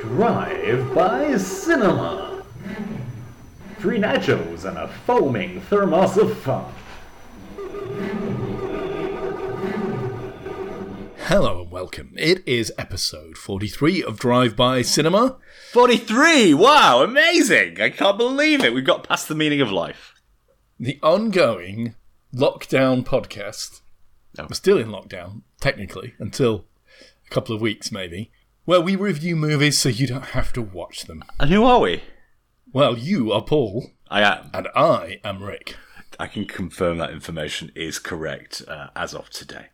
Drive 0.00 0.94
by 0.94 1.36
Cinema. 1.38 2.42
Three 3.78 3.98
nachos 3.98 4.64
and 4.64 4.76
a 4.76 4.88
foaming 4.88 5.60
thermos 5.62 6.18
of 6.18 6.36
fun. 6.38 6.72
Hello 11.18 11.62
and 11.62 11.70
welcome. 11.70 12.12
It 12.18 12.46
is 12.46 12.72
episode 12.76 13.38
43 13.38 14.02
of 14.02 14.18
Drive 14.18 14.54
By 14.54 14.82
Cinema. 14.82 15.38
43! 15.72 16.52
Wow, 16.54 17.02
amazing! 17.02 17.80
I 17.80 17.88
can't 17.88 18.18
believe 18.18 18.62
it. 18.62 18.74
We've 18.74 18.84
got 18.84 19.08
past 19.08 19.28
the 19.28 19.34
meaning 19.34 19.60
of 19.62 19.72
life. 19.72 20.14
The 20.78 20.98
ongoing 21.02 21.94
lockdown 22.34 23.02
podcast. 23.02 23.80
Oh. 24.38 24.46
We're 24.48 24.54
still 24.54 24.78
in 24.78 24.88
lockdown, 24.88 25.42
technically, 25.60 26.14
until 26.18 26.66
a 27.26 27.30
couple 27.30 27.54
of 27.54 27.62
weeks 27.62 27.90
maybe, 27.90 28.30
where 28.66 28.80
we 28.80 28.94
review 28.96 29.34
movies 29.36 29.78
so 29.78 29.88
you 29.88 30.06
don't 30.06 30.26
have 30.26 30.52
to 30.52 30.60
watch 30.62 31.04
them. 31.06 31.24
And 31.40 31.50
who 31.50 31.64
are 31.64 31.80
we? 31.80 32.02
Well, 32.72 32.98
you 32.98 33.32
are 33.32 33.42
Paul, 33.42 33.90
I 34.10 34.22
am. 34.22 34.50
and 34.52 34.68
I 34.76 35.20
am 35.24 35.42
Rick. 35.42 35.76
I 36.20 36.26
can 36.26 36.44
confirm 36.46 36.98
that 36.98 37.10
information 37.10 37.72
is 37.74 37.98
correct 37.98 38.62
uh, 38.68 38.88
as 38.94 39.14
of 39.14 39.30
today. 39.30 39.66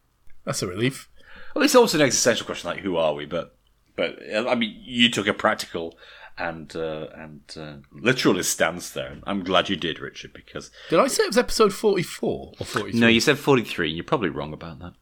That's 0.45 0.62
a 0.62 0.67
relief. 0.67 1.09
Well, 1.55 1.65
it's 1.65 1.75
also 1.75 1.98
an 1.98 2.05
existential 2.05 2.47
question, 2.47 2.70
like 2.70 2.81
who 2.81 2.97
are 2.97 3.15
we? 3.15 3.27
But, 3.27 3.57
but 3.97 4.19
uh, 4.33 4.48
I 4.48 4.55
mean, 4.55 4.77
you 4.83 5.11
took 5.11 5.27
a 5.27 5.34
practical 5.34 5.98
and 6.39 6.75
uh, 6.75 7.09
and 7.15 7.41
uh, 7.56 7.75
literalist 7.93 8.51
stance 8.53 8.91
there. 8.91 9.19
I'm 9.25 9.45
glad 9.45 9.69
you 9.69 9.77
did, 9.77 10.01
Richard, 10.01 10.33
because 10.33 10.70
Did 10.91 10.98
I 10.98 11.06
say 11.09 11.25
it 11.25 11.29
was 11.29 11.39
episode 11.39 11.73
44 11.75 12.53
or 12.59 12.67
forty? 12.67 12.98
no, 12.98 13.06
you 13.06 13.20
said 13.20 13.39
43. 13.39 13.91
You're 13.91 14.03
probably 14.05 14.31
wrong 14.31 14.53
about 14.55 14.79
that. 14.81 14.95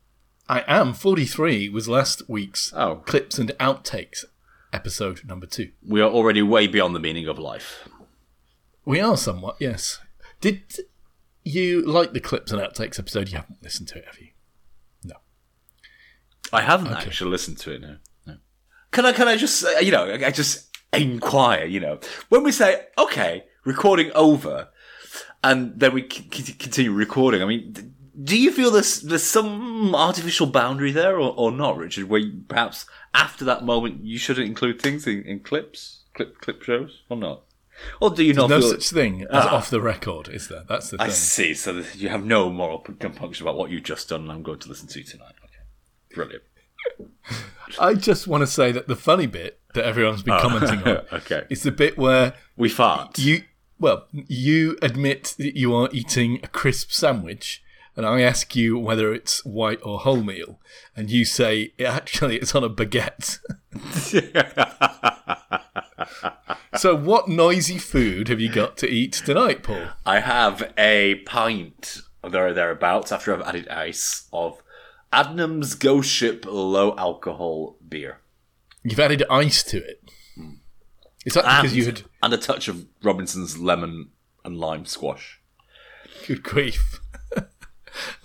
I 0.50 0.64
am. 0.66 0.94
43 0.94 1.68
was 1.68 1.88
last 1.88 2.28
week's 2.28 2.72
Oh. 2.74 2.96
clips 3.06 3.38
and 3.38 3.50
outtakes 3.60 4.24
episode 4.72 5.24
number 5.24 5.46
two. 5.46 5.70
We 5.86 6.00
are 6.00 6.10
already 6.10 6.42
way 6.42 6.66
beyond 6.66 6.92
the 6.92 6.98
meaning 6.98 7.28
of 7.28 7.38
life. 7.38 7.88
We 8.84 8.98
are 9.00 9.16
somewhat, 9.16 9.58
yes. 9.60 10.00
Did 10.40 10.62
you 11.44 11.82
like 11.82 12.12
the 12.14 12.20
clips 12.20 12.50
and 12.50 12.60
outtakes 12.60 12.98
episode? 12.98 13.28
You 13.28 13.36
haven't 13.36 13.62
listened 13.62 13.86
to 13.90 13.98
it, 13.98 14.06
have 14.06 14.18
you? 14.18 14.30
No. 15.04 15.16
I 16.52 16.62
haven't 16.62 16.88
actually 16.94 17.30
listened 17.30 17.58
to 17.58 17.70
it. 17.70 17.80
No, 17.82 17.96
no. 18.26 18.38
Can 18.90 19.06
I? 19.06 19.12
Can 19.12 19.28
I 19.28 19.36
just? 19.36 19.64
Uh, 19.64 19.78
you 19.78 19.92
know, 19.92 20.12
I 20.12 20.32
just 20.32 20.68
inquire. 20.92 21.64
You 21.64 21.78
know, 21.78 22.00
when 22.28 22.42
we 22.42 22.50
say 22.50 22.86
okay, 22.98 23.44
recording 23.64 24.10
over, 24.16 24.68
and 25.44 25.78
then 25.78 25.94
we 25.94 26.02
continue 26.02 26.90
recording. 26.92 27.40
I 27.40 27.46
mean, 27.46 27.94
do 28.22 28.38
you 28.38 28.52
feel 28.52 28.70
there's 28.70 29.00
there's 29.02 29.22
some 29.22 29.94
artificial 29.94 30.46
boundary 30.46 30.92
there, 30.92 31.16
or, 31.16 31.34
or 31.36 31.50
not, 31.52 31.76
Richard? 31.76 32.08
Where 32.08 32.20
you, 32.20 32.42
perhaps 32.48 32.86
after 33.14 33.44
that 33.46 33.64
moment 33.64 34.04
you 34.04 34.18
shouldn't 34.18 34.46
include 34.46 34.80
things 34.82 35.06
in, 35.06 35.22
in 35.24 35.40
clips, 35.40 36.00
clip 36.14 36.38
clip 36.40 36.62
shows, 36.62 37.02
or 37.08 37.16
not? 37.16 37.42
Or 38.00 38.10
do 38.10 38.22
you 38.22 38.34
not 38.34 38.50
No 38.50 38.60
such 38.60 38.90
thing 38.90 39.22
as 39.22 39.28
Ah. 39.46 39.56
off 39.56 39.70
the 39.70 39.80
record, 39.80 40.28
is 40.28 40.48
there? 40.48 40.64
That's 40.68 40.90
the 40.90 40.98
thing. 40.98 41.06
I 41.06 41.10
see. 41.10 41.54
So 41.54 41.82
you 41.94 42.10
have 42.10 42.24
no 42.24 42.50
moral 42.50 42.78
compunction 42.80 43.46
about 43.46 43.56
what 43.56 43.70
you've 43.70 43.84
just 43.84 44.08
done, 44.10 44.22
and 44.22 44.32
I'm 44.32 44.42
going 44.42 44.58
to 44.58 44.68
listen 44.68 44.86
to 44.88 44.98
you 44.98 45.04
tonight. 45.04 45.32
Okay, 45.44 46.14
brilliant. 46.14 46.42
I 47.80 47.94
just 47.94 48.26
want 48.26 48.42
to 48.42 48.46
say 48.46 48.72
that 48.72 48.86
the 48.88 48.96
funny 48.96 49.26
bit 49.26 49.60
that 49.74 49.84
everyone's 49.84 50.22
been 50.22 50.38
commenting 50.40 50.80
on 50.82 50.88
Oh. 50.88 51.04
okay. 51.18 51.44
is 51.48 51.62
the 51.62 51.70
bit 51.70 51.96
where 51.96 52.34
We 52.56 52.68
fart. 52.68 53.18
you, 53.18 53.44
well, 53.78 54.06
you 54.12 54.76
admit 54.82 55.34
that 55.38 55.56
you 55.56 55.74
are 55.74 55.88
eating 55.92 56.40
a 56.42 56.48
crisp 56.48 56.90
sandwich, 56.90 57.62
and 57.96 58.06
I 58.06 58.22
ask 58.22 58.54
you 58.56 58.78
whether 58.78 59.12
it's 59.12 59.44
white 59.44 59.80
or 59.82 60.00
wholemeal, 60.00 60.56
and 60.96 61.10
you 61.10 61.24
say 61.24 61.72
actually 61.84 62.36
it's 62.36 62.54
on 62.54 62.64
a 62.64 62.70
baguette. 62.70 63.38
so, 66.76 66.96
what 66.96 67.28
noisy 67.28 67.78
food 67.78 68.28
have 68.28 68.40
you 68.40 68.50
got 68.50 68.76
to 68.78 68.88
eat 68.88 69.12
tonight, 69.12 69.62
Paul? 69.62 69.88
I 70.06 70.20
have 70.20 70.72
a 70.78 71.16
pint 71.26 72.02
there 72.28 72.48
or 72.48 72.52
thereabouts 72.52 73.12
after 73.12 73.34
I've 73.34 73.46
added 73.46 73.68
ice 73.68 74.28
of 74.32 74.62
Adnams 75.12 75.78
Ghost 75.78 76.10
Ship 76.10 76.44
low 76.46 76.94
alcohol 76.96 77.76
beer. 77.86 78.20
You've 78.82 79.00
added 79.00 79.24
ice 79.30 79.62
to 79.64 79.78
it. 79.78 80.02
it. 80.36 80.58
Is 81.26 81.34
that 81.34 81.62
because 81.62 81.76
you 81.76 81.84
had 81.84 82.02
and 82.22 82.32
a 82.32 82.38
touch 82.38 82.68
of 82.68 82.86
Robinsons 83.02 83.58
lemon 83.58 84.10
and 84.44 84.56
lime 84.56 84.86
squash. 84.86 85.40
good 86.26 86.42
grief? 86.42 86.99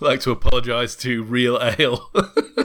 like 0.04 0.20
to 0.20 0.30
apologise 0.30 0.94
to 0.96 1.22
Real 1.22 1.58
Ale 1.60 2.10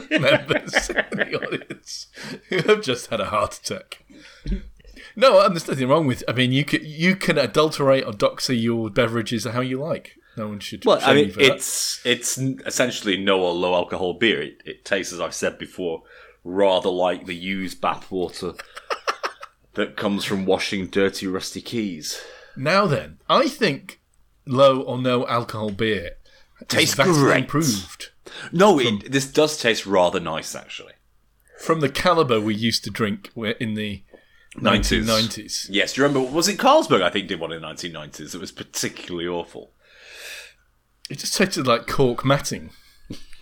members 0.09 0.89
in 0.89 1.05
the 1.11 1.39
audience 1.47 2.07
who 2.49 2.57
have 2.63 2.81
just 2.81 3.07
had 3.07 3.19
a 3.19 3.25
heart 3.25 3.57
attack. 3.57 4.03
No, 5.15 5.47
there's 5.49 5.67
nothing 5.67 5.87
wrong 5.87 6.07
with. 6.07 6.23
I 6.27 6.33
mean, 6.33 6.51
you 6.51 6.63
can 6.63 6.81
you 6.83 7.15
can 7.15 7.37
adulterate 7.37 8.05
or 8.05 8.13
doxy 8.13 8.61
your 8.61 8.89
beverages 8.89 9.45
how 9.45 9.61
you 9.61 9.79
like. 9.79 10.15
No 10.37 10.47
one 10.47 10.59
should. 10.59 10.85
Well, 10.85 10.97
I 10.97 11.01
shame 11.01 11.17
you 11.17 11.23
mean, 11.23 11.31
for 11.31 11.39
that. 11.39 11.55
it's 11.55 12.05
it's 12.05 12.37
essentially 12.37 13.17
no 13.17 13.41
or 13.41 13.53
low 13.53 13.75
alcohol 13.75 14.13
beer. 14.13 14.41
It, 14.41 14.61
it 14.65 14.85
tastes, 14.85 15.11
as 15.11 15.19
I've 15.19 15.33
said 15.35 15.57
before, 15.57 16.03
rather 16.43 16.89
like 16.89 17.25
the 17.25 17.35
used 17.35 17.81
bathwater 17.81 18.59
that 19.73 19.97
comes 19.97 20.23
from 20.23 20.45
washing 20.45 20.87
dirty, 20.87 21.27
rusty 21.27 21.61
keys. 21.61 22.21
Now 22.55 22.85
then, 22.85 23.19
I 23.29 23.47
think 23.47 23.99
low 24.45 24.81
or 24.81 24.97
no 24.97 25.25
alcohol 25.27 25.71
beer 25.71 26.11
Tastes 26.67 26.95
great. 26.95 27.43
improved 27.43 28.09
No, 28.51 28.79
it, 28.79 29.11
this 29.11 29.27
does 29.31 29.57
taste 29.57 29.85
rather 29.85 30.19
nice, 30.19 30.55
actually. 30.55 30.93
from 31.59 31.79
the 31.81 31.89
caliber 31.89 32.39
we 32.39 32.55
used 32.55 32.83
to 32.85 32.89
drink 32.89 33.29
in 33.35 33.73
the 33.75 34.03
90s. 34.57 35.03
1990s. 35.05 35.67
Yes, 35.69 35.93
do 35.93 36.01
you 36.01 36.07
remember? 36.07 36.31
Was 36.31 36.47
it 36.47 36.57
Carlsberg? 36.57 37.01
I 37.01 37.09
think 37.09 37.27
did 37.27 37.39
one 37.39 37.51
in 37.51 37.61
the 37.61 37.67
1990s. 37.67 38.35
It 38.35 38.41
was 38.41 38.51
particularly 38.51 39.27
awful. 39.27 39.71
It 41.09 41.19
just 41.19 41.35
tasted 41.35 41.67
like 41.67 41.87
cork 41.87 42.23
matting. 42.25 42.71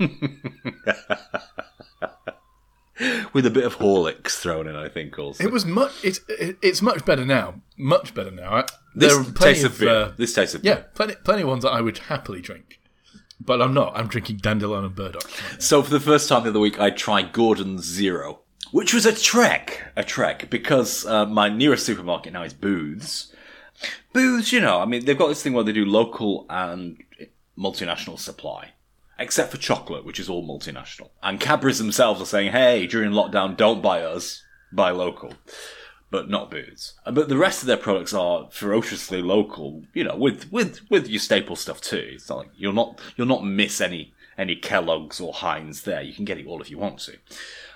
With 3.31 3.45
a 3.45 3.49
bit 3.49 3.63
of 3.63 3.77
Horlicks 3.77 4.31
thrown 4.39 4.67
in, 4.67 4.75
I 4.75 4.89
think, 4.89 5.17
also. 5.17 5.41
It 5.43 5.51
was 5.53 5.65
much. 5.65 6.03
It's 6.03 6.19
it, 6.27 6.57
it's 6.61 6.81
much 6.81 7.05
better 7.05 7.23
now. 7.23 7.61
Much 7.77 8.13
better 8.13 8.31
now. 8.31 8.65
This 8.93 9.13
there 9.13 9.21
are 9.21 9.23
plenty 9.23 9.53
tastes 9.53 9.63
of, 9.63 9.79
beer. 9.79 9.89
uh, 9.89 10.11
this 10.17 10.33
tastes 10.33 10.53
of 10.55 10.65
yeah, 10.65 10.75
beer. 10.75 10.85
plenty 10.95 11.15
plenty 11.23 11.43
of 11.43 11.47
ones 11.47 11.63
that 11.63 11.69
I 11.69 11.79
would 11.79 11.97
happily 11.97 12.41
drink, 12.41 12.78
but 13.39 13.61
I'm 13.61 13.73
not. 13.73 13.97
I'm 13.97 14.07
drinking 14.07 14.37
dandelion 14.37 14.85
and 14.85 14.95
burdock. 14.95 15.29
So 15.59 15.81
for 15.81 15.89
the 15.89 15.99
first 15.99 16.29
time 16.29 16.43
the 16.43 16.49
other 16.49 16.59
week, 16.59 16.79
I 16.79 16.89
tried 16.89 17.33
Gordon's 17.33 17.85
Zero, 17.85 18.41
which 18.71 18.93
was 18.93 19.05
a 19.05 19.13
trek. 19.13 19.91
A 19.95 20.03
trek, 20.03 20.49
because 20.49 21.05
uh, 21.05 21.25
my 21.25 21.49
nearest 21.49 21.85
supermarket 21.85 22.33
now 22.33 22.43
is 22.43 22.53
Booths. 22.53 23.33
Booths, 24.13 24.51
you 24.51 24.59
know, 24.59 24.79
I 24.79 24.85
mean, 24.85 25.05
they've 25.05 25.17
got 25.17 25.27
this 25.27 25.41
thing 25.41 25.53
where 25.53 25.63
they 25.63 25.71
do 25.71 25.85
local 25.85 26.45
and 26.49 26.97
multinational 27.57 28.19
supply. 28.19 28.71
Except 29.17 29.51
for 29.51 29.57
chocolate, 29.57 30.05
which 30.05 30.17
is 30.17 30.29
all 30.29 30.47
multinational. 30.47 31.09
And 31.21 31.41
Cadbury's 31.41 31.77
themselves 31.77 32.21
are 32.21 32.25
saying, 32.25 32.53
hey, 32.53 32.87
during 32.87 33.11
lockdown, 33.11 33.57
don't 33.57 33.81
buy 33.81 34.01
us, 34.01 34.41
buy 34.71 34.91
local. 34.91 35.33
But 36.11 36.29
not 36.29 36.49
Booths. 36.49 36.93
Uh, 37.05 37.11
But 37.11 37.29
the 37.29 37.37
rest 37.37 37.61
of 37.61 37.67
their 37.67 37.77
products 37.77 38.13
are 38.13 38.49
ferociously 38.51 39.21
local, 39.21 39.83
you 39.93 40.03
know, 40.03 40.15
with, 40.15 40.51
with, 40.51 40.89
with 40.89 41.07
your 41.07 41.19
staple 41.19 41.55
stuff 41.55 41.81
too. 41.81 42.09
It's 42.13 42.29
not 42.29 42.39
like 42.39 42.51
you'll 42.57 42.73
not, 42.73 42.99
you'll 43.15 43.27
not 43.27 43.45
miss 43.45 43.79
any, 43.79 44.13
any 44.37 44.55
Kellogg's 44.55 45.19
or 45.19 45.33
Heinz 45.33 45.83
there. 45.83 46.01
You 46.01 46.13
can 46.13 46.25
get 46.25 46.39
it 46.39 46.47
all 46.47 46.61
if 46.61 46.71
you 46.71 46.79
want 46.79 46.99
to. 47.01 47.17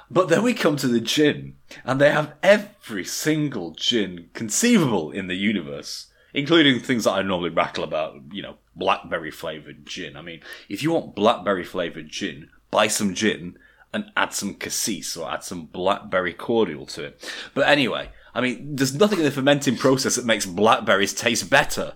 But 0.10 0.30
then 0.30 0.44
we 0.44 0.54
come 0.54 0.76
to 0.78 0.88
the 0.88 1.00
gin, 1.00 1.56
and 1.86 2.00
they 2.00 2.12
have 2.12 2.34
every 2.44 3.06
single 3.06 3.72
gin 3.72 4.30
conceivable 4.34 5.12
in 5.12 5.28
the 5.28 5.36
universe, 5.36 6.08
including 6.34 6.80
things 6.80 7.06
that 7.06 7.12
I 7.14 7.22
normally 7.22 7.50
rattle 7.50 7.84
about, 7.84 8.20
you 8.32 8.42
know, 8.44 8.58
blackberry 8.76 9.32
flavoured 9.32 9.86
gin. 9.86 10.18
I 10.18 10.22
mean, 10.22 10.42
if 10.70 10.84
you 10.84 10.92
want 10.92 11.16
blackberry 11.16 11.64
flavoured 11.64 12.10
gin, 12.10 12.50
buy 12.70 12.88
some 12.88 13.14
gin 13.14 13.58
and 13.94 14.12
add 14.18 14.34
some 14.34 14.56
cassis 14.56 15.16
or 15.16 15.32
add 15.32 15.44
some 15.44 15.66
blackberry 15.66 16.34
cordial 16.34 16.86
to 16.88 17.06
it. 17.06 17.32
But 17.54 17.68
anyway, 17.68 18.10
I 18.36 18.42
mean, 18.42 18.76
there's 18.76 18.96
nothing 18.96 19.20
in 19.20 19.26
the 19.26 19.32
fermenting 19.32 19.78
process 19.78 20.16
that 20.16 20.26
makes 20.26 20.46
blackberries 20.46 21.14
taste 21.14 21.50
better. 21.50 21.94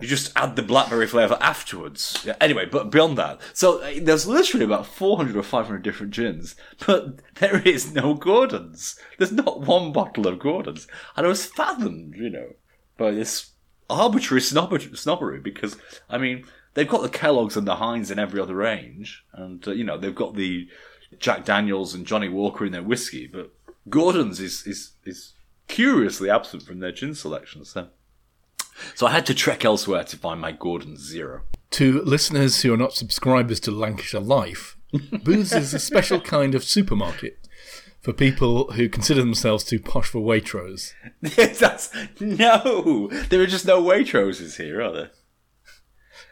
You 0.00 0.08
just 0.08 0.32
add 0.36 0.56
the 0.56 0.62
blackberry 0.62 1.06
flavour 1.06 1.38
afterwards. 1.40 2.22
Yeah, 2.26 2.36
anyway, 2.40 2.66
but 2.66 2.90
beyond 2.90 3.16
that, 3.16 3.40
so 3.52 3.80
uh, 3.80 3.92
there's 4.02 4.26
literally 4.26 4.66
about 4.66 4.86
400 4.86 5.36
or 5.36 5.42
500 5.42 5.82
different 5.82 6.12
gins, 6.12 6.56
but 6.86 7.20
there 7.36 7.62
is 7.66 7.94
no 7.94 8.12
Gordon's. 8.12 8.98
There's 9.18 9.32
not 9.32 9.62
one 9.62 9.92
bottle 9.92 10.26
of 10.26 10.40
Gordon's. 10.40 10.86
And 11.16 11.24
I 11.24 11.28
was 11.28 11.46
fathomed, 11.46 12.16
you 12.16 12.28
know, 12.28 12.50
by 12.98 13.12
this 13.12 13.52
arbitrary 13.88 14.40
snobber- 14.42 14.96
snobbery 14.96 15.40
because, 15.40 15.76
I 16.10 16.18
mean, 16.18 16.44
they've 16.74 16.88
got 16.88 17.02
the 17.02 17.08
Kellogg's 17.08 17.56
and 17.56 17.66
the 17.66 17.76
Heinz 17.76 18.10
in 18.10 18.18
every 18.18 18.40
other 18.40 18.56
range, 18.56 19.24
and, 19.32 19.66
uh, 19.66 19.72
you 19.72 19.84
know, 19.84 19.96
they've 19.96 20.14
got 20.14 20.34
the 20.34 20.68
Jack 21.18 21.44
Daniels 21.44 21.94
and 21.94 22.06
Johnnie 22.06 22.28
Walker 22.28 22.66
in 22.66 22.72
their 22.72 22.82
whiskey, 22.82 23.26
but 23.26 23.52
Gordon's 23.88 24.40
is, 24.40 24.66
is, 24.66 24.92
is 25.04 25.34
curiously 25.68 26.30
absent 26.30 26.62
from 26.62 26.80
their 26.80 26.92
gin 26.92 27.14
selection, 27.14 27.64
so. 27.64 27.88
So 28.94 29.06
I 29.06 29.12
had 29.12 29.26
to 29.26 29.34
trek 29.34 29.64
elsewhere 29.64 30.04
to 30.04 30.16
find 30.16 30.40
my 30.40 30.52
Gordon 30.52 30.96
Zero. 30.96 31.42
To 31.72 32.02
listeners 32.02 32.62
who 32.62 32.74
are 32.74 32.78
not 32.78 32.92
subscribers 32.92 33.60
to 33.60 33.70
Lancashire 33.70 34.20
Life, 34.20 34.76
Booths 35.24 35.52
is 35.52 35.74
a 35.74 35.78
special 35.78 36.20
kind 36.20 36.54
of 36.54 36.64
supermarket 36.64 37.38
for 38.00 38.12
people 38.12 38.72
who 38.72 38.88
consider 38.88 39.20
themselves 39.20 39.64
too 39.64 39.80
posh 39.80 40.08
for 40.08 40.20
Waitrose. 40.20 40.92
That's 41.22 41.90
no. 42.20 43.08
There 43.28 43.40
are 43.40 43.46
just 43.46 43.66
no 43.66 43.82
Waitroses 43.82 44.56
here, 44.56 44.82
are 44.82 44.92
there? 44.92 45.10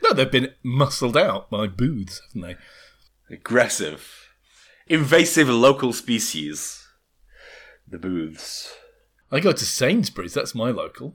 No, 0.02 0.12
they've 0.12 0.30
been 0.30 0.52
muscled 0.62 1.16
out 1.16 1.48
by 1.48 1.66
booths, 1.66 2.20
haven't 2.28 2.56
they? 3.28 3.34
Aggressive, 3.34 4.28
invasive 4.86 5.48
local 5.48 5.92
species. 5.92 6.81
The 7.92 7.98
booths. 7.98 8.74
I 9.30 9.38
go 9.38 9.52
to 9.52 9.64
Sainsbury's, 9.64 10.34
that's 10.34 10.54
my 10.54 10.70
local. 10.70 11.14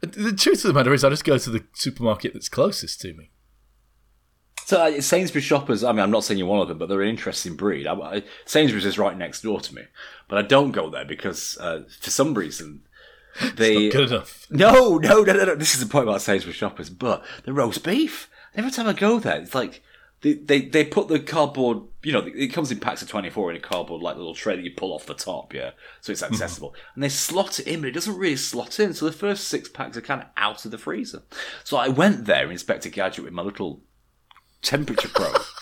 The 0.00 0.32
truth 0.32 0.64
of 0.64 0.68
the 0.68 0.72
matter 0.72 0.94
is, 0.94 1.02
I 1.02 1.10
just 1.10 1.24
go 1.24 1.38
to 1.38 1.50
the 1.50 1.64
supermarket 1.72 2.32
that's 2.32 2.48
closest 2.48 3.00
to 3.00 3.14
me. 3.14 3.30
So 4.64 4.80
uh, 4.80 5.00
Sainsbury's 5.00 5.44
shoppers. 5.44 5.84
I 5.84 5.92
mean, 5.92 6.00
I'm 6.00 6.10
not 6.10 6.24
saying 6.24 6.38
you're 6.38 6.46
one 6.46 6.60
of 6.60 6.68
them, 6.68 6.78
but 6.78 6.88
they're 6.88 7.02
an 7.02 7.08
interesting 7.08 7.56
breed. 7.56 7.86
I, 7.86 7.94
I, 7.94 8.22
Sainsbury's 8.44 8.86
is 8.86 8.98
right 8.98 9.16
next 9.16 9.42
door 9.42 9.60
to 9.60 9.74
me, 9.74 9.82
but 10.28 10.38
I 10.38 10.42
don't 10.42 10.70
go 10.70 10.88
there 10.88 11.04
because 11.04 11.58
uh, 11.58 11.82
for 12.00 12.10
some 12.10 12.34
reason 12.34 12.82
they 13.56 13.88
Not 13.88 13.92
good 13.92 14.12
enough. 14.12 14.46
no, 14.50 14.98
no, 14.98 15.22
no, 15.22 15.32
no, 15.32 15.44
no. 15.44 15.54
This 15.56 15.74
is 15.74 15.80
the 15.80 15.86
point 15.86 16.08
about 16.08 16.22
Sainsbury's 16.22 16.56
shoppers, 16.56 16.90
but 16.90 17.24
the 17.44 17.52
roast 17.52 17.82
beef. 17.84 18.30
Every 18.54 18.70
time 18.70 18.86
I 18.86 18.92
go 18.92 19.18
there, 19.18 19.40
it's 19.40 19.54
like 19.54 19.82
they 20.22 20.34
they, 20.34 20.60
they 20.62 20.84
put 20.84 21.08
the 21.08 21.20
cardboard. 21.20 21.82
You 22.02 22.12
know, 22.12 22.20
it 22.20 22.48
comes 22.48 22.70
in 22.70 22.78
packs 22.78 23.02
of 23.02 23.08
24 23.08 23.50
in 23.50 23.56
a 23.56 23.60
cardboard 23.60 24.00
like 24.00 24.16
little 24.16 24.34
tray 24.34 24.54
that 24.54 24.62
you 24.62 24.70
pull 24.70 24.92
off 24.92 25.06
the 25.06 25.14
top, 25.14 25.52
yeah, 25.52 25.70
so 26.00 26.12
it's 26.12 26.22
mhm. 26.22 26.30
accessible. 26.30 26.74
And 26.94 27.02
they 27.02 27.08
slot 27.08 27.58
it 27.58 27.66
in, 27.66 27.80
but 27.80 27.88
it 27.88 27.92
doesn't 27.92 28.16
really 28.16 28.36
slot 28.36 28.78
in. 28.78 28.94
So 28.94 29.06
the 29.06 29.12
first 29.12 29.48
six 29.48 29.68
packs 29.68 29.96
are 29.96 30.02
kind 30.02 30.22
of 30.22 30.28
out 30.36 30.64
of 30.64 30.70
the 30.70 30.78
freezer. 30.78 31.22
So 31.64 31.76
I 31.76 31.88
went 31.88 32.26
there, 32.26 32.50
Inspector 32.50 32.88
Gadget, 32.90 33.24
with 33.24 33.32
my 33.32 33.42
little 33.42 33.80
temperature 34.62 35.08
probe. 35.08 35.42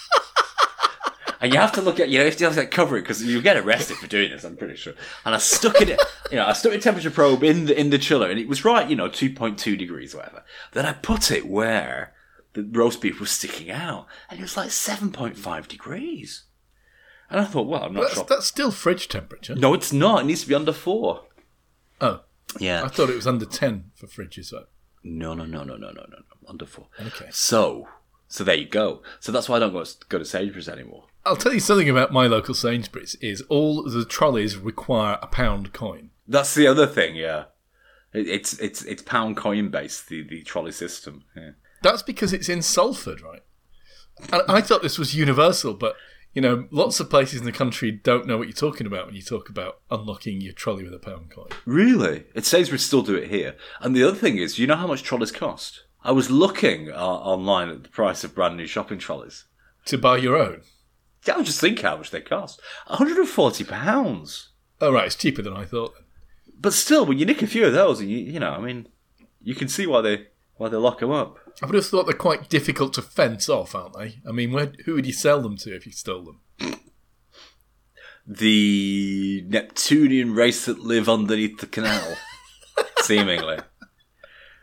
And 1.45 1.53
you 1.53 1.61
have 1.61 1.73
to 1.73 1.83
look 1.83 2.01
at, 2.01 2.09
you 2.09 2.19
know, 2.19 2.25
if 2.25 2.41
you 2.41 2.47
have 2.47 2.55
to 2.55 2.61
like, 2.61 2.71
cover 2.71 2.97
it 2.97 3.03
because 3.03 3.23
you 3.23 3.43
get 3.43 3.59
arrested 3.59 3.99
for 3.99 4.07
doing 4.07 4.31
this. 4.31 4.45
I'm 4.45 4.57
pretty 4.57 4.77
sure. 4.77 4.95
And 5.27 5.35
I 5.35 5.39
stuck 5.39 5.79
it, 5.83 5.89
you 6.31 6.39
know, 6.39 6.47
I 6.47 6.55
stuck 6.55 6.73
a 6.73 6.79
temperature 6.79 7.11
probe 7.11 7.45
in 7.45 7.67
the 7.67 7.79
in 7.79 7.91
the 7.91 7.99
chiller, 7.99 8.31
and 8.31 8.41
it 8.41 8.49
was 8.49 8.65
right, 8.65 8.89
you 8.89 8.97
know, 8.97 9.11
2.2 9.11 9.77
degrees, 9.77 10.15
or 10.15 10.19
whatever. 10.19 10.43
Then 10.73 10.87
I 10.87 10.95
put 10.95 11.31
it 11.31 11.47
where 11.47 12.15
the 12.55 12.63
roast 12.73 13.01
beef 13.01 13.21
was 13.21 13.31
sticking 13.31 13.71
out, 13.71 14.07
and 14.31 14.39
it 14.39 14.43
was 14.43 14.57
like 14.57 14.71
7.5 14.71 15.69
degrees. 15.69 16.45
And 17.31 17.41
I 17.41 17.45
thought, 17.45 17.67
well, 17.67 17.83
I'm 17.85 17.95
not 17.95 18.03
That's, 18.03 18.15
sure. 18.15 18.27
that's 18.29 18.47
still 18.47 18.71
fridge 18.71 19.09
temperature. 19.09 19.55
No, 19.55 19.75
it's 19.75 19.93
not. 19.93 20.23
It 20.23 20.27
needs 20.27 20.43
to 20.43 20.49
be 20.49 20.55
under 20.55 20.73
four. 20.73 21.23
Oh, 22.01 22.21
Yeah. 22.61 22.85
I 22.85 22.89
thought 22.89 23.11
it 23.11 23.17
was 23.17 23.27
under 23.27 23.47
10 23.47 23.91
for 23.95 24.07
fridges. 24.07 24.47
So. 24.47 24.65
No, 25.03 25.35
no, 25.35 25.45
no, 25.45 25.65
no, 25.65 25.77
no, 25.77 25.89
no, 25.89 25.93
no, 25.93 26.05
no. 26.09 26.49
Under 26.49 26.67
four. 26.67 26.87
Okay. 27.01 27.29
So, 27.31 27.89
so 28.29 28.45
there 28.45 28.55
you 28.55 28.67
go. 28.69 29.03
So 29.21 29.33
that's 29.33 29.49
why 29.49 29.57
I 29.57 29.59
don't 29.61 29.73
go 29.73 29.85
go 30.09 30.19
to 30.19 30.25
Sainsbury's 30.25 30.69
anymore. 30.69 31.07
I'll 31.27 31.37
tell 31.37 31.55
you 31.55 31.61
something 31.61 31.89
about 31.89 32.13
my 32.13 32.27
local 32.27 32.55
Sainsbury's 32.55 33.15
is 33.17 33.41
all 33.49 33.83
the 33.83 34.05
trolleys 34.05 34.57
require 34.59 35.19
a 35.23 35.27
pound 35.27 35.73
coin. 35.73 36.11
That's 36.29 36.55
the 36.55 36.67
other 36.67 36.87
thing, 36.87 37.17
yeah. 37.17 37.45
It, 38.13 38.29
it's 38.29 38.59
it's 38.61 38.83
it's 38.85 39.03
pound 39.03 39.37
coin 39.39 39.71
based 39.71 40.09
the 40.09 40.23
the 40.23 40.43
trolley 40.43 40.73
system. 40.73 41.25
Yeah. 41.35 41.53
That's 41.85 42.03
because 42.03 42.33
it's 42.33 42.49
in 42.49 42.63
Salford, 42.63 43.21
right? 43.21 43.43
And 44.33 44.43
I 44.49 44.63
thought 44.63 44.83
this 44.83 44.99
was 44.99 45.15
universal, 45.15 45.75
but 45.75 45.97
you 46.33 46.41
know, 46.41 46.67
lots 46.71 46.99
of 46.99 47.11
places 47.11 47.41
in 47.41 47.45
the 47.45 47.53
country 47.53 47.91
don't 47.93 48.27
know 48.27 48.39
what 48.39 48.49
you're 48.49 48.55
talking 48.55 48.87
about 48.87 49.05
when 49.05 49.15
you 49.15 49.21
talk 49.21 49.51
about 49.51 49.81
unlocking 49.91 50.41
your 50.41 50.55
trolley 50.55 50.83
with 50.83 50.95
a 50.95 50.99
pound 50.99 51.31
coin. 51.31 51.49
Really? 51.67 52.25
It 52.35 52.47
says 52.47 52.73
we 52.73 52.79
still 52.79 53.03
do 53.03 53.15
it 53.15 53.29
here. 53.29 53.57
And 53.81 53.95
the 53.95 54.03
other 54.03 54.17
thing 54.17 54.39
is, 54.39 54.59
you 54.59 54.67
know 54.67 54.77
how 54.77 54.87
much 54.87 55.03
trolleys 55.03 55.31
cost? 55.31 55.85
I 56.03 56.11
was 56.13 56.31
looking 56.31 56.91
uh, 56.91 56.95
online 56.97 57.69
at 57.69 57.83
the 57.83 57.91
price 57.91 58.25
of 58.25 58.35
brand 58.35 58.57
new 58.57 58.67
shopping 58.67 58.99
trolleys. 58.99 59.45
To 59.85 59.99
buy 59.99 60.17
your 60.17 60.37
own. 60.37 60.63
Yeah, 61.27 61.35
I 61.35 61.39
was 61.39 61.49
just 61.49 61.61
thinking 61.61 61.85
how 61.85 61.99
much 61.99 62.11
they 62.11 62.23
cost. 62.23 62.63
140 62.87 63.63
pounds. 63.65 64.53
Oh, 64.81 64.91
right, 64.91 65.05
it's 65.07 65.17
cheaper 65.17 65.43
than 65.43 65.55
I 65.55 65.67
thought. 65.67 65.93
But 66.59 66.73
still, 66.73 67.05
when 67.05 67.19
you 67.19 67.27
nick 67.27 67.43
a 67.43 67.47
few 67.47 67.67
of 67.67 67.75
those, 67.75 68.01
and 68.01 68.09
you, 68.09 68.17
you 68.17 68.41
know, 68.41 68.53
I 68.53 68.61
mean, 68.61 68.89
you 69.43 69.55
can 69.55 69.69
see 69.69 69.87
why 69.87 70.01
they 70.01 70.29
why 70.57 70.71
they 70.71 70.79
lock 70.79 71.01
them 71.01 71.11
up. 71.11 71.39
I 71.63 71.67
would 71.67 71.75
have 71.75 71.87
thought 71.87 72.05
they're 72.07 72.15
quite 72.15 72.49
difficult 72.49 72.95
to 72.95 73.03
fence 73.03 73.49
off, 73.49 73.75
aren't 73.75 73.97
they? 73.97 74.21
I 74.29 74.33
mean, 74.33 74.53
where, 74.53 74.73
who 74.85 74.95
would 74.95 75.07
you 75.07 75.13
sell 75.13 75.41
them 75.41 75.57
to 75.59 75.75
if 75.75 75.87
you 75.87 75.93
stole 75.93 76.23
them? 76.59 76.81
The 78.27 79.45
Neptunian 79.47 80.35
race 80.35 80.65
that 80.67 80.81
live 80.81 81.09
underneath 81.09 81.59
the 81.59 81.67
canal, 81.67 82.17
seemingly. 83.01 83.59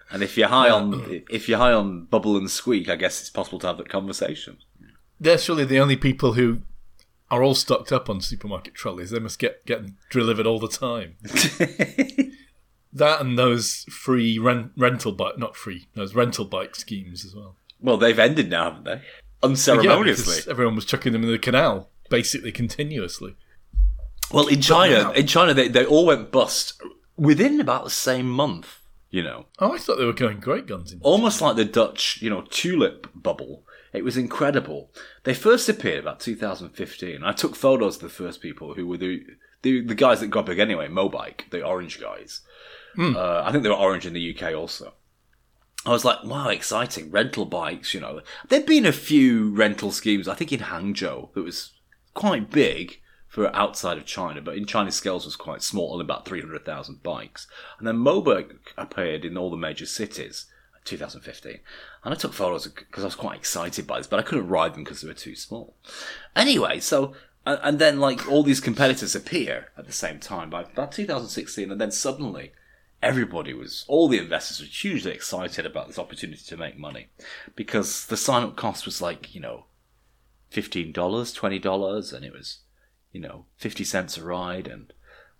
And 0.09 0.23
if 0.23 0.37
you're 0.37 0.49
high 0.49 0.69
on 0.69 1.23
if 1.29 1.47
you're 1.47 1.59
high 1.59 1.71
on 1.71 2.05
bubble 2.05 2.35
and 2.35 2.49
squeak, 2.49 2.89
I 2.89 2.97
guess 2.97 3.21
it's 3.21 3.29
possible 3.29 3.59
to 3.59 3.67
have 3.67 3.77
that 3.77 3.87
conversation. 3.87 4.57
They're 5.19 5.37
surely 5.37 5.63
the 5.63 5.79
only 5.79 5.95
people 5.95 6.33
who 6.33 6.63
are 7.29 7.41
all 7.41 7.55
stocked 7.55 7.93
up 7.93 8.09
on 8.09 8.19
supermarket 8.19 8.73
trolleys. 8.73 9.11
They 9.11 9.19
must 9.19 9.39
get, 9.39 9.65
get 9.65 9.83
delivered 10.09 10.45
all 10.45 10.59
the 10.59 10.67
time. 10.67 11.15
that 12.93 13.21
and 13.21 13.37
those 13.37 13.85
free 13.89 14.37
rent, 14.39 14.71
rental 14.77 15.11
bike, 15.11 15.37
not 15.37 15.55
free, 15.55 15.87
those 15.95 16.13
rental 16.15 16.45
bike 16.45 16.75
schemes 16.75 17.25
as 17.25 17.35
well. 17.35 17.55
Well, 17.79 17.97
they've 17.97 18.17
ended 18.19 18.49
now, 18.49 18.65
haven't 18.65 18.83
they? 18.85 19.01
Unceremoniously. 19.43 20.35
because 20.35 20.47
everyone 20.47 20.75
was 20.75 20.85
chucking 20.85 21.13
them 21.13 21.23
in 21.23 21.31
the 21.31 21.39
canal, 21.39 21.89
basically 22.09 22.51
continuously. 22.51 23.35
well, 24.31 24.47
in 24.47 24.61
China, 24.61 25.11
in 25.11 25.27
China, 25.27 25.53
they, 25.53 25.67
they 25.67 25.85
all 25.85 26.05
went 26.05 26.31
bust 26.31 26.81
within 27.17 27.59
about 27.59 27.83
the 27.83 27.89
same 27.89 28.29
month. 28.29 28.77
You 29.09 29.23
know, 29.23 29.47
Oh, 29.59 29.73
I 29.73 29.77
thought 29.77 29.97
they 29.97 30.05
were 30.05 30.13
going 30.13 30.39
great 30.39 30.67
guns 30.67 30.93
in. 30.93 30.99
almost 31.01 31.41
like 31.41 31.57
the 31.57 31.65
Dutch, 31.65 32.19
you 32.21 32.29
know, 32.29 32.43
tulip 32.49 33.07
bubble. 33.13 33.63
It 33.91 34.05
was 34.05 34.15
incredible. 34.15 34.89
They 35.25 35.33
first 35.33 35.67
appeared 35.67 35.99
about 35.99 36.21
2015. 36.21 37.21
I 37.21 37.33
took 37.33 37.57
photos 37.57 37.97
of 37.97 38.03
the 38.03 38.09
first 38.09 38.39
people 38.41 38.75
who 38.75 38.87
were 38.87 38.95
the 38.97 39.25
the, 39.63 39.81
the 39.81 39.95
guys 39.95 40.21
that 40.21 40.27
got 40.27 40.45
big 40.47 40.59
anyway, 40.59 40.87
Mobike, 40.87 41.49
the 41.51 41.61
orange 41.61 41.99
guys. 41.99 42.41
Uh, 43.15 43.43
I 43.43 43.51
think 43.51 43.63
they 43.63 43.69
were 43.69 43.75
orange 43.75 44.05
in 44.05 44.13
the 44.13 44.35
UK 44.35 44.53
also. 44.53 44.93
I 45.85 45.89
was 45.89 46.05
like, 46.05 46.23
wow, 46.23 46.49
exciting. 46.49 47.09
Rental 47.09 47.45
bikes, 47.45 47.93
you 47.93 47.99
know. 47.99 48.21
There'd 48.49 48.65
been 48.65 48.85
a 48.85 48.91
few 48.91 49.51
rental 49.51 49.91
schemes, 49.91 50.27
I 50.27 50.35
think 50.35 50.51
in 50.53 50.59
Hangzhou, 50.59 51.33
that 51.33 51.41
was 51.41 51.71
quite 52.13 52.51
big 52.51 52.99
for 53.27 53.55
outside 53.55 53.97
of 53.97 54.05
China, 54.05 54.41
but 54.41 54.57
in 54.57 54.65
Chinese 54.65 54.95
scales 54.95 55.25
was 55.25 55.35
quite 55.35 55.63
small, 55.63 55.93
only 55.93 56.03
about 56.03 56.25
300,000 56.25 57.01
bikes. 57.01 57.47
And 57.79 57.87
then 57.87 57.95
Mobike 57.95 58.51
appeared 58.77 59.25
in 59.25 59.37
all 59.37 59.49
the 59.49 59.57
major 59.57 59.85
cities. 59.85 60.45
2015, 60.83 61.59
and 62.03 62.13
I 62.13 62.17
took 62.17 62.33
photos 62.33 62.67
because 62.67 63.03
I 63.03 63.07
was 63.07 63.15
quite 63.15 63.37
excited 63.37 63.85
by 63.85 63.99
this, 63.99 64.07
but 64.07 64.19
I 64.19 64.23
couldn't 64.23 64.47
ride 64.47 64.73
them 64.73 64.83
because 64.83 65.01
they 65.01 65.07
were 65.07 65.13
too 65.13 65.35
small. 65.35 65.75
Anyway, 66.35 66.79
so 66.79 67.13
and, 67.45 67.59
and 67.63 67.79
then 67.79 67.99
like 67.99 68.27
all 68.27 68.43
these 68.43 68.59
competitors 68.59 69.15
appear 69.15 69.67
at 69.77 69.85
the 69.85 69.91
same 69.91 70.19
time 70.19 70.49
by 70.49 70.61
about 70.61 70.91
2016, 70.91 71.71
and 71.71 71.79
then 71.79 71.91
suddenly 71.91 72.51
everybody 73.01 73.53
was, 73.53 73.85
all 73.87 74.07
the 74.07 74.19
investors 74.19 74.59
were 74.59 74.65
hugely 74.65 75.11
excited 75.11 75.65
about 75.65 75.87
this 75.87 75.99
opportunity 75.99 76.43
to 76.45 76.57
make 76.57 76.77
money 76.77 77.07
because 77.55 78.05
the 78.05 78.17
sign 78.17 78.43
up 78.43 78.55
cost 78.55 78.85
was 78.85 79.01
like, 79.01 79.33
you 79.33 79.41
know, 79.41 79.65
$15, 80.51 80.93
$20, 80.93 82.13
and 82.13 82.25
it 82.25 82.33
was, 82.33 82.59
you 83.11 83.19
know, 83.19 83.45
50 83.57 83.83
cents 83.83 84.17
a 84.17 84.23
ride, 84.23 84.67
and 84.67 84.93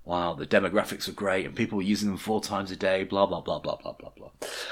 wow, 0.03 0.34
the 0.34 0.48
demographics 0.48 1.08
were 1.08 1.13
great, 1.13 1.46
and 1.46 1.56
people 1.56 1.77
were 1.77 1.84
using 1.84 2.10
them 2.10 2.18
four 2.18 2.41
times 2.41 2.72
a 2.72 2.75
day, 2.75 3.03
blah, 3.03 3.25
blah, 3.25 3.41
blah, 3.41 3.60
blah, 3.60 3.75
blah, 3.75 3.94
blah, 3.94 4.12
blah. 4.15 4.32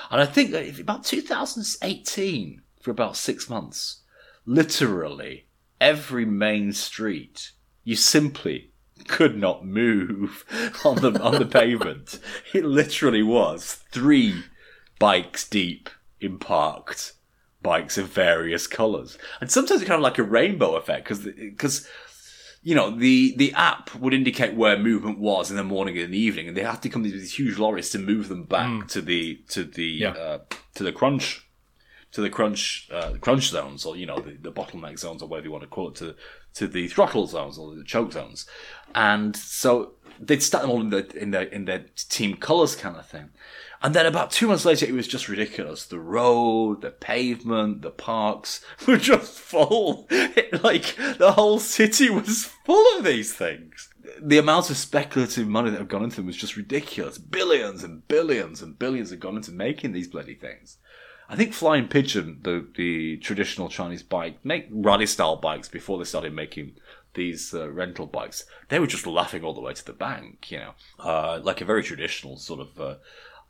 And 0.10 0.22
I 0.22 0.25
think 0.25 0.79
about 0.79 1.03
2018, 1.03 2.62
for 2.81 2.91
about 2.91 3.17
six 3.17 3.50
months, 3.50 4.01
literally 4.46 5.46
every 5.79 6.25
main 6.25 6.72
street, 6.74 7.51
you 7.84 7.96
simply 7.96 8.68
could 9.07 9.37
not 9.37 9.65
move 9.65 10.45
on 10.85 10.95
the 10.97 11.21
on 11.21 11.39
the 11.39 11.45
pavement. 11.45 12.19
It 12.53 12.65
literally 12.65 13.23
was 13.23 13.79
three 13.91 14.43
bikes 14.99 15.47
deep 15.47 15.89
in 16.19 16.37
parked 16.39 17.13
bikes 17.61 17.97
of 17.97 18.07
various 18.07 18.67
colours, 18.67 19.17
and 19.41 19.51
sometimes 19.51 19.81
it 19.81 19.85
kind 19.85 19.97
of 19.99 20.03
like 20.03 20.17
a 20.17 20.23
rainbow 20.23 20.75
effect 20.75 21.03
because 21.05 21.19
because 21.25 21.87
you 22.63 22.75
know 22.75 22.89
the 22.95 23.33
the 23.37 23.53
app 23.53 23.93
would 23.95 24.13
indicate 24.13 24.53
where 24.55 24.77
movement 24.77 25.19
was 25.19 25.49
in 25.49 25.57
the 25.57 25.63
morning 25.63 25.95
and 25.95 26.05
in 26.05 26.11
the 26.11 26.17
evening, 26.19 26.47
and 26.47 26.55
they 26.57 26.63
have 26.63 26.81
to 26.81 26.89
come 26.89 27.03
with 27.03 27.11
these 27.13 27.37
huge 27.37 27.57
lorries 27.57 27.89
to 27.91 27.99
move 27.99 28.27
them 28.29 28.43
back 28.43 28.87
to 28.89 29.01
the 29.01 29.35
to 29.49 29.63
the 29.63 29.83
Yeah. 29.85 30.09
uh, 30.11 30.39
to 30.75 30.83
the 30.83 30.91
crunch 30.91 31.45
to 32.11 32.21
the 32.21 32.29
crunch 32.29 32.89
uh, 32.91 33.13
crunch 33.21 33.49
zones 33.49 33.85
or 33.85 33.95
you 33.95 34.05
know 34.05 34.19
the, 34.19 34.31
the 34.41 34.51
bottleneck 34.51 34.97
zones 34.97 35.21
or 35.21 35.27
whatever 35.27 35.45
you 35.47 35.51
want 35.51 35.63
to 35.63 35.69
call 35.69 35.89
it 35.89 35.95
to 35.95 36.15
to 36.55 36.67
the 36.67 36.87
throttle 36.87 37.27
zones 37.27 37.57
or 37.57 37.75
the 37.75 37.83
choke 37.83 38.11
zones. 38.13 38.45
And 38.95 39.35
so 39.35 39.93
they'd 40.19 40.43
start 40.43 40.63
them 40.63 40.71
all 40.71 40.81
in 40.81 40.89
the 40.89 41.05
in 41.17 41.31
their 41.31 41.43
in 41.43 41.65
their 41.65 41.85
team 41.95 42.35
colors 42.37 42.75
kind 42.75 42.95
of 42.95 43.07
thing. 43.07 43.29
And 43.81 43.95
then 43.95 44.05
about 44.05 44.31
two 44.31 44.47
months 44.47 44.65
later 44.65 44.85
it 44.85 44.93
was 44.93 45.07
just 45.07 45.29
ridiculous. 45.29 45.85
The 45.85 45.99
road 45.99 46.81
the 46.81 46.91
pavement 46.91 47.81
the 47.83 47.91
parks 47.91 48.65
were 48.87 48.97
just 48.97 49.37
full. 49.39 50.07
It- 50.09 50.49
like 50.63 50.95
the 51.19 51.33
whole 51.33 51.59
city 51.59 52.09
was 52.09 52.45
full 52.65 52.97
of 52.97 53.03
these 53.05 53.33
things. 53.33 53.89
The 54.19 54.39
amount 54.39 54.71
of 54.71 54.77
speculative 54.77 55.47
money 55.47 55.69
that 55.69 55.77
have 55.77 55.87
gone 55.87 56.03
into 56.03 56.17
them 56.17 56.25
was 56.25 56.35
just 56.35 56.57
ridiculous. 56.57 57.19
Billions 57.19 57.83
and 57.83 58.05
billions 58.07 58.61
and 58.63 58.77
billions 58.77 59.11
have 59.11 59.19
gone 59.19 59.37
into 59.37 59.51
making 59.51 59.91
these 59.91 60.07
bloody 60.07 60.33
things 60.33 60.77
I 61.29 61.36
think 61.36 61.53
Flying 61.53 61.88
Pigeon, 61.88 62.39
the 62.41 62.67
the 62.75 63.17
traditional 63.17 63.69
Chinese 63.69 64.01
bike, 64.01 64.43
make 64.43 64.67
rally 64.71 65.05
style 65.05 65.36
bikes 65.36 65.69
before 65.69 66.00
they 66.00 66.03
started 66.03 66.33
making 66.33 66.74
these 67.13 67.53
uh, 67.53 67.69
rental 67.69 68.07
bikes, 68.07 68.45
they 68.69 68.79
were 68.79 68.88
just 68.88 69.05
laughing 69.05 69.43
all 69.43 69.53
the 69.53 69.62
way 69.62 69.74
to 69.74 69.86
the 69.86 69.93
bank, 69.93 70.51
you 70.51 70.57
know, 70.57 70.74
uh, 71.00 71.39
like 71.43 71.62
a 71.62 71.65
very 71.65 71.83
traditional 71.83 72.38
sort 72.38 72.59
of 72.59 72.79
uh, 72.79 72.95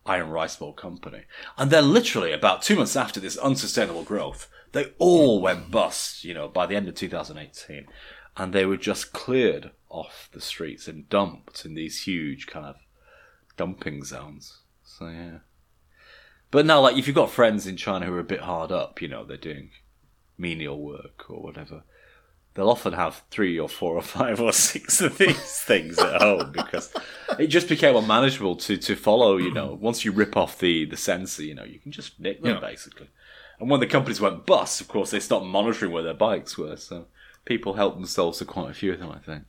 iron 0.05 0.29
rice 0.29 0.55
bowl 0.55 0.74
company. 0.74 1.24
And 1.57 1.71
then, 1.71 1.93
literally, 1.93 2.33
about 2.33 2.62
two 2.62 2.75
months 2.75 2.95
after 2.95 3.19
this 3.19 3.38
unsustainable 3.38 4.03
growth, 4.03 4.48
they 4.71 4.93
all 4.98 5.41
went 5.41 5.71
bust, 5.71 6.24
you 6.24 6.33
know, 6.33 6.48
by 6.48 6.65
the 6.65 6.75
end 6.75 6.88
of 6.88 6.95
2018. 6.95 7.88
And 8.38 8.53
they 8.53 8.65
were 8.65 8.77
just 8.77 9.13
cleared 9.13 9.71
off 9.89 10.29
the 10.33 10.41
streets 10.41 10.88
and 10.88 11.09
dumped 11.09 11.65
in 11.65 11.74
these 11.74 12.03
huge 12.03 12.48
kind 12.48 12.65
of 12.65 12.75
dumping 13.57 14.03
zones. 14.03 14.59
So, 14.83 15.07
yeah. 15.07 15.39
But 16.51 16.65
now, 16.65 16.81
like, 16.81 16.97
if 16.97 17.05
you've 17.07 17.15
got 17.15 17.29
friends 17.31 17.67
in 17.67 17.77
China 17.77 18.05
who 18.05 18.13
are 18.13 18.19
a 18.19 18.23
bit 18.23 18.41
hard 18.41 18.71
up, 18.71 19.01
you 19.01 19.07
know, 19.07 19.23
they're 19.23 19.37
doing 19.37 19.69
menial 20.37 20.81
work 20.81 21.25
or 21.29 21.41
whatever, 21.43 21.83
they'll 22.55 22.69
often 22.69 22.93
have 22.93 23.21
three 23.29 23.59
or 23.59 23.69
four 23.69 23.95
or 23.95 24.01
five 24.01 24.41
or 24.41 24.51
six 24.51 24.99
of 24.99 25.17
these 25.19 25.37
things 25.61 25.99
at 25.99 26.21
home 26.21 26.51
because 26.51 26.91
it 27.37 27.47
just 27.47 27.69
became 27.69 27.95
unmanageable 27.95 28.55
to, 28.55 28.77
to 28.77 28.95
follow, 28.95 29.37
you 29.37 29.53
know. 29.53 29.77
Once 29.79 30.03
you 30.03 30.11
rip 30.11 30.35
off 30.35 30.57
the, 30.57 30.85
the 30.85 30.97
sensor, 30.97 31.43
you 31.43 31.53
know, 31.53 31.63
you 31.65 31.77
can 31.79 31.91
just 31.91 32.19
nick 32.19 32.41
them, 32.41 32.55
Yeah. 32.55 32.59
basically. 32.59 33.09
And 33.59 33.69
when 33.69 33.79
the 33.81 33.87
companies 33.87 34.21
went 34.21 34.45
bust, 34.45 34.81
of 34.81 34.87
course, 34.87 35.11
they 35.11 35.19
stopped 35.19 35.45
monitoring 35.45 35.91
where 35.91 36.03
their 36.03 36.13
bikes 36.13 36.57
were, 36.57 36.77
so 36.77 37.05
people 37.45 37.73
helped 37.73 37.97
themselves 37.97 38.39
to 38.39 38.45
quite 38.45 38.71
a 38.71 38.73
few 38.73 38.93
of 38.93 38.99
them, 38.99 39.11
I 39.11 39.19
think. 39.19 39.43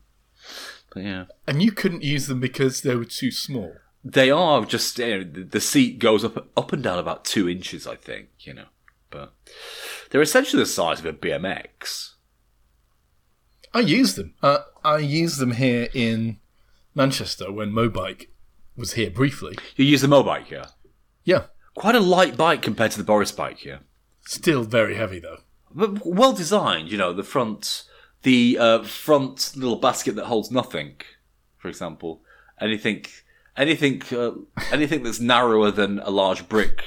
But 0.93 1.05
yeah. 1.05 1.25
And 1.47 1.63
you 1.63 1.71
couldn't 1.73 2.03
use 2.03 2.27
them 2.27 2.41
because 2.41 2.83
they 2.83 2.95
were 2.97 3.05
too 3.05 3.31
small. 3.31 3.75
They 4.05 4.31
are 4.31 4.65
just 4.65 4.99
you 4.99 5.25
know, 5.25 5.45
the- 5.45 5.61
seat 5.61 5.99
goes 5.99 6.25
up 6.25 6.49
up 6.57 6.73
and 6.73 6.83
down 6.83 6.99
about 6.99 7.25
two 7.25 7.49
inches, 7.49 7.87
I 7.87 7.97
think. 7.97 8.29
You 8.41 8.55
know, 8.55 8.67
but 9.11 9.35
they're 10.11 10.23
essentially 10.23 10.63
the 10.63 10.67
size 10.67 11.01
of 11.01 11.07
a 11.07 11.13
BMX. 11.13 12.15
I 13.73 13.81
use 13.81 14.15
them. 14.17 14.35
Uh, 14.43 14.61
I 14.85 14.99
use 14.99 15.37
them 15.37 15.53
here 15.53 15.89
in 15.95 16.39
Manchester 16.95 17.53
when 17.53 17.71
Mobike 17.73 18.27
was 18.77 18.95
here 18.95 19.11
briefly. 19.11 19.57
You 19.77 19.85
use 19.85 20.01
the 20.01 20.09
Mobike 20.09 20.47
here. 20.47 20.65
Yeah, 21.25 21.45
Quite 21.75 21.95
a 21.95 22.01
light 22.01 22.37
bike 22.37 22.63
compared 22.63 22.91
to 22.93 22.99
the 22.99 23.05
Boris 23.05 23.31
bike 23.31 23.59
here, 23.59 23.81
still 24.27 24.65
very 24.65 24.97
heavy 24.97 25.21
though. 25.21 25.39
but 25.73 26.05
well 26.05 26.33
designed. 26.33 26.91
You 26.91 26.99
know, 26.99 27.13
the 27.13 27.23
front, 27.23 27.85
the 28.23 28.59
uh, 28.59 28.83
front 28.83 29.53
little 29.55 29.77
basket 29.77 30.17
that 30.17 30.27
holds 30.27 30.51
nothing, 30.51 30.97
for 31.59 31.69
example. 31.69 32.23
Anything, 32.61 33.05
anything, 33.57 34.03
uh, 34.13 34.33
anything 34.73 35.03
that's 35.03 35.21
narrower 35.21 35.71
than 35.71 35.99
a 36.01 36.11
large 36.11 36.49
brick 36.49 36.85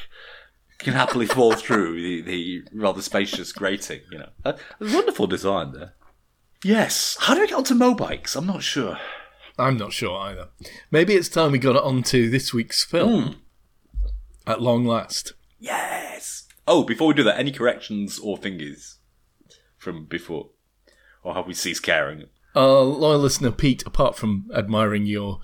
can 0.80 0.94
happily 0.94 1.26
fall 1.26 1.54
through 1.54 2.02
the, 2.02 2.22
the 2.22 2.64
rather 2.74 3.02
spacious 3.02 3.52
grating. 3.52 4.02
You 4.12 4.20
know, 4.20 4.30
uh, 4.44 4.54
wonderful 4.80 5.28
design 5.28 5.74
there. 5.74 5.94
Yes. 6.64 7.18
How 7.20 7.36
do 7.36 7.42
we 7.42 7.48
get 7.48 7.58
onto 7.58 7.74
Mobikes? 7.74 8.36
I'm 8.36 8.48
not 8.48 8.64
sure. 8.64 8.98
I'm 9.58 9.78
not 9.78 9.94
sure 9.94 10.18
either. 10.18 10.50
Maybe 10.92 11.14
it's 11.14 11.30
time 11.30 11.52
we 11.52 11.60
got 11.60 11.76
it 11.76 11.84
onto 11.84 12.30
this 12.30 12.54
week's 12.54 12.84
film. 12.84 13.42
At 14.48 14.62
long 14.62 14.86
last. 14.86 15.34
Yes. 15.60 16.48
Oh, 16.68 16.84
before 16.84 17.08
we 17.08 17.14
do 17.14 17.24
that, 17.24 17.40
any 17.40 17.52
corrections 17.52 18.20
or 18.20 18.38
thingies 18.38 18.96
from 19.78 20.06
before, 20.06 20.50
or 21.24 21.34
have 21.34 21.48
we 21.48 21.54
ceased 21.54 21.84
caring? 21.84 22.26
Our 22.56 22.82
loyal 22.82 23.20
listener 23.20 23.52
Pete, 23.52 23.84
apart 23.86 24.16
from 24.16 24.50
admiring 24.54 25.06
your 25.06 25.40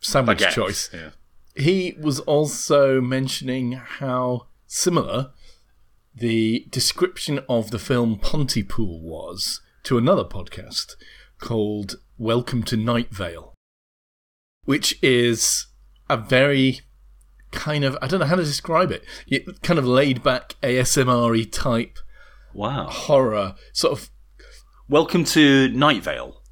sandwich 0.00 0.38
Baguette. 0.38 0.52
choice, 0.52 0.90
Yeah. 0.92 1.10
he 1.54 1.94
was 2.00 2.20
also 2.20 3.00
mentioning 3.00 3.72
how 3.72 4.46
similar 4.66 5.32
the 6.14 6.66
description 6.70 7.40
of 7.48 7.70
the 7.70 7.78
film 7.78 8.18
Pontypool 8.18 9.00
was 9.00 9.60
to 9.84 9.96
another 9.98 10.24
podcast 10.24 10.94
called 11.38 11.96
Welcome 12.18 12.62
to 12.64 12.76
Night 12.76 13.10
Vale, 13.10 13.54
which 14.64 14.98
is 15.02 15.66
a 16.08 16.16
very 16.16 16.80
kind 17.52 17.84
of 17.84 17.96
I 18.02 18.06
don't 18.06 18.20
know 18.20 18.26
how 18.26 18.36
to 18.36 18.44
describe 18.44 18.90
it. 18.92 19.04
it 19.26 19.62
kind 19.62 19.78
of 19.78 19.86
laid 19.86 20.22
back 20.22 20.56
ASMR 20.62 21.50
type 21.50 21.98
Wow. 22.52 22.88
horror, 22.88 23.54
sort 23.72 23.92
of 23.98 24.10
Welcome 24.88 25.24
to 25.26 25.68
Night 25.68 26.02
Vale. 26.02 26.42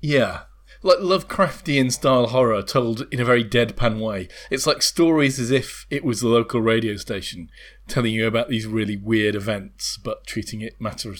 Yeah. 0.00 0.42
Like 0.82 0.98
Lovecraftian 0.98 1.92
style 1.92 2.28
horror 2.28 2.62
told 2.62 3.06
in 3.10 3.20
a 3.20 3.24
very 3.24 3.44
deadpan 3.44 4.00
way. 4.00 4.28
It's 4.50 4.66
like 4.66 4.82
stories 4.82 5.38
as 5.38 5.50
if 5.50 5.86
it 5.90 6.04
was 6.04 6.20
the 6.20 6.28
local 6.28 6.60
radio 6.60 6.96
station 6.96 7.50
telling 7.88 8.14
you 8.14 8.26
about 8.26 8.48
these 8.48 8.66
really 8.66 8.96
weird 8.96 9.34
events, 9.34 9.98
but 10.02 10.26
treating 10.26 10.60
it 10.60 10.80
matter 10.80 11.10
of, 11.10 11.18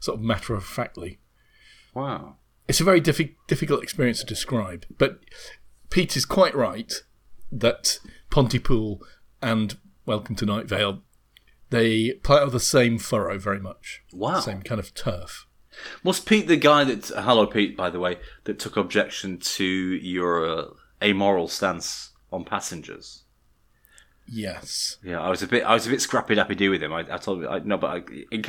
sort 0.00 0.18
of 0.18 0.24
matter 0.24 0.54
of 0.54 0.64
factly. 0.64 1.20
Wow. 1.94 2.36
It's 2.66 2.80
a 2.80 2.84
very 2.84 3.00
diffi- 3.00 3.36
difficult 3.46 3.82
experience 3.82 4.20
to 4.20 4.26
describe, 4.26 4.86
but 4.98 5.20
Pete 5.90 6.16
is 6.16 6.24
quite 6.24 6.54
right 6.54 6.92
that 7.52 8.00
Pontypool 8.30 9.00
and 9.40 9.76
Welcome 10.04 10.34
to 10.36 10.46
Night 10.46 10.66
Vale 10.66 11.02
they 11.70 12.12
plough 12.22 12.48
the 12.48 12.60
same 12.60 12.98
furrow 12.98 13.38
very 13.38 13.60
much. 13.60 14.02
Wow. 14.12 14.40
Same 14.40 14.62
kind 14.62 14.78
of 14.78 14.94
turf. 14.94 15.46
Was 16.02 16.20
Pete 16.20 16.46
the 16.46 16.56
guy 16.56 16.84
that? 16.84 17.06
Hello, 17.08 17.46
Pete. 17.46 17.76
By 17.76 17.90
the 17.90 18.00
way, 18.00 18.18
that 18.44 18.58
took 18.58 18.76
objection 18.76 19.38
to 19.38 19.64
your 19.64 20.48
uh, 20.48 20.64
amoral 21.02 21.48
stance 21.48 22.10
on 22.32 22.44
passengers. 22.44 23.24
Yes. 24.28 24.96
Yeah, 25.04 25.20
I 25.20 25.30
was 25.30 25.42
a 25.42 25.46
bit, 25.46 25.62
I 25.64 25.74
was 25.74 25.86
a 25.86 25.90
bit 25.90 26.00
scrappy 26.00 26.34
dappy 26.34 26.56
do 26.56 26.70
with 26.70 26.82
him. 26.82 26.92
I, 26.92 27.00
I 27.10 27.18
told 27.18 27.44
him, 27.44 27.50
I, 27.50 27.60
no, 27.60 27.76
but 27.76 27.90
I, 27.90 28.02
in, 28.32 28.44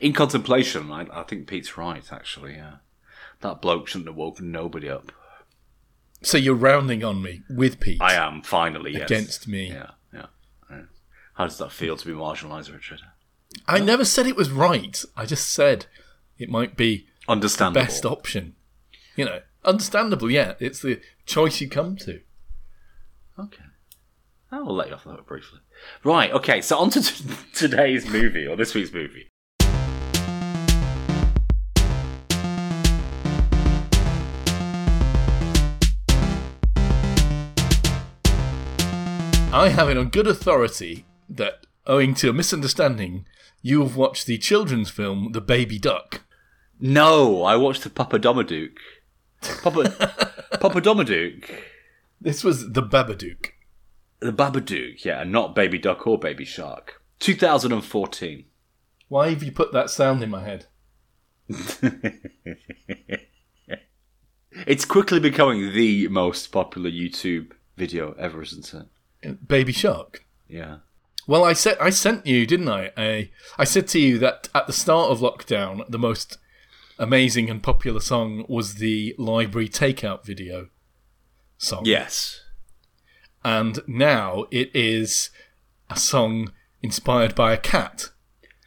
in 0.00 0.12
contemplation, 0.12 0.90
I, 0.90 1.06
I 1.12 1.22
think 1.24 1.46
Pete's 1.46 1.76
right. 1.76 2.10
Actually, 2.10 2.54
yeah, 2.54 2.76
that 3.40 3.60
bloke 3.60 3.86
shouldn't 3.86 4.08
have 4.08 4.16
woken 4.16 4.50
nobody 4.50 4.88
up. 4.88 5.12
So 6.22 6.38
you're 6.38 6.54
rounding 6.54 7.04
on 7.04 7.22
me 7.22 7.42
with 7.48 7.80
Pete. 7.80 8.00
I 8.00 8.14
am 8.14 8.42
finally 8.42 8.92
yes. 8.92 9.10
Against 9.10 9.48
me. 9.48 9.68
Yeah, 9.68 9.90
yeah, 10.12 10.26
yeah. 10.70 10.82
How 11.34 11.44
does 11.44 11.58
that 11.58 11.72
feel 11.72 11.96
to 11.96 12.06
be 12.06 12.12
marginalised, 12.12 12.72
Richard? 12.72 13.00
I 13.66 13.80
never 13.80 14.04
said 14.04 14.26
it 14.26 14.36
was 14.36 14.50
right. 14.50 15.02
I 15.16 15.26
just 15.26 15.50
said 15.50 15.86
it 16.40 16.48
might 16.48 16.76
be 16.76 17.06
Understandable. 17.28 17.84
best 17.86 18.04
option. 18.04 18.54
You 19.14 19.26
know, 19.26 19.40
understandable. 19.64 20.30
Yeah, 20.30 20.54
it's 20.58 20.80
the 20.80 21.00
choice 21.26 21.60
you 21.60 21.68
come 21.68 21.96
to. 21.98 22.20
Okay. 23.38 23.64
I 24.50 24.60
will 24.60 24.74
let 24.74 24.88
you 24.88 24.94
off 24.94 25.04
that 25.04 25.26
briefly. 25.26 25.60
Right, 26.02 26.32
okay, 26.32 26.60
so 26.60 26.78
on 26.78 26.90
to 26.90 27.02
t- 27.02 27.24
today's 27.54 28.08
movie, 28.08 28.46
or 28.46 28.56
this 28.56 28.74
week's 28.74 28.92
movie. 28.92 29.28
I 39.52 39.68
have 39.74 39.88
it 39.88 39.96
on 39.98 40.08
good 40.10 40.26
authority 40.28 41.04
that, 41.28 41.66
owing 41.86 42.14
to 42.14 42.30
a 42.30 42.32
misunderstanding, 42.32 43.26
you 43.62 43.80
have 43.82 43.96
watched 43.96 44.26
the 44.26 44.38
children's 44.38 44.90
film 44.90 45.32
The 45.32 45.40
Baby 45.40 45.78
Duck. 45.78 46.20
No, 46.80 47.42
I 47.42 47.56
watched 47.56 47.82
the 47.84 47.90
Papa 47.90 48.18
Domaduke. 48.18 48.78
Papa, 49.62 49.90
Papa 50.60 50.80
Domaduke. 50.80 51.50
This 52.20 52.44
was 52.44 52.72
The 52.72 52.82
Babadook. 52.82 53.50
The 54.20 54.32
Babadook, 54.32 55.04
yeah, 55.04 55.22
and 55.22 55.32
not 55.32 55.54
Baby 55.54 55.78
Duck 55.78 56.06
or 56.06 56.18
Baby 56.18 56.44
Shark. 56.44 57.02
2014. 57.20 58.44
Why 59.08 59.30
have 59.30 59.42
you 59.42 59.52
put 59.52 59.72
that 59.72 59.90
sound 59.90 60.22
in 60.22 60.30
my 60.30 60.44
head? 60.44 60.66
It's 64.66 64.84
quickly 64.84 65.20
becoming 65.20 65.72
the 65.72 66.08
most 66.08 66.48
popular 66.48 66.90
YouTube 66.90 67.52
video 67.76 68.14
ever, 68.18 68.42
isn't 68.42 68.74
it? 69.22 69.48
Baby 69.48 69.72
Shark. 69.72 70.26
Yeah. 70.48 70.78
Well, 71.26 71.44
I 71.44 71.52
said 71.52 71.76
I 71.80 71.90
sent 71.90 72.26
you, 72.26 72.46
didn't 72.46 72.68
I? 72.68 72.90
I 72.96 73.30
I 73.58 73.64
said 73.64 73.86
to 73.88 73.98
you 74.00 74.18
that 74.18 74.48
at 74.54 74.66
the 74.66 74.72
start 74.72 75.10
of 75.10 75.20
lockdown, 75.20 75.88
the 75.88 75.98
most 75.98 76.38
amazing 77.00 77.50
and 77.50 77.62
popular 77.62 77.98
song 77.98 78.44
was 78.48 78.74
the 78.74 79.14
library 79.18 79.68
takeout 79.68 80.24
video 80.24 80.68
song. 81.58 81.82
Yes. 81.84 82.42
And 83.42 83.80
now 83.88 84.44
it 84.50 84.70
is 84.74 85.30
a 85.88 85.96
song 85.98 86.52
inspired 86.82 87.34
by 87.34 87.52
a 87.52 87.56
cat 87.56 88.10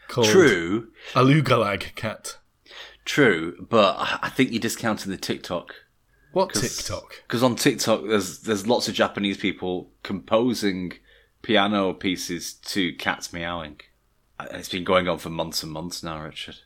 called 0.07 0.27
True, 0.27 0.89
Alugalag 1.13 1.95
Cat. 1.95 2.39
true, 3.05 3.65
but 3.69 3.95
I 3.97 4.19
I 4.23 4.29
think 4.29 4.51
you're 4.51 4.59
discounting 4.59 5.11
the 5.11 5.17
TikTok. 5.17 5.75
What 6.31 6.53
TikTok? 6.53 7.21
Because 7.27 7.43
on 7.43 7.55
TikTok, 7.55 8.01
there's 8.07 8.39
there's 8.39 8.67
lots 8.67 8.87
of 8.87 8.95
Japanese 8.95 9.37
people 9.37 9.91
composing 10.01 10.93
piano 11.43 11.93
pieces 11.93 12.53
to 12.53 12.93
cats 12.93 13.31
meowing. 13.31 13.79
And 14.39 14.57
it's 14.57 14.69
been 14.69 14.83
going 14.83 15.07
on 15.07 15.19
for 15.19 15.29
months 15.29 15.61
and 15.61 15.71
months 15.71 16.01
now, 16.01 16.23
Richard. 16.23 16.57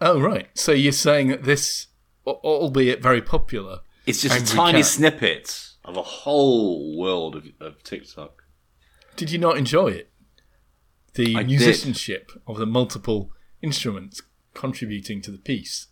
Oh, 0.00 0.20
right. 0.20 0.48
So 0.54 0.72
you're 0.72 0.92
saying 0.92 1.28
that 1.28 1.44
this, 1.44 1.86
albeit 2.26 3.02
very 3.02 3.22
popular, 3.22 3.80
It's 4.06 4.22
just 4.22 4.34
Angry 4.34 4.52
a 4.52 4.56
tiny 4.56 4.78
cat. 4.78 4.86
snippet 4.86 5.68
of 5.84 5.96
a 5.96 6.02
whole 6.02 6.96
world 6.98 7.34
of, 7.36 7.46
of 7.60 7.82
TikTok. 7.82 8.42
did 9.16 9.30
you 9.30 9.38
not 9.38 9.56
enjoy 9.56 9.88
it? 9.88 10.10
The 11.14 11.34
I 11.36 11.38
did. 11.40 11.48
musicianship 11.48 12.30
of 12.46 12.58
the 12.58 12.66
multiple 12.66 13.32
instruments 13.62 14.22
contributing 14.54 15.20
to 15.22 15.30
the 15.32 15.38
piece. 15.38 15.86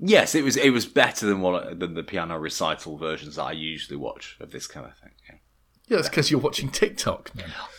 Yes, 0.00 0.34
it 0.34 0.42
was. 0.42 0.56
It 0.56 0.70
was 0.70 0.84
better 0.84 1.26
than 1.26 1.42
what 1.42 1.78
than 1.78 1.94
the 1.94 2.02
piano 2.02 2.36
recital 2.36 2.96
versions 2.98 3.36
that 3.36 3.42
I 3.44 3.52
usually 3.52 3.96
watch 3.96 4.36
of 4.40 4.50
this 4.50 4.66
kind 4.66 4.84
of 4.84 4.96
thing. 4.98 5.12
Yeah. 5.28 5.36
Yeah, 5.86 5.96
that's 5.98 6.08
because 6.08 6.28
you're 6.30 6.40
watching 6.40 6.70
TikTok. 6.70 7.30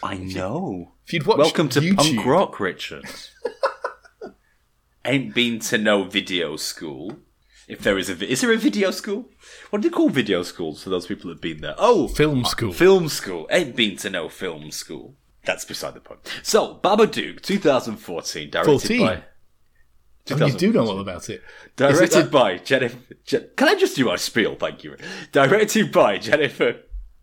I 0.02 0.16
know. 0.16 0.94
If 1.06 1.12
you'd 1.14 1.26
watched 1.26 1.40
Welcome 1.40 1.68
to 1.70 1.82
YouTube, 1.82 1.96
punk 2.16 2.26
rock, 2.26 2.60
Richard. 2.62 3.04
Ain't 5.06 5.34
been 5.36 5.60
to 5.60 5.78
no 5.78 6.04
video 6.04 6.56
school. 6.56 7.18
If 7.68 7.80
there 7.80 7.98
is 7.98 8.10
a, 8.10 8.16
vi- 8.16 8.28
is 8.28 8.42
there 8.42 8.52
a 8.54 8.58
video 8.58 8.92
school? 8.92 9.30
What 9.70 9.82
do 9.82 9.90
they 9.90 9.94
call 9.96 10.10
video 10.10 10.44
schools 10.44 10.84
for 10.84 10.90
those 10.90 11.08
people 11.08 11.30
that've 11.30 11.42
been 11.42 11.62
there? 11.62 11.76
Oh, 11.78 12.08
film 12.08 12.44
school. 12.46 12.74
Film 12.74 13.08
school. 13.10 13.48
Ain't 13.52 13.76
been 13.76 13.96
to 13.98 14.10
no 14.10 14.28
film 14.30 14.72
school. 14.72 15.16
That's 15.46 15.66
beside 15.66 15.94
the 15.94 16.00
point. 16.00 16.20
So, 16.42 16.80
Babadook, 16.84 17.42
2014, 17.42 18.50
directed 18.50 18.66
14? 18.72 19.00
by. 19.00 19.24
And 20.30 20.40
you 20.54 20.58
do 20.58 20.72
know 20.72 20.88
all 20.88 21.02
about 21.02 21.30
it 21.30 21.44
Directed 21.76 22.32
by 22.32 22.58
Jennifer. 22.58 22.98
Je- 23.26 23.48
Can 23.58 23.68
I 23.68 23.76
just 23.76 23.98
do 23.98 24.06
my 24.06 24.16
spiel? 24.16 24.56
Thank 24.56 24.86
you. 24.86 24.96
Directed 25.34 25.92
by 25.92 26.18
Jennifer 26.18 26.78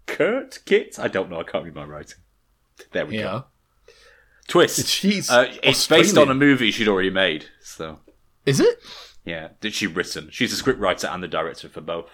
Kurt 0.06 0.58
Kit. 0.66 0.98
I 0.98 1.08
don't 1.08 1.30
know. 1.30 1.40
I 1.40 1.44
can't 1.44 1.64
read 1.64 1.74
my 1.74 1.84
writing. 1.84 2.18
There 2.92 3.06
we 3.06 3.16
go. 3.18 3.44
Twist. 4.50 4.86
She's 4.88 5.30
uh, 5.30 5.50
it's 5.62 5.86
based 5.86 6.18
on 6.18 6.28
a 6.28 6.34
movie 6.34 6.70
she'd 6.70 6.88
already 6.88 7.08
made. 7.10 7.46
So 7.62 8.00
Is 8.44 8.60
it? 8.60 8.78
yeah, 9.24 9.48
that 9.60 9.72
she 9.72 9.86
written. 9.86 10.28
She's 10.30 10.50
the 10.56 10.62
scriptwriter 10.72 11.12
and 11.12 11.22
the 11.22 11.28
director 11.28 11.68
for 11.68 11.80
both. 11.80 12.10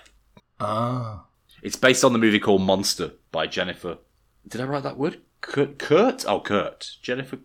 Ah. 0.61 1.25
It's 1.62 1.76
based 1.76 2.05
on 2.05 2.12
the 2.12 2.19
movie 2.19 2.38
called 2.38 2.62
Monster 2.62 3.12
by 3.33 3.47
Jennifer. 3.47 3.99
Did 4.47 4.61
I 4.61 4.64
write 4.64 4.83
that 4.85 4.99
word? 4.99 5.21
Kurt. 5.40 5.78
Kurt? 5.78 6.25
Oh, 6.28 6.40
Kurt. 6.40 6.90
Jennifer. 7.02 7.38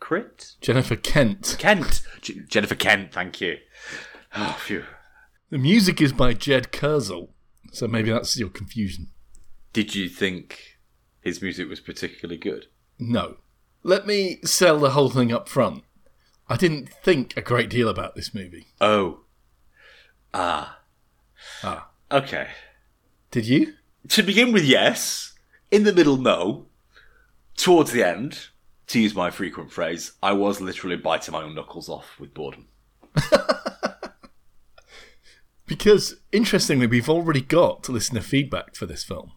Crit. 0.00 0.52
Jennifer 0.62 0.96
Kent. 0.96 1.56
Kent. 1.58 2.00
J- 2.22 2.40
Jennifer 2.48 2.74
Kent. 2.74 3.12
Thank 3.12 3.40
you. 3.40 3.58
Oh, 4.34 4.58
phew. 4.64 4.84
The 5.50 5.58
music 5.58 6.00
is 6.00 6.12
by 6.12 6.32
Jed 6.32 6.72
Kurzel. 6.72 7.28
So 7.72 7.86
maybe 7.86 8.10
that's 8.10 8.38
your 8.38 8.48
confusion. 8.48 9.08
Did 9.74 9.94
you 9.94 10.08
think 10.08 10.78
his 11.20 11.42
music 11.42 11.68
was 11.68 11.80
particularly 11.80 12.38
good? 12.38 12.66
No. 12.98 13.36
Let 13.82 14.06
me 14.06 14.40
sell 14.44 14.78
the 14.78 14.90
whole 14.90 15.10
thing 15.10 15.32
up 15.32 15.48
front. 15.48 15.84
I 16.48 16.56
didn't 16.56 16.88
think 16.88 17.36
a 17.36 17.42
great 17.42 17.70
deal 17.70 17.88
about 17.88 18.14
this 18.14 18.34
movie. 18.34 18.66
Oh. 18.80 19.20
Ah. 20.34 20.80
Ah. 21.62 21.88
Okay. 22.10 22.48
Did 23.30 23.46
you? 23.46 23.74
To 24.08 24.22
begin 24.22 24.52
with, 24.52 24.64
yes. 24.64 25.32
In 25.70 25.84
the 25.84 25.92
middle, 25.92 26.16
no. 26.16 26.66
Towards 27.56 27.92
the 27.92 28.06
end, 28.06 28.48
to 28.88 29.00
use 29.00 29.14
my 29.14 29.30
frequent 29.30 29.70
phrase, 29.70 30.12
I 30.22 30.32
was 30.32 30.60
literally 30.60 30.96
biting 30.96 31.32
my 31.32 31.42
own 31.42 31.54
knuckles 31.54 31.88
off 31.88 32.18
with 32.18 32.34
boredom. 32.34 32.66
Because, 35.70 36.16
interestingly, 36.32 36.88
we've 36.88 37.08
already 37.08 37.40
got 37.40 37.88
listener 37.88 38.22
feedback 38.22 38.74
for 38.74 38.86
this 38.86 39.04
film. 39.04 39.30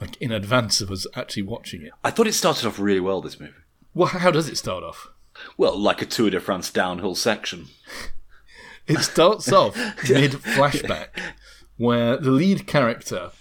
Like, 0.00 0.16
in 0.18 0.30
advance 0.30 0.80
of 0.80 0.90
us 0.90 1.06
actually 1.14 1.42
watching 1.42 1.82
it. 1.82 1.92
I 2.04 2.10
thought 2.10 2.28
it 2.28 2.34
started 2.34 2.66
off 2.66 2.78
really 2.78 3.00
well, 3.00 3.20
this 3.20 3.40
movie. 3.40 3.52
Well, 3.94 4.08
how 4.08 4.30
does 4.30 4.48
it 4.48 4.56
start 4.56 4.84
off? 4.84 5.08
Well, 5.56 5.76
like 5.76 6.02
a 6.02 6.06
Tour 6.06 6.30
de 6.30 6.40
France 6.40 6.70
downhill 6.70 7.14
section. 7.14 7.66
It 8.88 9.00
starts 9.00 9.52
off 9.52 9.76
mid 10.08 10.32
flashback, 10.32 11.08
where 11.76 12.16
the 12.16 12.30
lead 12.30 12.66
character, 12.66 13.32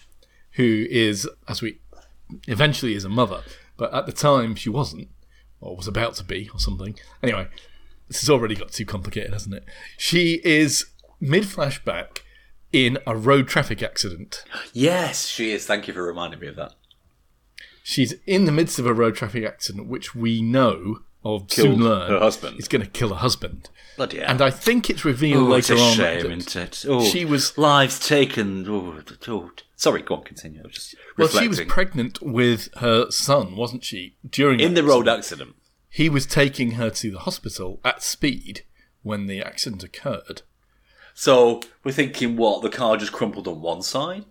who 0.51 0.85
is, 0.89 1.27
as 1.47 1.61
we 1.61 1.79
eventually 2.49 2.95
is 2.95 3.05
a 3.05 3.09
mother, 3.09 3.43
but 3.77 3.93
at 3.93 4.05
the 4.05 4.11
time 4.11 4.55
she 4.55 4.69
wasn't, 4.69 5.07
or 5.61 5.77
was 5.77 5.87
about 5.87 6.15
to 6.15 6.25
be, 6.25 6.49
or 6.53 6.59
something. 6.59 6.99
Anyway, 7.23 7.47
this 8.09 8.19
has 8.19 8.29
already 8.29 8.55
got 8.55 8.73
too 8.73 8.85
complicated, 8.85 9.31
hasn't 9.31 9.55
it? 9.55 9.63
She 9.97 10.41
is 10.43 10.87
mid 11.21 11.43
flashback 11.43 12.19
in 12.73 12.97
a 13.07 13.15
road 13.15 13.47
traffic 13.47 13.81
accident. 13.81 14.43
Yes, 14.73 15.27
she 15.27 15.51
is. 15.51 15.65
Thank 15.65 15.87
you 15.87 15.93
for 15.93 16.03
reminding 16.03 16.39
me 16.39 16.47
of 16.47 16.55
that. 16.57 16.73
She's 17.83 18.13
in 18.25 18.45
the 18.45 18.51
midst 18.51 18.79
of 18.79 18.85
a 18.85 18.93
road 18.93 19.15
traffic 19.15 19.45
accident, 19.45 19.87
which 19.87 20.13
we 20.13 20.41
know 20.41 20.99
or 21.23 21.45
Killed 21.45 21.49
soon 21.77 21.83
learn 21.83 22.11
her 22.11 22.19
husband. 22.19 22.59
is 22.59 22.67
going 22.67 22.81
to 22.83 22.87
kill 22.89 23.09
her 23.09 23.15
husband. 23.15 23.69
Bloody 23.95 24.19
hell. 24.19 24.29
And 24.29 24.41
I 24.41 24.51
think 24.51 24.89
it's 24.89 25.03
revealed 25.05 25.49
Oh, 25.49 25.53
it's 25.55 25.69
later 25.69 25.81
a 25.81 25.85
on 25.85 25.93
shame, 25.95 26.21
that 26.23 26.31
isn't 26.31 26.55
it? 26.55 26.85
Oh, 26.87 27.03
she 27.03 27.25
was 27.25 27.57
lives 27.57 28.05
taken. 28.05 28.65
Oh, 28.67 29.01
oh. 29.27 29.51
Sorry, 29.75 30.01
go 30.01 30.15
on, 30.15 30.23
continue. 30.23 30.59
I 30.61 30.67
was 30.67 30.73
just 30.75 30.95
Well, 31.17 31.27
reflecting. 31.27 31.53
she 31.53 31.61
was 31.61 31.71
pregnant 31.71 32.21
with 32.21 32.69
her 32.77 33.09
son, 33.11 33.55
wasn't 33.55 33.83
she? 33.83 34.17
During 34.29 34.59
in 34.59 34.73
the 34.73 34.83
road 34.83 35.07
accident. 35.07 35.55
he 35.89 36.09
was 36.09 36.25
taking 36.25 36.71
her 36.71 36.89
to 36.91 37.11
the 37.11 37.19
hospital 37.19 37.79
at 37.85 38.03
speed 38.03 38.63
when 39.01 39.27
the 39.27 39.41
accident 39.41 39.83
occurred. 39.83 40.41
So 41.19 41.61
we're 41.83 41.93
thinking, 41.93 42.37
what? 42.37 42.61
The 42.61 42.69
car 42.69 42.95
just 42.95 43.11
crumpled 43.11 43.47
on 43.47 43.59
one 43.59 43.81
side. 43.81 44.25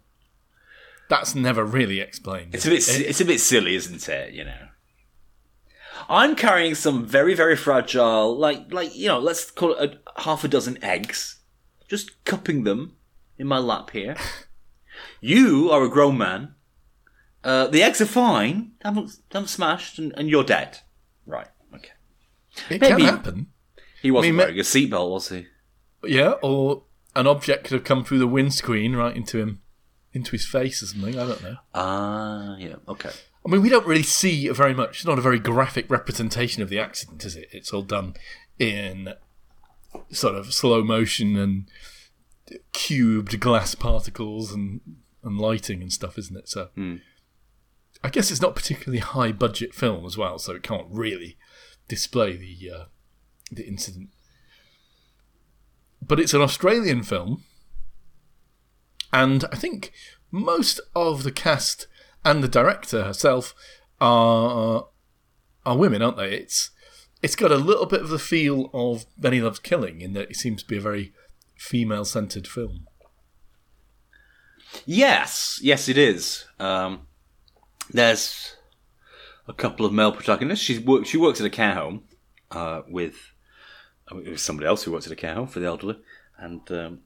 That's 1.09 1.35
never 1.35 1.65
really 1.65 1.99
explained. 1.99 2.55
It's 2.55 2.65
a 2.65 2.71
bit. 2.71 2.89
It- 2.89 3.07
It's 3.09 3.21
a 3.21 3.25
bit 3.25 3.41
silly, 3.41 3.75
isn't 3.75 4.09
it? 4.09 4.33
You 4.35 4.45
know. 4.45 4.69
I'm 6.09 6.37
carrying 6.37 6.77
some 6.77 7.05
very, 7.05 7.35
very 7.35 7.57
fragile, 7.57 8.37
like, 8.39 8.73
like 8.73 8.95
you 8.95 9.09
know, 9.09 9.19
let's 9.19 9.51
call 9.51 9.75
it 9.75 9.99
a, 10.17 10.21
half 10.23 10.45
a 10.45 10.49
dozen 10.49 10.79
eggs, 10.85 11.41
just 11.89 12.23
cupping 12.25 12.63
them 12.63 12.95
in 13.37 13.49
my 13.49 13.59
lap 13.59 13.91
here. 13.91 14.15
you 15.21 15.69
are 15.73 15.83
a 15.83 15.89
grown 15.91 16.17
man. 16.19 16.55
Uh, 17.43 17.67
the 17.67 17.83
eggs 17.83 18.01
are 18.01 18.07
fine, 18.07 18.73
haven't 18.85 19.17
haven't 19.33 19.49
smashed, 19.49 19.99
and, 19.99 20.13
and 20.17 20.29
you're 20.31 20.45
dead. 20.45 20.79
Right. 21.27 21.49
Okay. 21.75 21.91
it 22.71 22.81
maybe- 22.81 22.87
can 22.87 23.01
happen. 23.01 23.47
He 24.03 24.13
wasn't 24.13 24.27
I 24.27 24.31
mean, 24.31 24.39
wearing 24.39 24.61
a 24.61 24.63
seatbelt, 24.63 25.11
was 25.11 25.29
he? 25.31 25.47
Yeah, 26.09 26.35
or 26.43 26.83
an 27.15 27.27
object 27.27 27.65
could 27.65 27.75
have 27.75 27.85
come 27.85 28.05
through 28.05 28.19
the 28.19 28.27
windscreen 28.27 28.95
right 28.95 29.17
into 29.17 29.39
him, 29.39 29.63
into 30.13 30.33
his 30.33 30.47
face 30.47 30.83
or 30.83 30.87
something. 30.87 31.19
I 31.19 31.27
don't 31.27 31.43
know. 31.43 31.57
Ah, 31.75 32.57
yeah. 32.59 32.77
Okay. 32.89 33.11
I 33.45 33.51
mean, 33.51 33.63
we 33.63 33.69
don't 33.69 33.87
really 33.87 34.03
see 34.03 34.49
very 34.49 34.75
much. 34.75 34.99
It's 34.99 35.07
not 35.07 35.19
a 35.19 35.23
very 35.23 35.39
graphic 35.39 35.89
representation 35.89 36.63
of 36.63 36.69
the 36.69 36.81
accident, 36.81 37.25
is 37.25 37.37
it? 37.37 37.49
It's 37.53 37.73
all 37.73 37.83
done 37.83 38.15
in 38.59 39.15
sort 40.11 40.35
of 40.35 40.53
slow 40.53 40.83
motion 40.83 41.37
and 41.37 41.69
cubed 42.73 43.39
glass 43.41 43.75
particles 43.75 44.53
and, 44.53 44.81
and 45.23 45.39
lighting 45.39 45.81
and 45.81 45.93
stuff, 45.93 46.19
isn't 46.19 46.37
it? 46.37 46.49
So 46.49 46.69
I 48.03 48.09
guess 48.11 48.31
it's 48.31 48.43
not 48.43 48.55
particularly 48.57 48.99
high 48.99 49.33
budget 49.33 49.75
film 49.75 50.05
as 50.05 50.17
well, 50.19 50.39
so 50.39 50.55
it 50.55 50.63
can't 50.63 50.87
really 50.91 51.37
display 51.89 52.37
the 52.37 52.71
uh, 52.71 52.85
the 53.51 53.67
incident. 53.67 54.11
But 56.07 56.21
it's 56.21 56.35
an 56.35 56.43
Australian 56.43 57.03
film, 57.03 57.43
and 59.13 59.45
I 59.53 59.57
think 59.57 59.93
most 60.31 60.81
of 60.95 61.23
the 61.23 61.33
cast 61.33 61.87
and 62.25 62.43
the 62.43 62.49
director 62.49 63.05
herself 63.05 63.55
are 64.01 64.89
are 65.65 65.77
women, 65.77 66.03
aren't 66.03 66.17
they? 66.17 66.33
It's 66.37 66.71
it's 67.23 67.37
got 67.37 67.51
a 67.51 67.57
little 67.57 67.87
bit 67.87 68.03
of 68.03 68.09
the 68.09 68.19
feel 68.19 68.71
of 68.73 69.07
Benny 69.19 69.41
Loves 69.41 69.59
Killing 69.59 70.01
in 70.01 70.13
that 70.13 70.31
it 70.31 70.37
seems 70.37 70.63
to 70.63 70.69
be 70.69 70.77
a 70.77 70.81
very 70.81 71.13
female 71.57 72.05
centered 72.05 72.47
film. 72.47 72.87
Yes, 74.85 75.59
yes, 75.63 75.89
it 75.89 75.97
is. 75.97 76.45
Um, 76.59 77.07
there's 77.91 78.57
a 79.49 79.53
couple 79.53 79.87
of 79.87 79.93
male 79.93 80.13
protagonists. 80.13 80.65
She's 80.65 80.81
work, 80.81 81.07
she 81.07 81.17
works 81.17 81.41
at 81.41 81.47
a 81.47 81.51
care 81.51 81.75
home 81.75 82.05
uh, 82.51 82.83
with, 82.89 83.33
uh, 84.11 84.17
was 84.17 84.43
somebody 84.43 84.67
else 84.67 84.83
who 84.85 84.93
works 84.93 85.07
at 85.07 85.13
a 85.13 85.17
care 85.17 85.35
home 85.35 85.47
for 85.49 85.61
the 85.61 85.67
elderly, 85.67 85.99
and 86.39 86.61
um, 86.73 87.01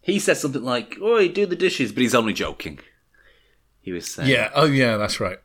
he 0.00 0.18
says 0.18 0.40
something 0.40 0.62
like, 0.62 0.96
"Oi, 1.00 1.28
do 1.28 1.46
the 1.46 1.56
dishes," 1.56 1.92
but 1.92 2.02
he's 2.02 2.14
only 2.14 2.32
joking. 2.32 2.78
He 3.80 3.92
was 3.92 4.12
saying, 4.12 4.30
Yeah, 4.30 4.50
oh 4.54 4.64
yeah, 4.66 4.96
that's 4.96 5.20
right. 5.20 5.38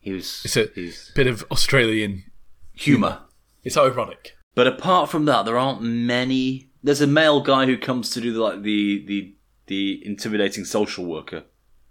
he 0.00 0.12
was 0.12 0.42
It's 0.44 0.56
a 0.56 0.68
bit 1.14 1.26
of 1.28 1.44
Australian. 1.52 2.24
humor. 2.72 3.20
It's 3.62 3.76
ironic. 3.76 4.36
But 4.56 4.66
apart 4.66 5.08
from 5.10 5.24
that, 5.26 5.44
there 5.44 5.56
aren't 5.58 5.80
many. 5.82 6.68
There's 6.82 7.00
a 7.00 7.06
male 7.06 7.40
guy 7.40 7.66
who 7.66 7.78
comes 7.78 8.10
to 8.10 8.20
do 8.20 8.32
the, 8.32 8.40
like 8.40 8.62
the 8.62 9.04
the 9.06 9.34
the 9.66 10.02
intimidating 10.04 10.64
social 10.64 11.04
worker 11.04 11.44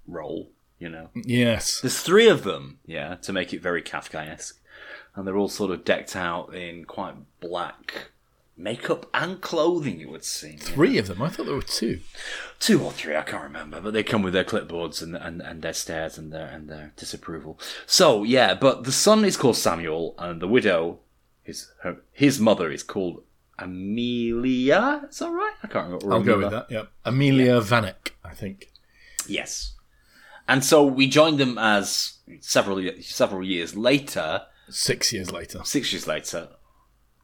role. 0.08 0.52
You 0.80 0.90
know, 0.90 1.10
Yes. 1.16 1.80
There's 1.80 2.02
three 2.02 2.28
of 2.28 2.44
them, 2.44 2.80
yeah, 2.86 3.16
to 3.22 3.32
make 3.32 3.54
it 3.54 3.62
very 3.62 3.82
Kafkaesque. 3.82 4.54
And 5.16 5.26
they're 5.26 5.38
all 5.38 5.48
sort 5.48 5.72
of 5.72 5.86
decked 5.86 6.14
out 6.16 6.54
in 6.54 6.84
quite 6.84 7.16
black 7.40 8.10
makeup 8.56 9.10
and 9.14 9.42
clothing, 9.42 10.00
it 10.00 10.10
would 10.10 10.24
seem. 10.24 10.58
Three 10.60 10.98
of 10.98 11.08
them. 11.08 11.22
I 11.22 11.30
thought 11.30 11.46
there 11.46 11.56
were 11.56 11.62
two. 11.62 12.00
Two 12.60 12.84
or 12.84 12.92
three, 12.92 13.16
I 13.16 13.24
can't 13.24 13.44
remember, 13.44 13.82
but 13.82 13.94
they 13.94 14.04
come 14.04 14.22
with 14.22 14.34
their 14.34 14.44
clipboards 14.44 15.02
and, 15.02 15.16
and, 15.16 15.42
and 15.42 15.62
their 15.62 15.74
stares 15.74 16.18
and 16.18 16.32
their 16.32 16.48
and 16.48 16.70
their 16.70 16.94
disapproval. 16.96 17.60
So 17.86 18.24
yeah, 18.24 18.54
but 18.54 18.84
the 18.84 18.92
son 18.92 19.26
is 19.26 19.38
called 19.38 19.58
Samuel, 19.58 20.16
and 20.18 20.42
the 20.42 20.48
widow, 20.48 21.00
his 21.44 21.72
her, 21.82 21.98
his 22.12 22.40
mother 22.40 22.72
is 22.72 22.84
called 22.84 23.24
Amelia. 23.60 25.08
Is 25.10 25.20
that 25.20 25.30
right? 25.30 25.54
I 25.64 25.68
can't 25.68 25.86
remember. 25.86 26.14
I'll 26.14 26.24
go 26.24 26.38
with 26.38 26.52
that. 26.52 26.68
Yeah. 26.70 26.84
Amelia 27.06 27.60
Vanek, 27.62 28.12
I 28.24 28.34
think. 28.34 28.72
Yes. 29.28 29.74
And 30.48 30.64
so 30.64 30.86
we 30.86 31.08
joined 31.08 31.40
them 31.40 31.58
as 31.58 32.18
several 32.42 32.82
several 33.02 33.46
years 33.46 33.76
later, 33.76 34.44
Six 34.70 35.12
years 35.14 35.32
later. 35.32 35.62
six 35.64 35.92
years 35.94 36.08
later, 36.08 36.50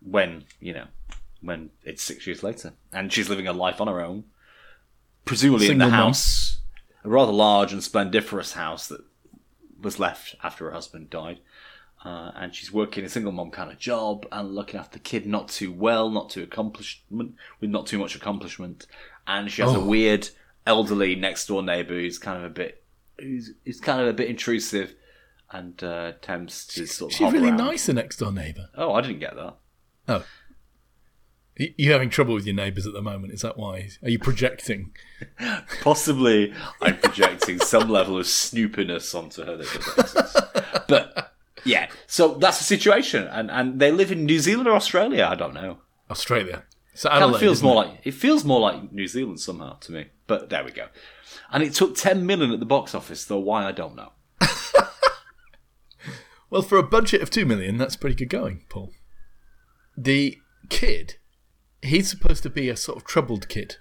when 0.02 0.46
you 0.60 0.74
know 0.74 0.88
when 1.42 1.70
it's 1.84 2.04
six 2.04 2.26
years 2.28 2.44
later, 2.44 2.74
and 2.94 3.12
she's 3.14 3.30
living 3.30 3.48
a 3.48 3.54
life 3.54 3.80
on 3.82 3.88
her 3.88 4.02
own, 4.02 4.26
presumably 5.26 5.70
in 5.70 5.78
the 5.78 5.90
house, 5.90 6.60
a 7.04 7.10
rather 7.10 7.32
large 7.32 7.72
and 7.74 7.84
splendiferous 7.84 8.54
house 8.54 8.88
that 8.88 9.02
was 9.82 10.00
left 10.00 10.36
after 10.44 10.66
her 10.66 10.72
husband 10.72 11.10
died. 11.10 11.40
Uh, 12.06 12.32
and 12.36 12.56
she's 12.56 12.72
working 12.72 13.04
a 13.04 13.10
single 13.10 13.32
mom 13.34 13.52
kind 13.52 13.70
of 13.70 13.78
job 13.78 14.26
and 14.32 14.56
looking 14.56 14.80
after 14.80 14.94
the 14.98 15.04
kid 15.04 15.26
not 15.26 15.50
too 15.50 15.70
well, 15.72 16.10
not 16.10 16.30
too 16.30 16.42
accomplishment, 16.42 17.36
with 17.60 17.70
not 17.70 17.88
too 17.88 17.98
much 18.00 18.16
accomplishment. 18.16 18.88
And 19.28 19.52
she 19.52 19.62
has 19.62 19.74
a 19.74 19.78
Oh. 19.80 19.86
weird 19.86 20.30
elderly 20.66 21.16
next 21.16 21.48
door 21.48 21.62
neighbour 21.62 21.96
who's 21.96 22.18
kind 22.18 22.38
of 22.38 22.46
a 22.46 22.54
bit, 22.54 22.84
who's, 23.20 23.52
who's 23.66 23.82
kind 23.82 24.00
of 24.02 24.08
a 24.08 24.14
bit 24.14 24.30
intrusive 24.30 24.96
and 25.52 25.84
uh, 25.84 26.14
attempts 26.16 26.66
to 26.68 26.86
sort 26.86 27.12
of. 27.12 27.18
She's 27.18 27.34
really 27.34 27.50
around. 27.50 27.58
nice, 27.58 27.86
the 27.88 27.94
next 27.94 28.16
door 28.18 28.32
neighbour. 28.32 28.70
Oh, 28.76 28.94
I 28.94 29.02
didn't 29.02 29.20
get 29.20 29.36
that. 29.36 29.56
Oh. 30.08 30.24
You're 31.60 31.94
having 31.94 32.10
trouble 32.10 32.34
with 32.36 32.46
your 32.46 32.56
neighbours 32.56 32.88
at 32.88 32.94
the 32.94 33.02
moment, 33.02 33.34
is 33.34 33.42
that 33.42 33.58
why? 33.58 33.90
Are 34.02 34.10
you 34.10 34.18
projecting? 34.18 34.96
Possibly, 35.82 36.54
I'm 36.82 36.98
projecting 36.98 37.60
some 37.60 37.90
level 37.90 38.18
of 38.18 38.26
snoopiness 38.26 39.14
onto 39.14 39.44
her. 39.44 40.84
But 40.88 41.34
yeah, 41.66 41.90
so 42.08 42.36
that's 42.36 42.60
the 42.60 42.64
situation, 42.64 43.28
and 43.28 43.52
and 43.52 43.80
they 43.80 43.92
live 43.92 44.12
in 44.12 44.26
New 44.26 44.40
Zealand 44.40 44.68
or 44.68 44.76
Australia. 44.76 45.28
I 45.30 45.36
don't 45.36 45.54
know. 45.54 45.80
Australia. 46.10 46.64
Adelaide. 47.06 47.36
of 47.36 47.40
feels 47.40 47.64
more 47.64 47.84
it? 47.84 47.88
like 47.88 48.02
it 48.04 48.14
feels 48.14 48.44
more 48.44 48.60
like 48.60 48.92
New 48.92 49.08
Zealand 49.08 49.40
somehow 49.40 49.74
to 49.80 49.92
me. 49.92 50.08
But 50.28 50.50
there 50.50 50.64
we 50.64 50.72
go. 50.72 50.88
And 51.52 51.64
it 51.64 51.74
took 51.74 51.96
10 51.96 52.26
million 52.26 52.52
at 52.52 52.60
the 52.60 52.66
box 52.66 52.94
office, 52.94 53.26
though 53.26 53.40
why 53.40 53.66
I 53.66 53.72
don't 53.72 53.96
know. 53.96 54.12
Well, 56.50 56.62
for 56.64 56.78
a 56.78 56.84
budget 56.84 57.22
of 57.22 57.30
two 57.30 57.46
million, 57.46 57.78
that's 57.78 57.96
pretty 57.96 58.16
good 58.16 58.30
going, 58.30 58.66
Paul. 58.70 58.92
The 59.96 60.40
kid, 60.70 61.18
he's 61.82 62.10
supposed 62.10 62.44
to 62.44 62.50
be 62.50 62.70
a 62.70 62.76
sort 62.76 62.98
of 62.98 63.06
troubled 63.06 63.48
kid. 63.50 63.78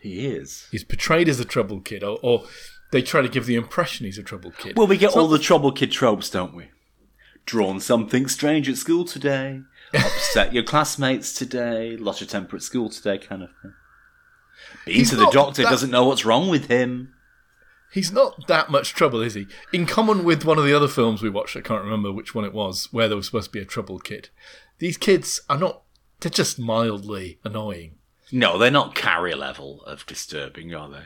He 0.00 0.26
is. 0.26 0.68
He's 0.70 0.84
portrayed 0.84 1.28
as 1.28 1.40
a 1.40 1.44
troubled 1.44 1.84
kid, 1.84 2.02
or, 2.04 2.18
or 2.22 2.44
they 2.92 3.02
try 3.02 3.20
to 3.20 3.28
give 3.28 3.46
the 3.46 3.56
impression 3.56 4.06
he's 4.06 4.18
a 4.18 4.22
troubled 4.22 4.56
kid. 4.58 4.76
Well, 4.76 4.86
we 4.86 4.96
get 4.96 5.06
It's 5.08 5.16
all 5.16 5.28
not- 5.28 5.36
the 5.36 5.42
troubled 5.42 5.76
kid 5.76 5.90
tropes, 5.90 6.30
don't 6.30 6.54
we? 6.54 6.68
Drawn 7.46 7.80
something 7.80 8.28
strange 8.28 8.68
at 8.68 8.76
school 8.76 9.04
today. 9.04 9.62
Upset 9.94 10.52
your 10.52 10.62
classmates 10.62 11.32
today. 11.32 11.96
Lost 11.96 12.20
your 12.20 12.28
temper 12.28 12.56
at 12.56 12.62
school 12.62 12.90
today, 12.90 13.18
kind 13.18 13.42
of 13.42 13.48
thing. 13.62 13.72
Been 14.84 14.94
He's 14.94 15.10
to 15.10 15.16
the 15.16 15.30
doctor, 15.30 15.62
that- 15.62 15.70
doesn't 15.70 15.90
know 15.90 16.04
what's 16.04 16.24
wrong 16.24 16.48
with 16.48 16.68
him. 16.68 17.14
He's 17.90 18.12
not 18.12 18.46
that 18.48 18.70
much 18.70 18.92
trouble, 18.92 19.22
is 19.22 19.32
he? 19.32 19.46
In 19.72 19.86
common 19.86 20.22
with 20.22 20.44
one 20.44 20.58
of 20.58 20.64
the 20.66 20.74
other 20.74 20.88
films 20.88 21.22
we 21.22 21.30
watched, 21.30 21.56
I 21.56 21.62
can't 21.62 21.82
remember 21.82 22.12
which 22.12 22.34
one 22.34 22.44
it 22.44 22.52
was, 22.52 22.88
where 22.92 23.08
there 23.08 23.16
was 23.16 23.24
supposed 23.26 23.46
to 23.46 23.50
be 23.58 23.62
a 23.62 23.64
troubled 23.64 24.04
kid. 24.04 24.28
These 24.78 24.98
kids 24.98 25.40
are 25.48 25.56
not, 25.58 25.84
they're 26.20 26.30
just 26.30 26.58
mildly 26.58 27.38
annoying. 27.44 27.96
No, 28.30 28.58
they're 28.58 28.70
not 28.70 28.94
carrier 28.94 29.36
level 29.36 29.82
of 29.84 30.04
disturbing, 30.06 30.74
are 30.74 30.90
they? 30.90 31.04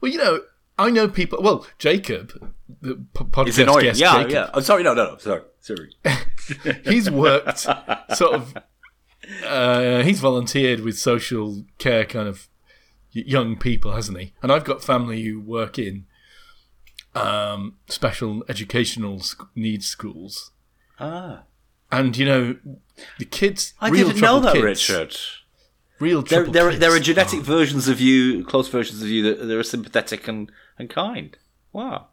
Well, 0.00 0.12
you 0.12 0.18
know, 0.18 0.40
I 0.78 0.90
know 0.90 1.08
people, 1.08 1.42
well, 1.42 1.66
Jacob, 1.78 2.52
the 2.80 3.04
podcast 3.14 3.48
It's 3.48 3.58
annoying. 3.58 3.84
guest, 3.84 4.00
Yeah, 4.00 4.14
Jacob, 4.18 4.30
yeah. 4.30 4.50
I'm 4.52 4.62
sorry, 4.62 4.82
no, 4.82 4.94
no, 4.94 5.12
no. 5.12 5.18
Sorry, 5.18 5.42
sorry. 5.60 5.92
he's 6.84 7.10
worked 7.10 7.58
sort 7.58 8.34
of 8.34 8.54
uh, 9.46 10.02
he's 10.02 10.20
volunteered 10.20 10.80
with 10.80 10.98
social 10.98 11.64
care 11.78 12.04
kind 12.04 12.28
of 12.28 12.48
young 13.12 13.56
people 13.56 13.92
hasn't 13.92 14.18
he 14.18 14.32
and 14.42 14.50
i've 14.50 14.64
got 14.64 14.82
family 14.82 15.22
who 15.22 15.38
work 15.40 15.78
in 15.78 16.06
um, 17.14 17.76
special 17.88 18.42
educational 18.48 19.22
needs 19.54 19.86
schools 19.86 20.50
ah. 20.98 21.42
And 21.92 22.16
you 22.16 22.24
know 22.26 22.56
the 23.18 23.24
kids 23.24 23.74
I 23.80 23.90
real 23.90 24.08
didn't 24.08 24.22
know 24.22 24.40
that, 24.40 24.54
kids, 24.54 24.64
Richard. 24.64 25.16
real 26.00 26.22
There, 26.22 26.44
there, 26.44 26.70
kids. 26.70 26.80
there 26.80 26.92
are 26.92 26.98
genetic 26.98 27.40
Oh, 27.40 27.42
versions 27.42 27.86
of 27.86 28.00
you, 28.00 28.44
close 28.44 28.68
versions 28.68 29.02
of 29.02 29.08
you 29.08 29.22
that, 29.22 29.46
that 29.46 29.56
are 29.56 29.62
sympathetic 29.62 30.26
and, 30.26 30.50
and 30.78 30.90
kind. 30.90 31.36
Wow. 31.72 32.08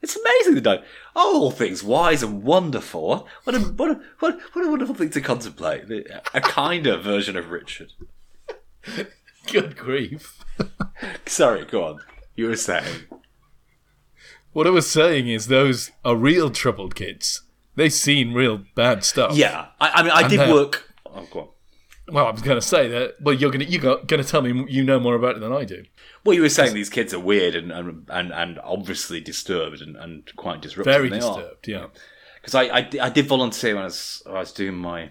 It's 0.00 0.16
amazing 0.16 0.54
that 0.56 0.64
know. 0.64 0.84
oh, 1.14 1.42
all 1.42 1.50
things 1.52 1.84
wise 1.84 2.24
and 2.24 2.42
wonderful. 2.42 3.28
What 3.44 3.54
a, 3.54 3.60
what 3.60 3.90
a, 3.92 4.00
what, 4.18 4.40
what 4.52 4.64
a 4.66 4.68
wonderful 4.70 4.96
thing 4.96 5.10
to 5.10 5.20
contemplate. 5.20 5.84
A 6.34 6.40
kinder 6.40 6.96
version 6.96 7.36
of 7.36 7.50
Richard. 7.50 7.92
good 9.52 9.76
grief 9.76 10.42
Sorry, 11.26 11.64
go 11.64 11.84
on. 11.84 12.00
You 12.34 12.46
were 12.48 12.56
saying. 12.56 13.02
what 14.52 14.66
i 14.66 14.70
was 14.70 14.90
saying 14.90 15.28
is 15.28 15.46
those 15.46 15.90
are 16.04 16.16
real 16.16 16.50
troubled 16.50 16.94
kids 16.94 17.42
they've 17.76 17.92
seen 17.92 18.34
real 18.34 18.62
bad 18.74 19.04
stuff 19.04 19.34
Yeah. 19.36 19.66
I, 19.80 19.90
I 19.90 20.02
mean, 20.02 20.12
I 20.12 20.28
did 20.28 20.40
uh, 20.40 20.52
work. 20.52 20.92
Oh, 21.06 21.26
go 21.30 21.40
on. 21.40 21.48
well 22.14 22.26
i 22.26 22.30
was 22.30 22.40
going 22.42 22.56
to 22.58 22.66
say 22.66 22.88
that 22.88 23.14
well 23.20 23.34
you're 23.34 23.50
going 23.50 23.64
to 23.64 23.70
you're 23.70 23.80
going 23.80 24.22
to 24.22 24.24
tell 24.24 24.40
me 24.42 24.64
you 24.68 24.82
know 24.82 24.98
more 24.98 25.14
about 25.14 25.36
it 25.36 25.40
than 25.40 25.52
i 25.52 25.64
do 25.64 25.84
Well, 26.24 26.34
you 26.34 26.40
were 26.42 26.48
saying 26.48 26.72
these 26.74 26.88
kids 26.88 27.12
are 27.12 27.20
weird 27.20 27.54
and, 27.54 27.70
and, 27.70 28.06
and, 28.08 28.32
and 28.32 28.58
obviously 28.60 29.20
disturbed 29.20 29.82
and, 29.82 29.96
and 29.96 30.30
quite 30.36 30.62
disruptive. 30.62 30.92
very 30.92 31.08
and 31.08 31.14
they 31.20 31.26
are. 31.26 31.36
disturbed 31.36 31.68
yeah 31.68 31.86
because 32.40 32.54
I, 32.56 32.62
I, 32.64 32.88
I 33.02 33.08
did 33.10 33.26
volunteer 33.28 33.74
when 33.74 33.82
I 33.82 33.86
was, 33.86 34.22
when 34.26 34.36
I 34.36 34.40
was 34.40 34.52
doing 34.52 34.74
my 34.74 35.10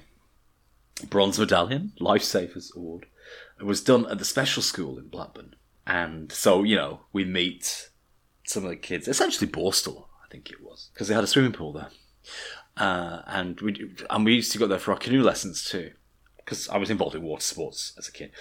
bronze 1.10 1.39
medallion 1.39 1.93
lifesavers 2.00 2.76
award. 2.76 3.06
It 3.60 3.63
was 3.63 3.82
done 3.82 4.06
at 4.08 4.17
the 4.19 4.26
special 4.26 4.62
school 4.62 4.97
in 4.97 5.08
Blackburn, 5.08 5.56
and 5.88 6.32
so 6.32 6.63
you 6.63 6.76
know 6.76 7.02
we 7.13 7.24
meet 7.24 7.89
some 8.43 8.63
of 8.65 8.69
the 8.71 8.76
kids, 8.76 9.08
essentially 9.08 9.50
Borstal, 9.50 10.06
I 10.26 10.28
think 10.30 10.50
it 10.52 10.62
was, 10.62 10.89
because 10.93 11.08
they 11.08 11.13
had 11.15 11.24
a 11.24 11.28
swimming 11.28 11.54
pool 11.54 11.71
there, 11.71 11.89
uh, 12.78 13.22
and 13.28 13.60
we 13.62 13.96
and 14.10 14.26
we 14.26 14.36
used 14.36 14.52
to 14.54 14.58
go 14.58 14.67
there 14.67 14.80
for 14.80 14.91
our 14.91 14.98
canoe 14.98 15.24
lessons 15.24 15.63
too. 15.63 15.91
Because 16.38 16.67
I 16.70 16.78
was 16.78 16.89
involved 16.89 17.15
in 17.15 17.22
water 17.22 17.44
sports 17.44 17.94
as 17.98 18.10
a 18.10 18.12
kid, 18.12 18.32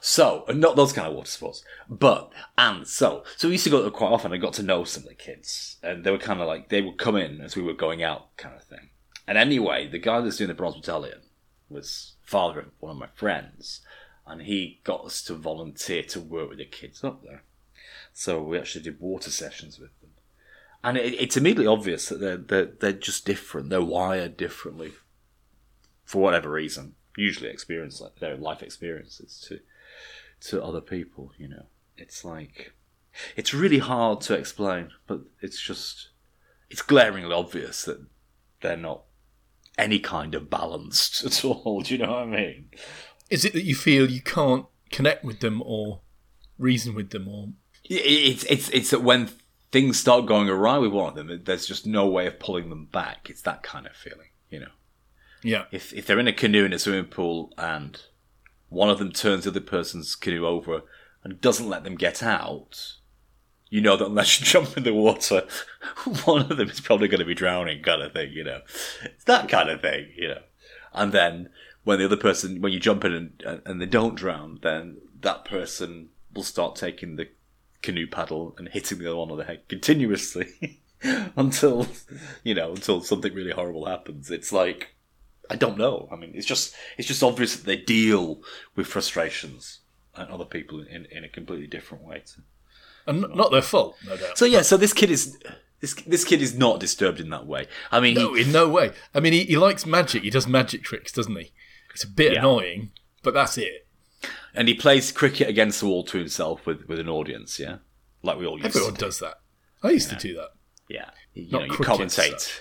so 0.00 0.44
not 0.48 0.76
those 0.76 0.94
kind 0.94 1.06
of 1.06 1.14
water 1.14 1.30
sports, 1.30 1.62
but 1.88 2.32
and 2.56 2.88
so 2.88 3.22
so 3.36 3.48
we 3.48 3.52
used 3.52 3.64
to 3.64 3.70
go 3.70 3.82
there 3.82 3.90
quite 3.90 4.10
often. 4.10 4.32
I 4.32 4.38
got 4.38 4.54
to 4.54 4.62
know 4.62 4.82
some 4.84 5.02
of 5.02 5.08
the 5.10 5.14
kids, 5.14 5.76
and 5.82 6.02
they 6.02 6.10
were 6.10 6.18
kind 6.18 6.40
of 6.40 6.48
like 6.48 6.70
they 6.70 6.80
would 6.80 6.98
come 6.98 7.16
in 7.16 7.40
as 7.40 7.56
we 7.56 7.62
were 7.62 7.74
going 7.74 8.02
out, 8.02 8.36
kind 8.38 8.56
of 8.56 8.64
thing. 8.64 8.88
And 9.28 9.36
anyway, 9.38 9.86
the 9.86 9.98
guy 9.98 10.20
that's 10.20 10.38
doing 10.38 10.48
the 10.48 10.54
bronze 10.54 10.76
battalion 10.76 11.20
was 11.68 12.14
father 12.22 12.60
of 12.60 12.66
one 12.80 12.92
of 12.92 12.98
my 12.98 13.08
friends, 13.14 13.82
and 14.26 14.42
he 14.42 14.80
got 14.82 15.04
us 15.04 15.22
to 15.24 15.34
volunteer 15.34 16.02
to 16.04 16.20
work 16.20 16.48
with 16.48 16.58
the 16.58 16.64
kids 16.64 17.04
up 17.04 17.22
there. 17.22 17.42
So 18.12 18.42
we 18.42 18.58
actually 18.58 18.84
did 18.84 19.00
water 19.00 19.30
sessions 19.30 19.78
with 19.78 19.90
them, 20.00 20.09
and 20.82 20.96
it, 20.96 21.14
it's 21.14 21.36
immediately 21.36 21.66
obvious 21.66 22.08
that 22.08 22.20
they're, 22.20 22.36
they're 22.36 22.72
they're 22.80 22.92
just 22.92 23.24
different. 23.24 23.70
They're 23.70 23.82
wired 23.82 24.36
differently 24.36 24.92
for 26.04 26.22
whatever 26.22 26.50
reason. 26.50 26.94
Usually, 27.16 27.50
experience 27.50 28.00
like 28.00 28.18
their 28.18 28.36
life 28.36 28.62
experiences 28.62 29.44
to 29.48 29.60
to 30.48 30.62
other 30.62 30.80
people. 30.80 31.32
You 31.36 31.48
know, 31.48 31.66
it's 31.96 32.24
like 32.24 32.72
it's 33.36 33.54
really 33.54 33.78
hard 33.78 34.20
to 34.22 34.34
explain, 34.34 34.90
but 35.06 35.20
it's 35.40 35.60
just 35.60 36.10
it's 36.70 36.82
glaringly 36.82 37.32
obvious 37.32 37.84
that 37.84 38.06
they're 38.60 38.76
not 38.76 39.02
any 39.76 39.98
kind 39.98 40.34
of 40.34 40.50
balanced 40.50 41.24
at 41.26 41.44
all. 41.44 41.82
Do 41.82 41.94
you 41.94 42.04
know 42.04 42.12
what 42.12 42.22
I 42.22 42.26
mean? 42.26 42.70
Is 43.28 43.44
it 43.44 43.52
that 43.52 43.64
you 43.64 43.74
feel 43.74 44.10
you 44.10 44.22
can't 44.22 44.66
connect 44.90 45.24
with 45.24 45.40
them 45.40 45.62
or 45.64 46.00
reason 46.58 46.94
with 46.94 47.10
them 47.10 47.28
or 47.28 47.48
It's 47.84 48.44
it's 48.44 48.68
it's 48.70 48.90
that 48.90 49.02
when 49.02 49.30
things 49.70 49.98
start 49.98 50.26
going 50.26 50.48
awry 50.48 50.78
with 50.78 50.92
one 50.92 51.08
of 51.08 51.14
them, 51.14 51.42
there's 51.44 51.66
just 51.66 51.86
no 51.86 52.06
way 52.06 52.26
of 52.26 52.38
pulling 52.38 52.68
them 52.70 52.86
back. 52.86 53.30
It's 53.30 53.42
that 53.42 53.62
kind 53.62 53.86
of 53.86 53.92
feeling, 53.94 54.28
you 54.48 54.60
know. 54.60 54.72
yeah 55.42 55.64
If 55.70 55.92
if 55.92 56.06
they're 56.06 56.18
in 56.18 56.28
a 56.28 56.32
canoe 56.32 56.64
in 56.64 56.72
a 56.72 56.78
swimming 56.78 57.10
pool 57.10 57.52
and 57.56 58.00
one 58.68 58.90
of 58.90 58.98
them 58.98 59.12
turns 59.12 59.44
the 59.44 59.50
other 59.50 59.60
person's 59.60 60.14
canoe 60.14 60.46
over 60.46 60.82
and 61.24 61.40
doesn't 61.40 61.68
let 61.68 61.84
them 61.84 61.96
get 61.96 62.22
out, 62.22 62.94
you 63.68 63.80
know 63.80 63.96
that 63.96 64.06
unless 64.06 64.40
you 64.40 64.46
jump 64.54 64.76
in 64.76 64.84
the 64.84 64.94
water, 64.94 65.46
one 66.24 66.42
of 66.42 66.56
them 66.56 66.68
is 66.68 66.80
probably 66.80 67.08
going 67.08 67.20
to 67.20 67.24
be 67.24 67.34
drowning, 67.34 67.82
kind 67.82 68.02
of 68.02 68.12
thing, 68.12 68.32
you 68.32 68.44
know. 68.44 68.60
It's 69.04 69.24
that 69.24 69.48
kind 69.48 69.70
of 69.70 69.80
thing, 69.80 70.12
you 70.16 70.28
know. 70.28 70.42
And 70.92 71.12
then 71.12 71.50
when 71.84 71.98
the 71.98 72.04
other 72.04 72.16
person, 72.16 72.60
when 72.60 72.72
you 72.72 72.80
jump 72.80 73.04
in 73.04 73.12
and, 73.44 73.62
and 73.64 73.80
they 73.80 73.86
don't 73.86 74.16
drown, 74.16 74.58
then 74.62 74.98
that 75.20 75.44
person 75.44 76.08
will 76.34 76.42
start 76.42 76.76
taking 76.76 77.16
the 77.16 77.28
canoe 77.82 78.06
paddle 78.06 78.54
and 78.58 78.68
hitting 78.68 78.98
the 78.98 79.06
other 79.06 79.16
one 79.16 79.30
on 79.30 79.38
the 79.38 79.44
head 79.44 79.62
continuously 79.68 80.80
until, 81.36 81.86
you 82.44 82.54
know, 82.54 82.70
until 82.72 83.00
something 83.02 83.32
really 83.34 83.52
horrible 83.52 83.86
happens. 83.86 84.30
It's 84.30 84.52
like, 84.52 84.94
I 85.48 85.56
don't 85.56 85.78
know. 85.78 86.08
I 86.12 86.16
mean, 86.16 86.32
it's 86.34 86.46
just 86.46 86.74
it's 86.98 87.08
just 87.08 87.22
obvious 87.22 87.56
that 87.56 87.66
they 87.66 87.76
deal 87.76 88.42
with 88.76 88.86
frustrations 88.86 89.80
and 90.14 90.30
other 90.30 90.44
people 90.44 90.80
in, 90.80 91.06
in 91.10 91.24
a 91.24 91.28
completely 91.28 91.66
different 91.66 92.04
way. 92.04 92.22
To... 92.26 92.42
and 93.06 93.24
n- 93.24 93.30
not 93.36 93.50
their 93.50 93.62
fault 93.62 93.96
no 94.06 94.16
doubt 94.16 94.36
So 94.36 94.44
yeah, 94.44 94.62
so 94.62 94.76
this 94.76 94.92
kid 94.92 95.10
is 95.10 95.38
this 95.80 95.94
this 95.94 96.24
kid 96.24 96.42
is 96.42 96.54
not 96.56 96.78
disturbed 96.80 97.20
in 97.20 97.30
that 97.30 97.46
way. 97.46 97.66
I 97.90 98.00
mean, 98.00 98.14
no 98.14 98.34
he, 98.34 98.42
in 98.42 98.52
no 98.52 98.68
way 98.68 98.92
i 99.14 99.20
mean 99.20 99.32
he, 99.32 99.44
he 99.44 99.56
likes 99.56 99.86
magic 99.86 100.22
he 100.22 100.30
does 100.30 100.46
magic 100.46 100.82
tricks 100.82 101.10
doesn't 101.12 101.34
he 101.36 101.52
it's 101.94 102.04
a 102.04 102.08
bit 102.08 102.32
Yeah. 102.34 102.40
annoying 102.40 102.90
but 103.22 103.32
that's 103.34 103.56
it 103.56 103.86
and 104.54 104.68
he 104.68 104.74
plays 104.74 105.12
cricket 105.12 105.48
against 105.48 105.80
the 105.80 105.86
wall 105.86 106.04
to 106.04 106.18
himself 106.18 106.66
with 106.66 106.86
with 106.88 106.98
an 106.98 107.08
audience. 107.08 107.58
Yeah, 107.58 107.78
like 108.22 108.38
we 108.38 108.46
all 108.46 108.56
used. 108.56 108.66
everyone 108.66 108.94
does 108.94 109.18
that 109.20 109.36
i 109.82 109.90
used 109.90 110.10
to 110.10 110.16
do 110.16 110.34
that 110.34 110.50
Yeah, 110.88 111.10
you, 111.34 111.50
Not 111.50 111.58
know, 111.60 111.64
you 111.66 111.72
cricket, 111.72 111.94
commentate, 112.00 112.40
so. 112.40 112.60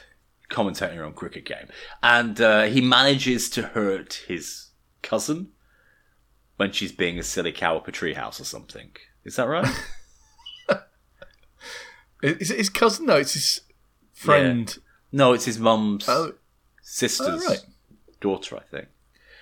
commentate 0.49 0.89
on 0.89 0.95
your 0.95 1.04
own 1.06 1.13
cricket 1.13 1.45
game, 1.45 1.67
and 2.02 2.39
uh, 2.39 2.63
he 2.63 2.80
manages 2.82 3.49
to 3.52 3.62
hurt 3.63 4.23
his 4.28 4.69
cousin 5.02 5.49
when 6.58 6.71
she's 6.71 6.91
being 6.93 7.17
a 7.19 7.23
silly 7.23 7.52
cow 7.52 7.75
up 7.78 7.88
a 7.88 7.91
treehouse 7.91 8.39
or 8.39 8.45
something. 8.45 8.91
Is 9.25 9.36
that 9.38 9.47
right? 9.47 9.67
Is 12.21 12.52
it 12.52 12.58
his 12.58 12.69
cousin? 12.69 13.06
No, 13.06 13.15
it's 13.15 13.34
his 13.34 13.62
friend. 14.13 14.78
no, 15.12 15.34
it's 15.34 15.45
his 15.45 15.58
mum's 15.60 16.08
Oh, 16.10 16.34
sister's 16.82 17.43
oh, 17.45 17.47
right. 17.49 17.62
daughter, 18.19 18.58
I 18.58 18.62
think. 18.63 18.88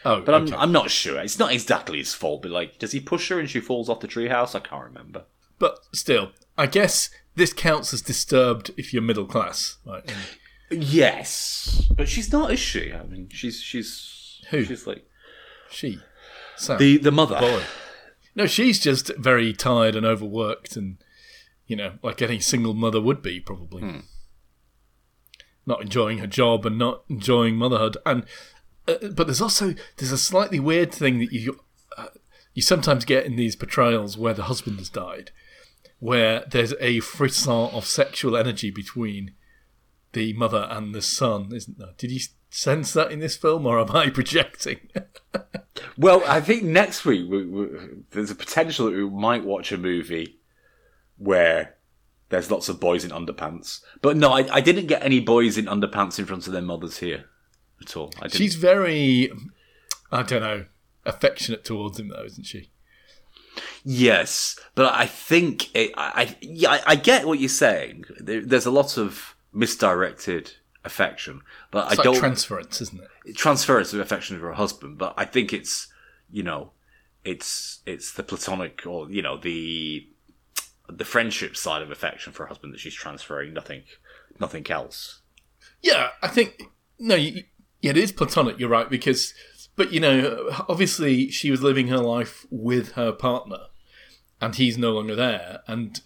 Oh, 0.06 0.22
But 0.22 0.36
I'm, 0.36 0.44
okay. 0.44 0.56
I'm 0.56 0.72
not 0.72 0.90
sure. 0.90 1.20
It's 1.20 1.40
not 1.40 1.52
exactly 1.52 1.98
his 2.00 2.14
fault, 2.14 2.42
but 2.42 2.52
like, 2.52 2.80
does 2.80 2.92
he 2.92 3.00
push 3.00 3.30
her 3.30 3.40
and 3.40 3.50
she 3.50 3.60
falls 3.60 3.90
off 3.90 4.00
the 4.00 4.08
treehouse? 4.08 4.56
I 4.56 4.60
can't 4.60 4.84
remember. 4.84 5.26
But 5.60 5.80
still, 5.94 6.32
I 6.58 6.68
guess 6.68 7.10
this 7.36 7.54
counts 7.54 7.94
as 7.94 8.02
disturbed 8.02 8.72
if 8.78 8.94
you're 8.94 9.02
middle 9.02 9.26
class. 9.26 9.78
Right? 9.86 10.12
Yes, 10.70 11.88
but 11.96 12.10
she's 12.10 12.32
not, 12.32 12.52
is 12.52 12.60
she? 12.60 12.92
I 12.92 13.04
mean, 13.04 13.30
she's 13.32 13.62
she's 13.62 14.42
Who? 14.50 14.64
She's 14.66 14.86
like 14.86 15.06
she, 15.70 16.00
Sam. 16.58 16.78
the 16.78 16.98
the 16.98 17.12
mother. 17.12 17.40
boy. 17.40 17.64
No, 18.36 18.46
she's 18.46 18.80
just 18.80 19.16
very 19.18 19.54
tired 19.54 19.96
and 19.96 20.06
overworked, 20.06 20.76
and 20.76 20.98
you 21.66 21.76
know, 21.76 21.94
like 22.04 22.22
any 22.22 22.40
single 22.40 22.74
mother 22.74 23.02
would 23.02 23.22
be 23.22 23.40
probably. 23.40 23.82
Hmm. 23.82 24.00
Not 25.66 25.82
enjoying 25.82 26.20
her 26.20 26.28
job 26.28 26.66
and 26.66 26.78
not 26.78 27.04
enjoying 27.10 27.56
motherhood, 27.56 27.98
and 28.06 28.26
uh, 28.88 29.10
but 29.10 29.28
there's 29.28 29.42
also 29.42 29.76
there's 29.98 30.12
a 30.12 30.18
slightly 30.18 30.60
weird 30.60 30.92
thing 30.92 31.20
that 31.20 31.32
you 31.32 31.60
uh, 31.98 32.08
you 32.54 32.62
sometimes 32.62 33.06
get 33.06 33.26
in 33.26 33.36
these 33.36 33.56
portrayals 33.56 34.18
where 34.18 34.34
the 34.34 34.44
husband 34.44 34.78
has 34.80 34.90
died, 34.90 35.32
where 36.00 36.46
there's 36.50 36.74
a 36.80 37.00
frisson 37.02 37.70
of 37.72 37.86
sexual 37.86 38.38
energy 38.38 38.72
between 38.72 39.32
the 40.14 40.34
mother 40.34 40.68
and 40.70 40.96
the 40.96 41.02
son, 41.02 41.52
isn't 41.54 41.78
there? 41.78 41.94
Did 41.98 42.12
you 42.12 42.22
sense 42.50 42.94
that 42.94 43.12
in 43.12 43.20
this 43.20 43.36
film, 43.36 43.66
or 43.66 43.80
am 43.80 43.96
I 43.96 44.10
projecting? 44.12 44.90
Well, 45.98 46.24
I 46.26 46.42
think 46.42 46.64
next 46.64 47.06
week 47.06 47.30
we, 47.30 47.46
we, 47.46 47.68
there's 48.12 48.32
a 48.32 48.36
potential 48.36 48.86
that 48.86 48.96
we 48.96 49.10
might 49.10 49.44
watch 49.44 49.72
a 49.72 49.78
movie 49.78 50.40
where 51.18 51.76
there's 52.30 52.52
lots 52.52 52.70
of 52.70 52.80
boys 52.80 53.04
in 53.04 53.12
underpants. 53.12 53.82
But 54.02 54.18
no, 54.18 54.32
I, 54.32 54.48
I 54.56 54.62
didn't 54.62 54.88
get 54.88 55.04
any 55.04 55.20
boys 55.20 55.58
in 55.58 55.66
underpants 55.66 56.20
in 56.20 56.26
front 56.26 56.48
of 56.48 56.54
their 56.54 56.62
mothers 56.62 56.98
here 56.98 57.26
at 57.82 57.96
all. 57.98 58.12
She's 58.30 58.56
very, 58.56 59.32
I 60.12 60.24
don't 60.24 60.42
know, 60.42 60.66
affectionate 61.06 61.64
towards 61.64 62.00
him, 62.00 62.10
though, 62.10 62.24
isn't 62.26 62.46
she? 62.46 62.70
Yes, 63.84 64.60
but 64.76 64.94
I 64.94 65.06
think 65.06 65.74
it, 65.76 65.92
I, 65.98 66.12
I 66.24 66.36
yeah 66.42 66.72
I, 66.72 66.82
I 66.88 66.96
get 66.96 67.26
what 67.26 67.40
you're 67.40 67.50
saying. 67.50 68.06
There, 68.20 68.42
there's 68.46 68.66
a 68.66 68.72
lot 68.72 68.98
of 68.98 69.36
misdirected 69.54 70.54
affection, 70.84 71.42
but 71.72 71.86
It's 71.86 71.94
I 71.94 71.96
like 71.96 72.04
don't 72.04 72.18
transference, 72.18 72.82
isn't 72.82 73.02
it? 73.26 73.36
transference 73.36 73.94
of 73.94 74.00
affection 74.00 74.38
to 74.38 74.44
her 74.44 74.54
husband. 74.54 74.98
But 74.98 75.14
I 75.18 75.26
think 75.26 75.54
it's 75.54 75.88
you 76.30 76.44
know 76.44 76.72
it's 77.24 77.80
it's 77.86 78.12
the 78.12 78.24
platonic 78.24 78.86
or 78.86 79.10
you 79.10 79.22
know 79.22 79.38
the 79.38 80.08
the 80.90 81.06
friendship 81.06 81.56
side 81.58 81.82
of 81.82 81.90
affection 81.90 82.34
for 82.34 82.44
her 82.44 82.48
husband 82.50 82.74
that 82.74 82.80
she's 82.80 82.94
transferring. 82.94 83.54
Nothing 83.54 83.84
nothing 84.40 84.70
else. 84.70 85.22
Yeah, 85.82 86.10
I 86.22 86.28
think 86.28 86.62
no, 87.00 87.16
you, 87.16 87.44
yeah, 87.88 87.92
it 87.92 87.98
is 87.98 88.12
platonic. 88.12 88.60
You're 88.60 88.70
right 88.70 88.90
because, 88.90 89.34
but 89.76 89.92
you 89.94 90.00
know, 90.00 90.50
obviously 90.70 91.30
she 91.32 91.52
was 91.52 91.62
living 91.64 91.88
her 91.88 91.98
life 91.98 92.46
with 92.50 92.92
her 92.94 93.12
partner, 93.12 93.60
and 94.42 94.56
he's 94.56 94.78
no 94.78 94.92
longer 94.94 95.16
there, 95.16 95.62
and 95.68 96.00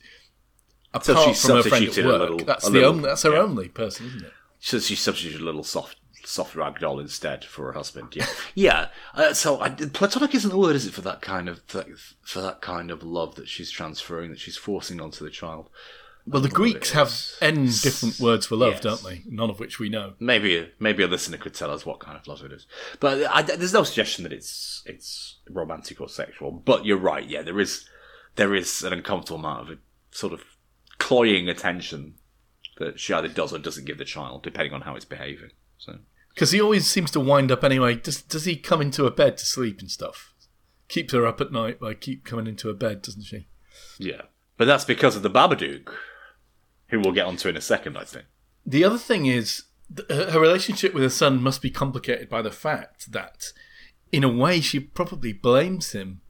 apart 0.93 1.35
So 1.35 1.47
from 1.47 1.57
her 1.57 1.63
friend 1.63 1.85
at 1.87 2.05
work, 2.05 2.19
little- 2.21 2.37
that's 2.39 2.65
the 2.65 2.71
little- 2.71 2.89
only 2.91 3.03
that's 3.03 3.23
her 3.23 3.33
yeah. 3.33 3.39
only 3.39 3.67
person, 3.69 4.07
isn't 4.07 4.23
it? 4.25 4.33
So 4.59 4.79
she 4.79 4.95
substituted 4.95 5.41
a 5.41 5.45
little 5.45 5.63
soft 5.63 5.97
soft 6.23 6.55
rag 6.55 6.77
doll 6.79 6.99
instead 6.99 7.43
for 7.43 7.65
her 7.65 7.71
husband. 7.73 8.15
Yeah, 8.15 8.27
yeah. 8.53 8.87
Uh, 9.15 9.33
so 9.33 9.59
I, 9.59 9.69
platonic 9.69 10.35
isn't 10.35 10.51
the 10.51 10.57
word, 10.57 10.75
is 10.75 10.85
it, 10.85 10.93
for 10.93 11.01
that 11.01 11.21
kind 11.21 11.49
of 11.49 11.61
for 12.23 12.41
that 12.41 12.61
kind 12.61 12.91
of 12.91 13.01
love 13.03 13.35
that 13.35 13.47
she's 13.47 13.71
transferring, 13.71 14.29
that 14.29 14.39
she's 14.39 14.57
forcing 14.57 15.01
onto 15.01 15.23
the 15.25 15.31
child? 15.31 15.69
Well, 16.27 16.41
the 16.41 16.49
Greeks 16.49 16.91
have 16.91 17.13
n 17.41 17.65
different 17.65 18.19
words 18.19 18.45
for 18.45 18.55
love, 18.55 18.73
Yes. 18.73 18.81
don't 18.81 19.03
they? 19.03 19.23
None 19.27 19.49
of 19.49 19.59
which 19.59 19.79
we 19.79 19.89
know. 19.89 20.13
Maybe 20.19 20.69
maybe 20.79 21.01
a 21.03 21.07
listener 21.07 21.37
could 21.37 21.53
tell 21.55 21.71
us 21.71 21.85
what 21.85 21.99
kind 21.99 22.17
of 22.17 22.27
love 22.27 22.43
it 22.43 22.51
is, 22.51 22.67
but 22.99 23.25
I, 23.33 23.41
there's 23.41 23.73
no 23.73 23.83
suggestion 23.83 24.23
that 24.23 24.33
it's 24.33 24.83
it's 24.85 25.39
romantic 25.49 25.99
or 25.99 26.07
sexual. 26.07 26.51
But 26.51 26.85
you're 26.85 26.97
right. 26.97 27.27
Yeah, 27.27 27.41
there 27.41 27.59
is 27.59 27.85
there 28.35 28.53
is 28.53 28.83
an 28.83 28.93
uncomfortable 28.93 29.39
amount 29.39 29.69
of 29.69 29.77
a 29.77 29.81
sort 30.15 30.33
of 30.33 30.41
cloying 30.99 31.49
attention 31.49 32.15
that 32.77 32.99
she 32.99 33.13
either 33.13 33.27
does 33.27 33.51
or 33.53 33.57
doesn't 33.59 33.85
give 33.85 33.97
the 33.97 34.05
child, 34.05 34.43
depending 34.43 34.73
on 34.73 34.81
how 34.81 34.95
it's 34.95 35.05
behaving. 35.05 35.51
So. 35.77 35.99
Because 36.33 36.51
he 36.51 36.61
always 36.61 36.87
seems 36.87 37.11
to 37.11 37.19
wind 37.19 37.51
up 37.51 37.63
anyway. 37.63 37.95
Does 37.95 38.21
does 38.21 38.45
he 38.45 38.55
come 38.55 38.79
into 38.81 39.05
a 39.05 39.11
bed 39.11 39.37
to 39.39 39.45
sleep 39.45 39.79
and 39.81 39.89
stuff? 39.91 40.33
Keeps 40.87 41.13
her 41.13 41.25
up 41.25 41.41
at 41.41 41.51
night 41.51 41.79
by 41.79 41.93
keep 41.93 42.25
coming 42.25 42.47
into 42.47 42.67
her 42.67 42.73
bed, 42.73 43.01
doesn't 43.01 43.23
she? 43.23 43.47
Yeah, 43.97 44.23
but 44.57 44.65
that's 44.65 44.85
because 44.85 45.15
of 45.15 45.23
the 45.23 45.29
Babadook, 45.29 45.89
who 46.91 46.99
we'll 46.99 47.11
get 47.13 47.25
onto 47.25 47.49
in 47.49 47.57
a 47.57 47.61
second, 47.61 47.97
I 47.97 48.03
think. 48.03 48.25
The 48.65 48.83
other 48.83 48.97
thing 48.99 49.25
is 49.25 49.63
her 50.09 50.39
relationship 50.39 50.93
with 50.93 51.03
her 51.03 51.09
son 51.09 51.41
must 51.41 51.61
be 51.61 51.69
complicated 51.71 52.29
by 52.29 52.41
the 52.43 52.51
fact 52.51 53.11
that, 53.11 53.47
in 54.11 54.23
a 54.23 54.29
way, 54.29 54.61
she 54.61 54.79
probably 54.79 55.33
blames 55.33 55.91
him 55.93 56.21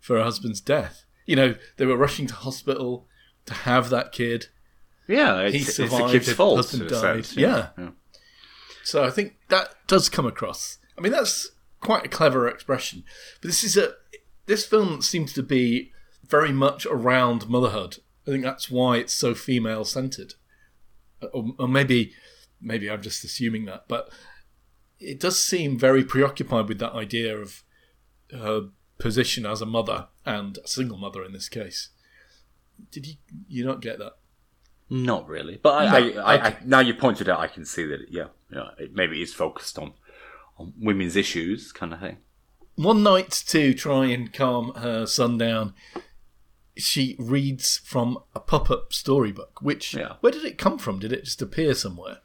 for 0.00 0.16
her 0.16 0.24
husband's 0.24 0.60
death. 0.60 1.04
You 1.26 1.36
know, 1.36 1.54
they 1.76 1.84
were 1.86 1.96
rushing 1.96 2.26
to 2.28 2.34
hospital 2.34 3.06
to 3.46 3.52
have 3.54 3.90
that 3.90 4.12
kid. 4.12 4.46
Yeah, 5.06 5.48
He 5.48 5.58
it's, 5.58 5.68
it's 5.68 5.76
the 5.78 5.88
survived. 5.88 6.12
kid's 6.12 6.32
fault. 6.32 6.56
husband 6.56 6.88
died. 6.88 7.24
sense, 7.26 7.36
yeah. 7.36 7.68
So 8.84 9.04
I 9.04 9.10
think 9.10 9.36
that 9.48 9.74
does 9.86 10.08
come 10.08 10.26
across. 10.26 10.78
I 10.96 11.00
mean, 11.02 11.12
that's 11.12 11.50
quite 11.80 12.06
a 12.06 12.08
clever 12.08 12.48
expression. 12.48 13.04
But 13.40 13.48
this 13.48 13.62
is 13.62 13.76
a 13.76 13.92
this 14.46 14.64
film 14.64 15.02
seems 15.02 15.32
to 15.34 15.42
be 15.42 15.92
very 16.26 16.52
much 16.52 16.86
around 16.86 17.48
motherhood. 17.48 17.98
I 18.28 18.32
think 18.32 18.44
that's 18.44 18.70
why 18.70 18.98
it's 18.98 19.14
so 19.14 19.34
female 19.34 19.84
centered. 19.84 20.34
Uh, 21.22 21.26
or, 21.28 21.54
or 21.60 21.68
maybe 21.68 22.12
maybe 22.60 22.90
I'm 22.90 23.02
just 23.02 23.24
assuming 23.24 23.64
that, 23.64 23.84
but 23.88 24.10
it 25.00 25.18
does 25.18 25.42
seem 25.42 25.78
very 25.78 26.04
preoccupied 26.04 26.68
with 26.68 26.78
that 26.80 26.92
idea 26.92 27.36
of 27.38 27.62
her 28.32 28.68
position 28.98 29.46
as 29.46 29.62
a 29.62 29.66
mother 29.66 30.08
and 30.26 30.58
a 30.58 30.68
single 30.68 30.98
mother 30.98 31.24
in 31.24 31.32
this 31.32 31.48
case. 31.48 31.90
Did 32.90 33.06
you 33.06 33.14
you 33.48 33.64
not 33.64 33.80
get 33.80 33.98
that? 33.98 34.14
Not 34.90 35.28
really, 35.28 35.58
but 35.62 35.74
I, 35.74 35.84
No, 35.84 36.20
I, 36.20 36.34
I, 36.34 36.34
okay. 36.48 36.56
I, 36.56 36.64
now 36.64 36.80
you 36.80 36.94
pointed 36.94 37.28
out, 37.28 37.40
I 37.40 37.46
can 37.46 37.64
see 37.64 37.84
that. 37.86 38.06
Yeah, 38.10 38.28
yeah, 38.52 38.70
it 38.78 38.94
maybe 38.94 39.22
is 39.22 39.32
focused 39.34 39.78
on 39.78 39.94
on 40.58 40.74
women's 40.78 41.14
issues, 41.16 41.72
kind 41.72 41.92
of 41.92 42.00
thing. 42.00 42.18
one 42.74 43.02
night 43.02 43.30
to 43.48 43.72
try 43.74 44.06
and 44.06 44.32
calm 44.32 44.72
her 44.74 45.06
son 45.06 45.38
down, 45.38 45.74
she 46.78 47.16
reads 47.18 47.78
from 47.78 48.18
a 48.34 48.40
pop-up 48.40 48.92
storybook. 48.92 49.60
Which 49.60 49.94
Yeah. 49.94 50.14
where 50.20 50.32
did 50.32 50.44
it 50.44 50.58
come 50.58 50.78
from? 50.78 50.98
Did 50.98 51.12
it 51.12 51.24
just 51.24 51.42
appear 51.42 51.74
somewhere? 51.74 52.18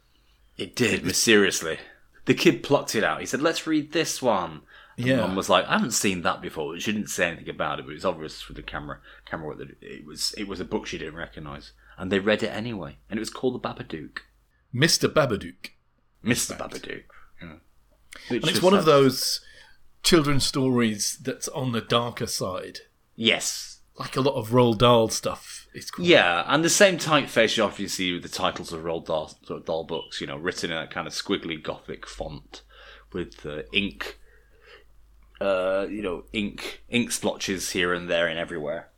It 0.58 0.76
did 0.76 1.04
mysteriously. 1.04 1.80
The 2.26 2.34
kid 2.34 2.64
plucked 2.64 2.96
it 2.96 3.04
out. 3.04 3.20
He 3.20 3.26
said, 3.26 3.42
"Let's 3.42 3.68
read 3.68 3.92
this 3.92 4.22
one." 4.22 4.62
And 4.98 5.08
Yeah. 5.08 5.18
Mum 5.18 5.36
was 5.36 5.50
like, 5.50 5.66
"I 5.66 5.74
haven't 5.74 5.92
seen 5.92 6.22
that 6.22 6.42
before." 6.42 6.80
She 6.80 6.92
didn't 6.94 7.10
say 7.10 7.28
anything 7.28 7.50
about 7.50 7.80
it, 7.80 7.86
but 7.86 7.92
it 7.92 7.96
was 7.96 8.06
obvious 8.06 8.42
through 8.42 8.56
the 8.56 8.62
camera. 8.64 9.00
Camera 9.26 9.56
that 9.56 9.78
it 9.82 10.06
was 10.06 10.34
it 10.38 10.48
was 10.48 10.60
a 10.60 10.66
book 10.66 10.86
she 10.86 10.98
didn't 11.00 11.16
recognise, 11.16 11.72
and 11.98 12.12
they 12.12 12.20
read 12.20 12.44
it 12.44 12.50
anyway. 12.50 12.98
And 13.10 13.18
it 13.18 13.22
was 13.22 13.32
called 13.32 13.56
The 13.56 13.68
Babadook, 13.68 14.20
Mister 14.72 15.10
Babadook, 15.10 15.72
Mister 16.22 16.54
Babadook. 16.54 17.06
Yeah. 17.42 17.56
Which 18.30 18.44
and 18.44 18.52
it's 18.52 18.62
one 18.62 18.76
of 18.76 18.86
those 18.86 19.44
children's 20.04 20.46
stories 20.46 21.18
that's 21.18 21.48
on 21.48 21.72
the 21.72 21.82
darker 21.82 22.28
side, 22.28 22.82
Yes, 23.16 23.73
like 23.98 24.16
a 24.16 24.22
lot 24.22 24.36
of 24.36 24.50
Roald 24.50 24.80
Dahl 24.80 25.10
stuff. 25.10 25.68
It's. 25.74 25.92
Yeah, 25.98 26.44
and 26.48 26.64
the 26.64 26.70
same 26.70 26.98
typeface 26.98 27.58
you 27.58 27.64
often 27.64 27.88
see 27.88 28.14
with 28.14 28.24
the 28.24 28.30
titles 28.30 28.72
of 28.74 28.82
Roald 28.84 29.06
Dahl, 29.08 29.30
sort 29.44 29.60
of 29.62 29.66
Dahl 29.66 29.84
books, 29.86 30.22
you 30.22 30.28
know, 30.28 30.38
written 30.38 30.72
in 30.72 30.78
that 30.78 30.92
kind 30.92 31.08
of 31.08 31.14
squiggly 31.14 31.62
gothic 31.62 32.08
font 32.08 32.62
with 33.12 33.46
uh, 33.46 33.64
ink, 33.72 34.20
uh, 35.42 35.86
you 35.90 36.02
know, 36.02 36.24
ink 36.34 36.84
ink 36.90 37.12
splotches 37.12 37.72
here 37.72 37.94
and 37.94 38.10
there 38.10 38.28
and 38.28 38.40
everywhere. 38.40 38.90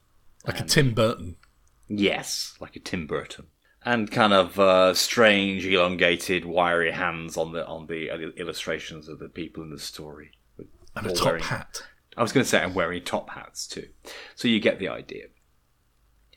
like 0.46 0.60
a 0.60 0.64
Tim 0.64 0.94
Burton. 0.94 1.38
Yes, 1.88 2.56
like 2.60 2.76
a 2.76 2.80
Tim 2.80 3.06
Burton, 3.08 3.48
and 3.84 4.12
kind 4.12 4.34
of 4.34 4.60
uh, 4.60 4.94
strange, 4.94 5.66
elongated, 5.66 6.44
wiry 6.46 6.92
hands 6.92 7.38
on 7.38 7.52
the 7.54 7.66
on 7.68 7.88
the 7.88 8.10
uh, 8.10 8.18
illustrations 8.38 9.08
of 9.08 9.20
the 9.20 9.30
people 9.30 9.64
in 9.64 9.70
the 9.70 9.80
story. 9.80 10.32
And 10.96 11.08
a 11.08 11.14
top 11.14 11.26
wearing- 11.26 11.44
hat. 11.44 11.84
I 12.18 12.22
was 12.22 12.32
going 12.32 12.44
to 12.44 12.50
say 12.50 12.62
I'm 12.62 12.74
wearing 12.74 13.04
top 13.04 13.32
hats 13.32 13.68
too, 13.68 13.88
so 14.36 14.48
you 14.48 14.60
get 14.60 14.80
the 14.80 14.90
idea. 14.90 15.26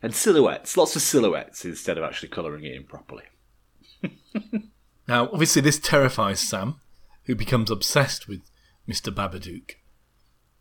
And 0.02 0.14
silhouettes, 0.14 0.76
lots 0.76 0.94
of 0.96 1.02
silhouettes 1.02 1.64
instead 1.64 1.98
of 1.98 2.04
actually 2.04 2.28
colouring 2.28 2.64
it 2.64 2.74
in 2.74 2.84
properly. 2.84 3.24
Now, 5.08 5.30
obviously, 5.32 5.62
this 5.62 5.78
terrifies 5.78 6.38
Sam, 6.38 6.80
who 7.24 7.34
becomes 7.34 7.70
obsessed 7.70 8.28
with 8.28 8.42
Mr. 8.86 9.12
Babadook 9.12 9.76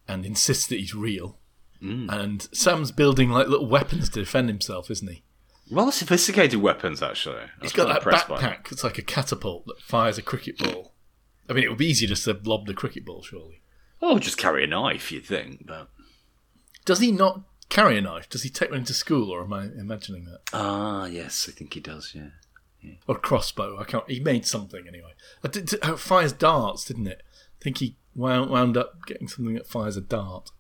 and 0.08 0.26
insists 0.26 0.68
that 0.68 0.80
he's 0.80 0.96
real. 0.96 1.38
Mm. 1.84 2.10
And 2.10 2.48
Sam's 2.54 2.94
building 2.94 3.30
like 3.30 3.50
little 3.50 3.68
weapons 3.68 4.10
to 4.10 4.22
defend 4.22 4.48
himself, 4.48 4.90
isn't 4.90 5.08
he? 5.08 5.24
Rather 5.70 5.92
sophisticated 5.92 6.62
weapons, 6.62 7.04
actually. 7.04 7.44
He's 7.62 7.74
got 7.74 7.90
that 7.90 8.02
backpack. 8.02 8.72
It's 8.72 8.86
like 8.86 8.98
a 8.98 9.02
catapult 9.02 9.66
that 9.66 9.82
fires 9.82 10.18
a 10.18 10.22
cricket 10.22 10.58
ball. 10.58 10.94
I 11.50 11.54
mean, 11.54 11.66
it 11.66 11.70
would 11.70 11.78
be 11.78 11.88
easier 11.88 12.08
just 12.08 12.24
to 12.24 12.40
lob 12.46 12.68
the 12.68 12.74
cricket 12.74 13.06
ball, 13.06 13.22
surely. 13.24 13.62
Oh, 14.02 14.20
just 14.20 14.38
carry 14.38 14.64
a 14.64 14.68
knife, 14.68 15.12
you'd 15.12 15.26
think, 15.26 15.66
but 15.66 15.90
Does 16.86 17.00
he 17.00 17.12
not 17.12 17.42
carry 17.70 17.98
a 17.98 18.02
knife? 18.02 18.30
Does 18.30 18.44
he 18.44 18.50
take 18.50 18.70
one 18.70 18.80
into 18.80 18.94
school, 18.94 19.30
or 19.32 19.42
am 19.44 19.54
I 19.54 19.64
imagining 19.66 20.26
that? 20.26 20.42
ah, 20.54 21.06
yes, 21.06 21.48
I 21.50 21.52
think 21.52 21.74
he 21.74 21.80
does. 21.80 22.14
Yeah. 22.16 22.92
Or 23.08 23.16
crossbow? 23.18 23.78
I 23.80 23.84
can't. 23.84 24.10
He 24.10 24.20
made 24.20 24.46
something 24.46 24.88
anyway. 24.88 25.14
I 25.44 25.48
did, 25.50 25.66
did- 25.66 25.84
it 25.84 26.00
fires 26.00 26.32
darts, 26.32 26.86
didn't 26.86 27.08
it? 27.08 27.22
I 27.60 27.64
think 27.64 27.80
he 27.80 27.98
wound, 28.16 28.50
wound 28.52 28.78
up 28.78 29.06
getting 29.06 29.28
something 29.28 29.56
that 29.56 29.68
fires 29.68 29.98
a 29.98 30.02
dart. 30.02 30.52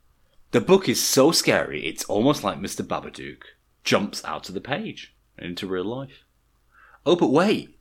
The 0.52 0.60
book 0.60 0.90
is 0.90 1.02
so 1.02 1.32
scary, 1.32 1.86
it's 1.86 2.04
almost 2.06 2.44
like 2.44 2.58
Mr. 2.58 2.82
Babadook 2.86 3.44
jumps 3.84 4.24
out 4.26 4.50
of 4.50 4.56
the 4.56 4.62
page 4.62 5.14
into 5.38 5.68
real 5.68 5.86
life. 5.86 6.24
Oh, 7.06 7.16
but 7.16 7.30
wait. 7.32 7.78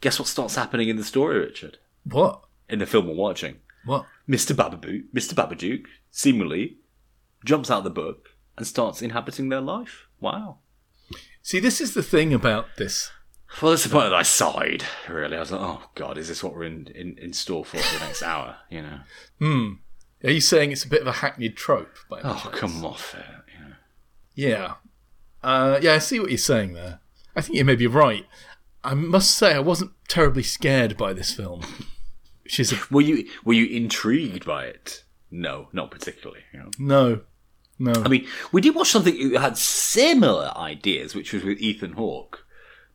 Guess 0.00 0.18
what 0.18 0.28
starts 0.28 0.54
happening 0.56 0.88
in 0.88 0.96
the 0.96 1.04
story, 1.04 1.38
Richard? 1.38 1.78
What? 2.04 2.42
In 2.68 2.78
the 2.80 2.86
film 2.86 3.06
we're 3.06 3.14
watching. 3.14 3.56
What? 3.84 4.06
Mr. 4.28 4.54
Babadook, 4.54 5.04
Mr. 5.14 5.34
Babadook, 5.34 5.84
seemingly, 6.10 6.78
jumps 7.44 7.70
out 7.70 7.78
of 7.78 7.84
the 7.84 7.90
book 7.90 8.30
and 8.56 8.66
starts 8.66 9.02
inhabiting 9.02 9.48
their 9.48 9.60
life. 9.60 10.06
Wow. 10.20 10.58
See, 11.42 11.60
this 11.60 11.80
is 11.80 11.92
the 11.94 12.02
thing 12.02 12.32
about 12.32 12.66
this. 12.78 13.10
Well, 13.60 13.70
that's 13.72 13.84
the 13.84 13.90
point 13.90 14.06
that 14.06 14.14
I 14.14 14.22
sighed, 14.22 14.84
really. 15.08 15.36
I 15.36 15.40
was 15.40 15.52
like, 15.52 15.60
oh, 15.60 15.82
God, 15.94 16.16
is 16.18 16.28
this 16.28 16.42
what 16.42 16.54
we're 16.54 16.64
in, 16.64 16.86
in, 16.94 17.18
in 17.18 17.32
store 17.32 17.64
for 17.64 17.76
for 17.78 17.98
the 17.98 18.04
next 18.06 18.22
hour, 18.22 18.56
you 18.70 18.82
know? 18.82 19.00
Hmm. 19.38 19.72
Are 20.24 20.30
you 20.30 20.40
saying 20.40 20.72
it's 20.72 20.84
a 20.84 20.88
bit 20.88 21.02
of 21.02 21.06
a 21.06 21.12
hackneyed 21.12 21.56
trope? 21.56 21.94
By 22.08 22.20
Oh, 22.24 22.40
chance? 22.42 22.56
come 22.58 22.84
off 22.84 23.14
it. 23.14 23.26
Know? 23.60 23.74
Yeah. 24.34 24.74
Uh, 25.42 25.78
yeah, 25.82 25.92
I 25.94 25.98
see 25.98 26.18
what 26.18 26.30
you're 26.30 26.38
saying 26.38 26.72
there. 26.72 27.00
I 27.36 27.42
think 27.42 27.58
you 27.58 27.64
may 27.64 27.76
be 27.76 27.86
right. 27.86 28.24
I 28.82 28.94
must 28.94 29.36
say, 29.36 29.54
I 29.54 29.58
wasn't 29.60 29.92
terribly 30.08 30.42
scared 30.42 30.96
by 30.96 31.12
this 31.12 31.32
film. 31.34 31.60
Is 32.44 32.72
a 32.72 32.78
Were 32.90 33.00
you 33.00 33.28
were 33.44 33.54
you 33.54 33.66
intrigued 33.66 34.44
by 34.44 34.66
it? 34.66 35.04
No, 35.30 35.68
not 35.72 35.90
particularly. 35.90 36.42
You 36.52 36.60
know? 36.60 36.70
no, 36.78 37.20
no. 37.78 38.02
I 38.04 38.08
mean, 38.08 38.26
we 38.52 38.60
did 38.60 38.74
watch 38.74 38.90
something 38.90 39.32
that 39.32 39.40
had 39.40 39.58
similar 39.58 40.52
ideas, 40.56 41.14
which 41.14 41.32
was 41.32 41.42
with 41.42 41.58
Ethan 41.58 41.92
Hawke, 41.92 42.46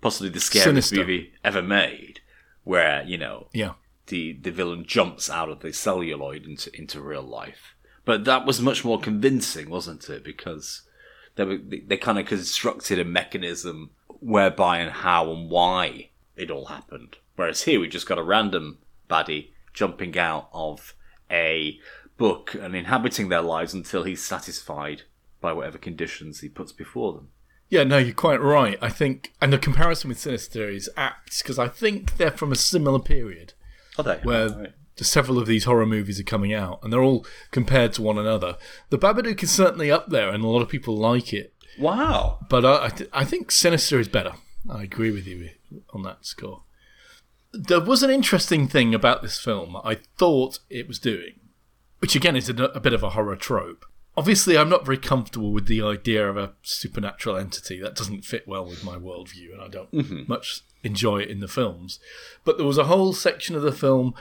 possibly 0.02 0.30
the 0.30 0.40
scariest 0.40 0.90
Sinister. 0.90 0.96
movie 0.98 1.34
ever 1.44 1.62
made, 1.62 2.22
where 2.64 3.04
you 3.04 3.18
know 3.18 3.48
yeah. 3.54 3.74
the 4.08 4.34
the 4.34 4.52
villain 4.52 4.86
jumps 4.86 5.30
out 5.30 5.50
of 5.50 5.60
the 5.62 5.74
celluloid 5.74 6.46
into 6.46 6.76
into 6.78 7.02
real 7.02 7.24
life. 7.24 7.76
But 8.06 8.26
that 8.26 8.46
was 8.46 8.62
much 8.62 8.86
more 8.86 9.00
convincing, 9.00 9.70
wasn't 9.70 10.10
it? 10.10 10.24
Because 10.24 10.84
they 11.36 11.44
were, 11.44 11.58
they, 11.58 11.80
they 11.80 11.98
kind 11.98 12.18
of 12.18 12.26
constructed 12.26 13.00
a 13.00 13.06
mechanism 13.06 13.92
whereby 14.08 14.80
and 14.80 14.92
how 14.92 15.32
and 15.32 15.50
why 15.50 16.10
it 16.36 16.50
all 16.50 16.66
happened. 16.66 17.18
Whereas 17.36 17.64
here 17.64 17.80
we 17.80 17.88
just 17.88 18.08
got 18.08 18.18
a 18.18 18.24
random 18.24 18.80
baddie 19.10 19.50
jumping 19.74 20.18
out 20.18 20.50
of 20.54 20.94
a 21.32 21.80
book 22.18 22.54
and 22.54 22.76
inhabiting 22.76 23.30
their 23.30 23.42
lives 23.42 23.74
until 23.74 24.04
he's 24.04 24.24
satisfied 24.24 25.04
by 25.42 25.54
whatever 25.54 25.78
conditions 25.78 26.42
he 26.42 26.50
puts 26.50 26.72
before 26.72 27.14
them. 27.14 27.30
Yeah, 27.70 27.84
no, 27.84 27.98
you're 27.98 28.14
quite 28.16 28.42
right. 28.42 28.78
I 28.82 28.90
think, 28.90 29.34
and 29.42 29.54
the 29.54 29.58
comparison 29.58 30.10
with 30.10 30.20
Sinister 30.20 30.68
is 30.70 30.90
apt 30.98 31.38
because 31.40 31.60
I 31.60 31.68
think 31.68 32.18
they're 32.18 32.32
from 32.32 32.52
a 32.52 32.56
similar 32.56 33.00
period 33.00 33.54
Are 33.98 34.04
they? 34.04 34.18
where 34.24 34.50
Right. 34.50 34.74
several 34.98 35.38
of 35.38 35.46
these 35.48 35.64
horror 35.66 35.86
movies 35.86 36.20
are 36.20 36.24
coming 36.24 36.52
out, 36.54 36.80
and 36.84 36.92
they're 36.92 37.04
all 37.04 37.26
compared 37.52 37.94
to 37.94 38.02
one 38.02 38.18
another. 38.18 38.58
The 38.90 38.98
Babadook 38.98 39.42
is 39.44 39.52
certainly 39.52 39.92
up 39.92 40.10
there, 40.10 40.30
and 40.30 40.44
a 40.44 40.48
lot 40.48 40.62
of 40.64 40.68
people 40.70 40.98
like 40.98 41.32
it. 41.32 41.54
Wow. 41.78 42.40
But 42.50 42.66
I, 42.66 42.86
I, 42.86 42.90
th- 42.90 43.10
I 43.14 43.24
think 43.24 43.52
Sinister 43.52 44.00
is 44.00 44.08
better. 44.10 44.34
I 44.70 44.84
agree 44.84 45.12
with 45.12 45.26
you 45.28 45.52
on 45.94 46.02
that 46.04 46.26
score. 46.26 46.64
There 47.52 47.82
was 47.82 48.04
an 48.04 48.10
interesting 48.10 48.68
thing 48.68 48.94
about 48.94 49.22
this 49.22 49.40
film 49.40 49.76
I 49.84 49.98
thought 50.18 50.60
it 50.70 50.88
was 50.88 51.00
doing, 51.00 51.40
which 52.00 52.16
again 52.16 52.36
is 52.36 52.50
a, 52.50 52.56
a 52.66 52.80
bit 52.80 52.94
of 52.94 53.04
a 53.04 53.12
horror 53.12 53.36
trope. 53.36 53.86
Obviously, 54.18 54.58
I'm 54.58 54.70
not 54.70 54.86
very 54.86 54.98
comfortable 54.98 55.54
with 55.54 55.68
the 55.68 55.82
idea 55.82 56.28
of 56.30 56.36
a 56.36 56.54
supernatural 56.62 57.38
entity. 57.38 57.80
That 57.80 57.96
doesn't 57.96 58.26
fit 58.26 58.48
well 58.48 58.66
with 58.66 58.84
my 58.84 58.98
worldview, 58.98 59.54
and 59.54 59.62
I 59.62 59.68
don't 59.68 59.92
mm-hmm. 59.92 60.24
much 60.28 60.62
enjoy 60.84 61.20
it 61.20 61.30
in 61.30 61.40
the 61.40 61.48
films. 61.48 62.00
But 62.44 62.58
there 62.58 62.68
was 62.68 62.78
a 62.78 62.86
whole 62.86 63.14
section 63.14 63.56
of 63.56 63.62
the 63.62 63.72
film 63.72 64.14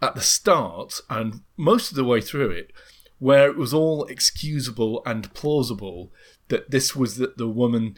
at 0.00 0.14
the 0.14 0.20
start 0.20 1.00
and 1.08 1.42
most 1.56 1.90
of 1.90 1.96
the 1.96 2.04
way 2.04 2.20
through 2.20 2.50
it 2.50 2.72
where 3.20 3.48
it 3.48 3.56
was 3.56 3.72
all 3.72 4.04
excusable 4.06 5.00
and 5.06 5.32
plausible 5.32 6.10
that 6.48 6.72
this 6.72 6.96
was 6.96 7.16
the, 7.16 7.32
the 7.36 7.46
woman 7.46 7.96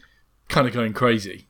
kind 0.50 0.68
of 0.68 0.74
going 0.74 0.92
crazy. 0.92 1.48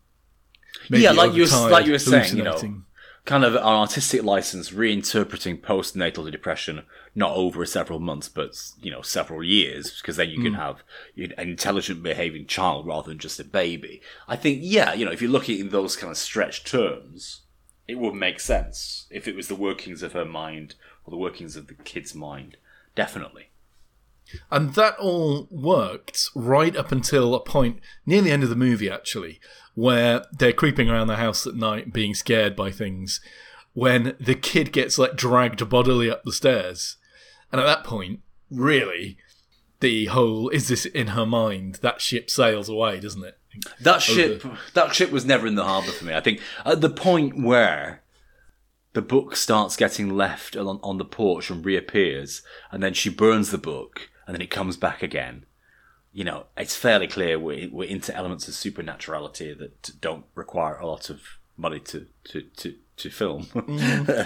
Yeah, 0.89 1.11
like 1.11 1.35
you 1.35 1.43
were- 1.43 1.71
like 1.71 1.87
you 1.87 1.93
were 1.93 1.99
saying, 1.99 2.37
you 2.37 2.45
know. 2.45 2.85
Kind 3.25 3.45
of 3.45 3.55
an 3.55 3.63
artistic 3.63 4.23
license 4.23 4.71
reinterpreting 4.71 5.61
postnatal 5.61 6.31
depression 6.31 6.83
not 7.15 7.35
over 7.35 7.65
several 7.65 7.99
months 7.99 8.29
but 8.29 8.55
you 8.83 8.91
know 8.91 9.01
several 9.01 9.43
years 9.43 9.99
because 10.01 10.17
then 10.17 10.29
you 10.29 10.43
can 10.43 10.55
hmm. 10.55 10.61
have 10.61 10.83
an 11.17 11.33
intelligent 11.39 12.03
behaving 12.03 12.47
child 12.47 12.87
rather 12.87 13.09
than 13.09 13.19
just 13.19 13.41
a 13.41 13.45
baby. 13.45 14.03
I 14.29 14.37
think 14.37 14.61
yeah 14.63 14.93
you 14.93 15.05
know 15.05 15.13
if 15.13 15.23
you 15.23 15.29
look 15.29 15.45
at 15.45 15.51
it 15.51 15.61
in 15.61 15.71
those 15.71 15.97
kind 15.97 16.11
of 16.11 16.19
stretched 16.19 16.67
terms 16.67 17.43
it 17.87 17.99
would 17.99 18.15
make 18.15 18.41
sense 18.41 19.07
if 19.11 19.29
it 19.29 19.37
was 19.37 19.49
the 19.49 19.55
workings 19.55 20.03
of 20.03 20.13
her 20.13 20.25
mind 20.25 20.75
or 21.05 21.11
the 21.11 21.17
workings 21.17 21.55
of 21.57 21.67
the 21.67 21.75
kid's 21.75 22.15
mind. 22.15 22.57
Definitely 22.95 23.49
And 24.51 24.75
that 24.75 24.97
all 24.99 25.49
worked 25.51 26.31
right 26.35 26.75
up 26.77 26.91
until 26.91 27.35
a 27.35 27.41
point 27.41 27.81
near 28.05 28.23
the 28.23 28.31
end 28.31 28.43
of 28.43 28.49
the 28.49 28.57
movie, 28.57 28.91
actually, 28.91 29.41
where 29.75 30.25
they're 30.33 30.53
creeping 30.53 30.89
around 30.89 31.07
the 31.07 31.17
house 31.17 31.47
at 31.47 31.55
night, 31.55 31.93
being 31.93 32.15
scared 32.15 32.57
by 32.57 32.71
things. 32.71 33.21
When 33.73 34.17
the 34.21 34.35
kid 34.35 34.73
gets 34.73 34.99
like 34.99 35.17
dragged 35.17 35.69
bodily 35.69 36.11
up 36.11 36.23
the 36.25 36.33
stairs, 36.33 36.97
and 37.51 37.61
at 37.61 37.67
that 37.67 37.85
point, 37.85 38.21
really, 38.51 39.19
the 39.81 40.07
whole 40.07 40.49
is 40.49 40.69
this 40.69 40.87
in 40.87 41.09
her 41.09 41.27
mind? 41.27 41.77
That 41.83 42.01
ship 42.01 42.31
sails 42.31 42.69
away, 42.69 43.01
doesn't 43.01 43.25
it? 43.25 43.39
That 43.81 44.03
ship, 44.03 44.45
that 44.75 44.95
ship 44.95 45.11
was 45.11 45.25
never 45.25 45.47
in 45.47 45.55
the 45.55 45.65
harbour 45.65 45.93
for 45.93 46.05
me. 46.05 46.15
I 46.15 46.21
think 46.21 46.41
at 46.65 46.81
the 46.81 46.91
point 46.91 47.41
where 47.41 48.03
the 48.95 49.03
book 49.03 49.37
starts 49.37 49.77
getting 49.77 50.17
left 50.17 50.57
on, 50.57 50.81
on 50.83 50.99
the 50.99 51.05
porch 51.05 51.51
and 51.51 51.65
reappears, 51.65 52.43
and 52.71 52.83
then 52.83 52.95
she 52.95 53.11
burns 53.11 53.51
the 53.51 53.59
book, 53.59 54.09
and 54.27 54.35
then 54.35 54.41
it 54.43 54.51
comes 54.51 54.77
back 54.77 55.03
again. 55.03 55.47
You 56.13 56.25
know, 56.25 56.47
it's 56.57 56.77
fairly 56.77 57.09
clear 57.09 57.39
we're, 57.39 57.69
we're 57.71 57.89
into 57.89 58.15
elements 58.15 58.47
of 58.49 58.55
supernaturality 58.55 59.53
that 59.59 60.01
don't 60.01 60.25
require 60.35 60.77
a 60.77 60.87
lot 60.87 61.11
of 61.11 61.21
money 61.57 61.81
to 61.81 62.07
to 62.25 62.43
to, 62.57 62.75
to 62.97 63.11
film. 63.11 63.47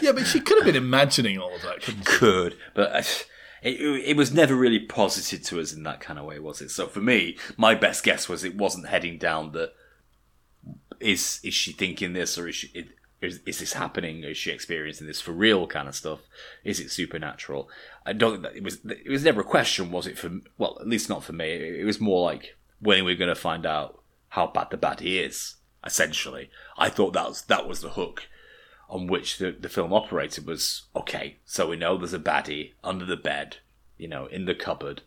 Yeah, 0.03 0.13
but 0.13 0.27
she 0.27 0.41
could 0.41 0.59
have 0.59 0.67
been 0.67 0.77
imagining 0.77 1.39
all 1.39 1.55
of 1.55 1.63
that, 1.63 1.83
couldn't 1.83 2.07
she? 2.09 2.19
Could, 2.19 2.57
but. 2.75 2.95
uh, 2.95 3.03
It, 3.61 3.81
it 3.81 4.17
was 4.17 4.33
never 4.33 4.55
really 4.55 4.79
posited 4.79 5.45
to 5.47 5.59
us 5.61 5.73
in 5.73 5.83
that 5.83 5.99
kind 5.99 6.17
of 6.17 6.25
way, 6.25 6.39
was 6.39 6.61
it? 6.61 6.71
So 6.71 6.87
for 6.87 7.01
me, 7.01 7.37
my 7.57 7.75
best 7.75 8.05
guess 8.05 8.29
was 8.29 8.45
it 8.45 8.55
wasn't 8.57 8.87
heading 8.87 9.19
down 9.19 9.51
the 9.51 9.73
is 11.01 11.41
is 11.43 11.55
she 11.55 11.73
thinking 11.73 12.13
this 12.13 12.39
or 12.39 12.47
is 12.47 12.55
she 12.55 12.89
is, 13.21 13.41
is 13.47 13.59
this 13.59 13.73
happening? 13.73 14.23
Is 14.23 14.37
she 14.37 14.51
experiencing 14.51 15.07
this 15.07 15.21
for 15.21 15.33
real 15.33 15.67
kind 15.67 15.89
of 15.89 15.97
stuff? 15.97 16.21
Is 16.65 16.79
it 16.79 16.91
supernatural? 16.91 17.69
I 18.07 18.13
don't 18.13 18.45
it 18.45 18.63
was. 18.63 18.79
It 18.85 19.11
was 19.11 19.25
never 19.25 19.41
a 19.41 19.45
question, 19.45 19.91
was 19.91 20.07
it? 20.07 20.19
For 20.19 20.31
well, 20.57 20.79
at 20.81 20.87
least 20.87 21.09
not 21.09 21.25
for 21.25 21.33
me. 21.33 21.51
It, 21.51 21.85
was 21.85 22.01
more 22.01 22.25
like 22.25 22.57
when 22.81 23.01
are 23.01 23.05
we're 23.05 23.17
going 23.17 23.29
to 23.29 23.35
find 23.35 23.67
out 23.67 24.01
how 24.31 24.47
bad 24.47 24.69
the 24.71 24.79
baddie 24.79 25.25
is. 25.25 25.57
Essentially, 25.85 26.51
I 26.77 26.89
thought 26.89 27.13
that 27.13 27.29
was 27.29 27.43
that 27.43 27.69
was 27.69 27.81
the 27.81 27.91
hook 27.91 28.25
on 28.89 29.07
which 29.07 29.39
the, 29.39 29.53
the 29.53 29.69
film 29.69 29.93
operated 29.93 30.47
was 30.47 30.83
okay. 30.95 31.37
So 31.45 31.69
we 31.69 31.77
know 31.77 31.99
there's 31.99 32.15
a 32.15 32.19
baddie 32.19 32.73
under 32.83 33.05
the 33.05 33.17
bed, 33.17 33.59
you 33.97 34.09
know, 34.09 34.27
in 34.27 34.45
the 34.45 34.55
cupboard. 34.55 35.03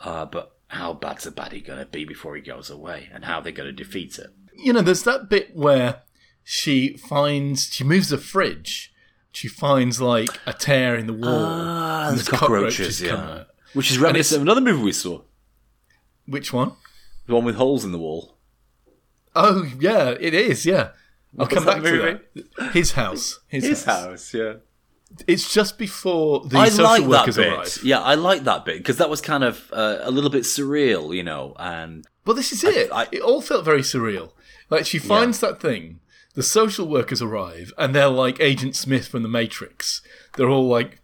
Uh, 0.00 0.24
but 0.24 0.54
how 0.68 0.92
bad's 0.92 1.24
the 1.24 1.30
baddie 1.30 1.66
going 1.66 1.80
to 1.80 1.86
be 1.86 2.04
before 2.04 2.36
he 2.36 2.42
goes 2.42 2.70
away, 2.70 3.08
and 3.12 3.24
how 3.24 3.40
they're 3.40 3.52
going 3.52 3.74
to 3.74 3.84
defeat 3.84 4.18
it? 4.18 4.32
you 4.58 4.72
know, 4.72 4.82
there's 4.82 5.04
that 5.04 5.28
bit 5.28 5.54
where 5.54 6.02
she 6.50 6.96
finds 6.96 7.74
she 7.74 7.84
moves 7.84 8.08
the 8.08 8.16
fridge. 8.16 8.90
She 9.32 9.48
finds 9.48 10.00
like 10.00 10.30
a 10.46 10.54
tear 10.54 10.96
in 10.96 11.06
the 11.06 11.12
wall. 11.12 11.44
Ah, 11.44 12.08
and 12.08 12.16
there's 12.16 12.26
cockroaches, 12.26 13.00
come 13.02 13.08
yeah. 13.20 13.30
out. 13.40 13.46
Which 13.74 13.90
is 13.90 13.98
reminiscent 13.98 14.38
of 14.38 14.42
another 14.42 14.62
movie 14.62 14.82
we 14.82 14.92
saw, 14.92 15.20
Which 16.26 16.50
one? 16.50 16.72
the 17.26 17.34
one 17.34 17.44
with 17.44 17.56
holes 17.56 17.84
in 17.84 17.92
the 17.92 17.98
wall. 17.98 18.38
Oh 19.36 19.70
yeah, 19.78 20.14
it 20.18 20.32
is. 20.32 20.64
Yeah, 20.64 20.92
I'll 21.38 21.44
was 21.44 21.48
come 21.50 21.66
that 21.66 21.82
back 21.82 21.84
to 21.84 21.92
movie? 21.92 22.20
that. 22.56 22.72
His 22.72 22.92
house. 22.92 23.40
His, 23.48 23.84
house. 23.84 24.32
yeah. 24.32 24.54
It's 25.26 25.52
just 25.52 25.76
before 25.76 26.46
the 26.46 26.58
I 26.58 26.70
social 26.70 26.84
like 26.84 27.02
that 27.02 27.08
workers 27.10 27.36
bit. 27.36 27.52
arrive. 27.52 27.78
Yeah, 27.84 28.00
I 28.00 28.14
like 28.14 28.44
that 28.44 28.64
bit 28.64 28.78
because 28.78 28.96
that 28.96 29.10
was 29.10 29.20
kind 29.20 29.44
of 29.44 29.70
uh, 29.70 29.98
a 30.00 30.10
little 30.10 30.30
bit 30.30 30.44
surreal, 30.44 31.14
you 31.14 31.22
know. 31.22 31.54
And 31.58 32.06
Well, 32.24 32.34
this 32.34 32.52
is 32.52 32.64
it. 32.64 32.90
I- 32.90 33.08
it 33.12 33.20
all 33.20 33.42
felt 33.42 33.66
very 33.66 33.82
surreal. 33.82 34.32
Like 34.70 34.86
she 34.86 34.98
finds 34.98 35.40
that 35.40 35.60
thing. 35.60 36.00
The 36.38 36.44
social 36.44 36.86
workers 36.86 37.20
arrive, 37.20 37.72
and 37.76 37.92
they're 37.92 38.06
like 38.06 38.38
Agent 38.38 38.76
Smith 38.76 39.08
from 39.08 39.24
the 39.24 39.28
Matrix. 39.28 40.02
They're 40.36 40.48
all 40.48 40.68
like, 40.68 41.00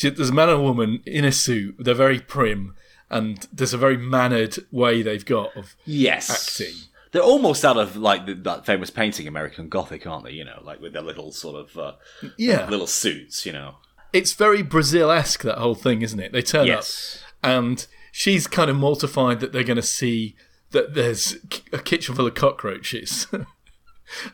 there's 0.00 0.30
a 0.30 0.32
man 0.32 0.48
and 0.48 0.60
a 0.60 0.62
woman 0.62 1.02
in 1.04 1.24
a 1.24 1.32
suit. 1.32 1.74
They're 1.76 1.92
very 1.92 2.20
prim, 2.20 2.76
and 3.10 3.48
there's 3.52 3.74
a 3.74 3.78
very 3.78 3.96
mannered 3.96 4.58
way 4.70 5.02
they've 5.02 5.24
got 5.24 5.56
of 5.56 5.74
yes, 5.84 6.30
acting. 6.30 6.76
They're 7.10 7.20
almost 7.20 7.64
out 7.64 7.76
of 7.76 7.96
like 7.96 8.26
the, 8.26 8.34
that 8.34 8.64
famous 8.64 8.90
painting, 8.90 9.26
American 9.26 9.68
Gothic, 9.68 10.06
aren't 10.06 10.24
they? 10.24 10.30
You 10.30 10.44
know, 10.44 10.62
like 10.62 10.80
with 10.80 10.92
their 10.92 11.02
little 11.02 11.32
sort 11.32 11.56
of 11.56 11.76
uh, 11.76 11.92
Yeah, 12.38 12.68
little 12.68 12.86
suits. 12.86 13.44
You 13.44 13.54
know, 13.54 13.78
it's 14.12 14.34
very 14.34 14.62
Brazil 14.62 15.10
esque 15.10 15.42
that 15.42 15.58
whole 15.58 15.74
thing, 15.74 16.02
isn't 16.02 16.20
it? 16.20 16.30
They 16.30 16.42
turn 16.42 16.68
Yes. 16.68 17.24
up 17.42 17.50
and 17.50 17.86
she's 18.12 18.46
kind 18.46 18.70
of 18.70 18.76
mortified 18.76 19.40
that 19.40 19.50
they're 19.50 19.64
going 19.64 19.74
to 19.74 19.82
see 19.82 20.36
that 20.70 20.94
there's 20.94 21.38
a 21.72 21.78
kitchen 21.80 22.14
full 22.14 22.28
of 22.28 22.34
cockroaches. 22.36 23.26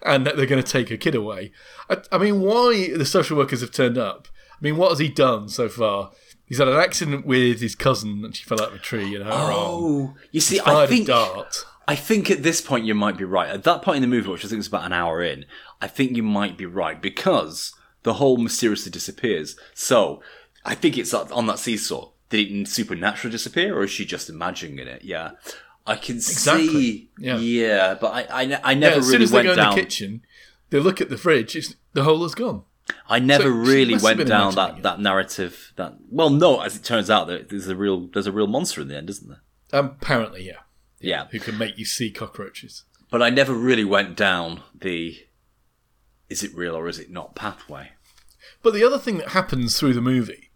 And 0.05 0.27
that 0.27 0.37
they're 0.37 0.47
going 0.47 0.63
to 0.63 0.71
take 0.71 0.89
her 0.89 0.97
kid 0.97 1.15
away. 1.15 1.53
I, 1.89 1.99
I 2.13 2.19
mean, 2.19 2.41
why 2.41 2.91
the 2.97 3.07
social 3.07 3.37
workers 3.37 3.61
have 3.61 3.73
turned 3.73 3.99
up? 3.99 4.29
I 4.53 4.59
mean, 4.61 4.77
what 4.77 4.91
has 4.91 4.99
he 4.99 5.09
done 5.09 5.49
so 5.49 5.69
far? 5.69 6.13
He's 6.47 6.59
had 6.59 6.69
an 6.69 6.77
accident 6.77 7.27
with 7.27 7.61
his 7.61 7.75
cousin, 7.75 8.25
and 8.25 8.37
she 8.37 8.45
fell 8.45 8.61
out 8.61 8.69
of 8.69 8.75
a 8.75 8.79
tree, 8.79 9.15
and 9.15 9.25
her 9.25 9.31
arm. 9.31 9.55
Oh, 9.55 10.15
you 10.31 10.41
see, 10.41 10.61
I 10.65 10.87
think 10.87 11.05
a 11.05 11.13
dart. 11.13 11.65
I 11.89 11.97
think 11.97 12.31
at 12.31 12.43
this 12.43 12.61
point 12.61 12.85
you 12.85 12.95
might 12.95 13.17
be 13.17 13.25
right. 13.25 13.49
At 13.49 13.65
that 13.65 13.83
point 13.83 13.97
in 13.97 14.03
the 14.03 14.09
movie, 14.09 14.29
which 14.29 14.45
I 14.45 14.49
think 14.49 14.61
is 14.61 14.67
about 14.69 14.85
an 14.85 14.93
hour 14.93 15.23
in, 15.23 15.47
I 15.81 15.89
think 15.89 16.17
you 16.17 16.23
might 16.23 16.57
be 16.57 16.67
right 16.67 17.01
because 17.01 17.75
the 18.03 18.15
whole 18.15 18.37
mysteriously 18.37 18.91
disappears. 18.91 19.57
So 19.75 20.23
I 20.65 20.75
think 20.75 20.97
it's 20.97 21.15
on 21.15 21.47
that 21.47 21.59
seesaw. 21.59 22.11
Did 22.29 22.51
it 22.51 22.69
supernaturally 22.69 23.33
disappear, 23.33 23.77
or 23.77 23.85
is 23.85 23.91
she 23.91 24.05
just 24.05 24.31
imagining 24.31 24.87
it? 24.87 25.05
Yeah, 25.05 25.33
I 25.87 25.97
can 25.97 26.17
Exactly. 26.17 26.69
see. 26.69 27.11
Yeah. 27.19 27.37
Yeah, 27.39 27.95
but 28.01 28.09
I, 28.13 28.23
I, 28.23 28.41
I 28.63 28.73
Yeah, 28.73 28.75
never 28.79 28.97
as 28.99 29.05
soon 29.07 29.13
really 29.13 29.25
as 29.25 29.31
they 29.31 29.37
went 29.37 29.47
go 29.47 29.53
in 29.53 29.57
down. 29.59 29.75
the 29.75 29.81
kitchen, 29.83 30.23
they 30.71 30.79
look 30.79 31.01
at 31.01 31.09
the 31.11 31.19
fridge. 31.19 31.57
It's, 31.57 31.75
the 31.93 32.05
hole 32.05 32.25
is 32.25 32.35
gone. 32.35 32.63
I 33.09 33.19
never 33.19 33.45
So 33.45 33.49
really 33.51 33.97
went 33.97 34.27
down 34.27 34.55
that, 34.57 34.79
it. 34.79 34.83
that 34.83 35.01
narrative. 35.01 35.73
That 35.77 35.97
well, 36.11 36.31
no, 36.31 36.61
as 36.61 36.77
it 36.77 36.85
turns 36.85 37.09
out, 37.11 37.27
there- 37.27 37.43
there's 37.43 37.69
a 37.69 37.77
real 37.77 38.09
there's 38.13 38.27
a 38.27 38.33
real 38.33 38.47
monster 38.47 38.81
in 38.81 38.89
the 38.89 38.97
end, 38.97 39.09
isn't 39.11 39.29
there? 39.29 39.41
Apparently, 39.73 40.47
yeah. 40.47 40.59
Yeah, 41.01 41.27
Who 41.33 41.41
can 41.41 41.59
make 41.59 41.79
you 41.79 41.85
see 41.85 42.11
cockroaches? 42.11 42.85
but 43.11 43.21
I 43.23 43.29
never 43.29 43.53
really 43.53 43.85
went 43.85 44.17
down 44.17 44.63
the 44.75 45.17
is 46.31 46.43
it 46.43 46.55
real 46.55 46.75
or 46.77 46.89
is 46.89 46.99
it 46.99 47.11
not 47.11 47.35
pathway. 47.35 47.91
But 48.63 48.73
the 48.73 48.85
other 48.85 48.99
thing 48.99 49.19
that 49.19 49.29
happens 49.31 49.79
through 49.79 49.93
the 49.95 50.01
movie 50.01 50.51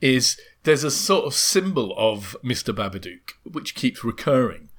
is 0.00 0.40
there's 0.64 0.82
a 0.84 0.90
sort 0.90 1.24
of 1.26 1.34
symbol 1.34 1.94
of 1.96 2.34
Mr. 2.42 2.74
Babadook 2.74 3.32
which 3.44 3.74
keeps 3.76 4.02
recurring, 4.02 4.69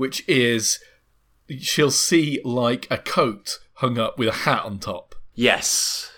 which 0.00 0.26
is 0.26 0.82
she'll 1.58 1.90
see 1.90 2.40
like 2.42 2.86
a 2.90 2.96
coat 2.96 3.58
hung 3.74 3.98
up 3.98 4.18
with 4.18 4.28
a 4.28 4.32
hat 4.32 4.64
on 4.64 4.78
top. 4.78 5.14
Yes, 5.34 6.10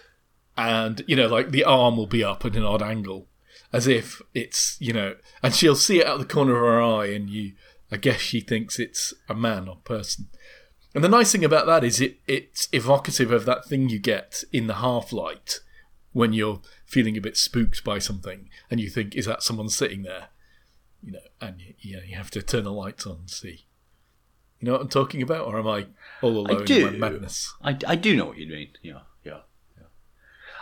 and 0.56 1.02
you 1.08 1.16
know 1.16 1.26
like 1.26 1.50
the 1.50 1.64
arm 1.64 1.96
will 1.96 2.06
be 2.06 2.22
up 2.22 2.44
at 2.44 2.54
an 2.54 2.62
odd 2.62 2.80
angle 2.80 3.26
as 3.72 3.88
if 3.88 4.22
it's 4.34 4.76
you 4.80 4.92
know 4.92 5.16
and 5.42 5.52
she'll 5.52 5.74
see 5.74 5.98
it 5.98 6.06
out 6.06 6.20
of 6.20 6.20
the 6.20 6.32
corner 6.32 6.54
of 6.54 6.62
her 6.62 6.80
eye 6.80 7.06
and 7.06 7.28
you 7.28 7.54
i 7.90 7.96
guess 7.96 8.20
she 8.20 8.38
thinks 8.38 8.78
it's 8.78 9.12
a 9.28 9.34
man 9.34 9.66
or 9.66 9.78
person. 9.82 10.28
And 10.94 11.02
the 11.02 11.08
nice 11.08 11.32
thing 11.32 11.44
about 11.44 11.66
that 11.66 11.82
is 11.82 12.00
it 12.00 12.20
it's 12.28 12.68
evocative 12.70 13.32
of 13.32 13.46
that 13.46 13.64
thing 13.64 13.88
you 13.88 13.98
get 13.98 14.44
in 14.52 14.68
the 14.68 14.74
half 14.74 15.12
light 15.12 15.58
when 16.12 16.32
you're 16.32 16.60
feeling 16.86 17.16
a 17.16 17.20
bit 17.20 17.36
spooked 17.36 17.82
by 17.82 17.98
something 17.98 18.48
and 18.70 18.78
you 18.78 18.88
think 18.88 19.16
is 19.16 19.26
that 19.26 19.42
someone 19.42 19.70
sitting 19.70 20.04
there? 20.04 20.28
You 21.02 21.14
know 21.14 21.26
and 21.40 21.60
you, 21.60 21.74
you, 21.80 21.96
know, 21.96 22.02
you 22.06 22.14
have 22.14 22.30
to 22.30 22.42
turn 22.42 22.62
the 22.62 22.72
lights 22.72 23.08
on 23.08 23.16
and 23.16 23.30
see 23.30 23.66
you 24.62 24.66
know 24.66 24.72
what 24.72 24.80
i'm 24.80 24.88
talking 24.88 25.20
about 25.20 25.46
or 25.46 25.58
am 25.58 25.66
i 25.66 25.86
all 26.22 26.38
alone 26.38 26.64
do. 26.64 26.86
in 26.86 26.98
my 26.98 27.10
madness 27.10 27.52
I, 27.62 27.76
I 27.86 27.96
do 27.96 28.16
know 28.16 28.26
what 28.26 28.38
you 28.38 28.46
mean. 28.46 28.68
Yeah, 28.80 29.00
yeah, 29.24 29.40
yeah. 29.76 29.86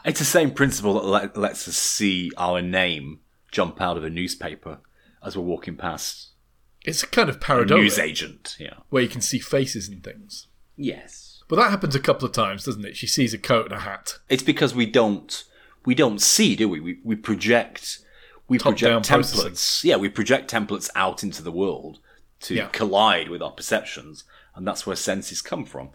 It's 0.04 0.18
the 0.18 0.24
same 0.24 0.50
principle 0.52 0.94
that 0.94 1.06
let, 1.06 1.36
lets 1.36 1.68
us 1.68 1.76
see 1.76 2.32
our 2.38 2.62
name 2.62 3.20
jump 3.52 3.80
out 3.80 3.96
of 3.98 4.04
a 4.04 4.10
newspaper 4.10 4.78
as 5.22 5.36
we're 5.36 5.44
walking 5.44 5.76
past 5.76 6.28
it's 6.82 7.02
a 7.02 7.06
kind 7.06 7.28
of 7.28 7.40
paradox. 7.40 7.78
news 7.78 7.98
agent. 7.98 8.56
Yeah. 8.58 8.74
where 8.88 9.02
you 9.02 9.08
can 9.08 9.20
see 9.20 9.38
faces 9.38 9.86
and 9.88 10.02
things 10.02 10.46
Yes. 10.80 11.42
But 11.46 11.56
that 11.56 11.70
happens 11.70 11.94
a 11.94 12.00
couple 12.00 12.26
of 12.26 12.32
times, 12.32 12.64
doesn't 12.64 12.84
it? 12.86 12.96
She 12.96 13.06
sees 13.06 13.34
a 13.34 13.38
coat 13.38 13.66
and 13.66 13.74
a 13.74 13.80
hat. 13.80 14.18
It's 14.30 14.42
because 14.42 14.74
we 14.74 14.86
don't 14.86 15.44
we 15.84 15.94
don't 15.94 16.20
see, 16.20 16.56
do 16.56 16.68
we? 16.68 16.80
We 16.80 16.98
we 17.04 17.16
project 17.16 17.98
we 18.48 18.56
Top-down 18.58 19.02
project 19.02 19.08
processing. 19.08 19.52
templates. 19.52 19.84
Yeah, 19.84 19.96
we 19.96 20.08
project 20.08 20.50
templates 20.50 20.88
out 20.94 21.22
into 21.22 21.42
the 21.42 21.52
world 21.52 22.00
to 22.40 22.54
Yeah. 22.54 22.68
collide 22.68 23.28
with 23.28 23.42
our 23.42 23.50
perceptions, 23.52 24.24
and 24.54 24.66
that's 24.66 24.86
where 24.86 24.96
senses 24.96 25.42
come 25.42 25.64
from. 25.64 25.90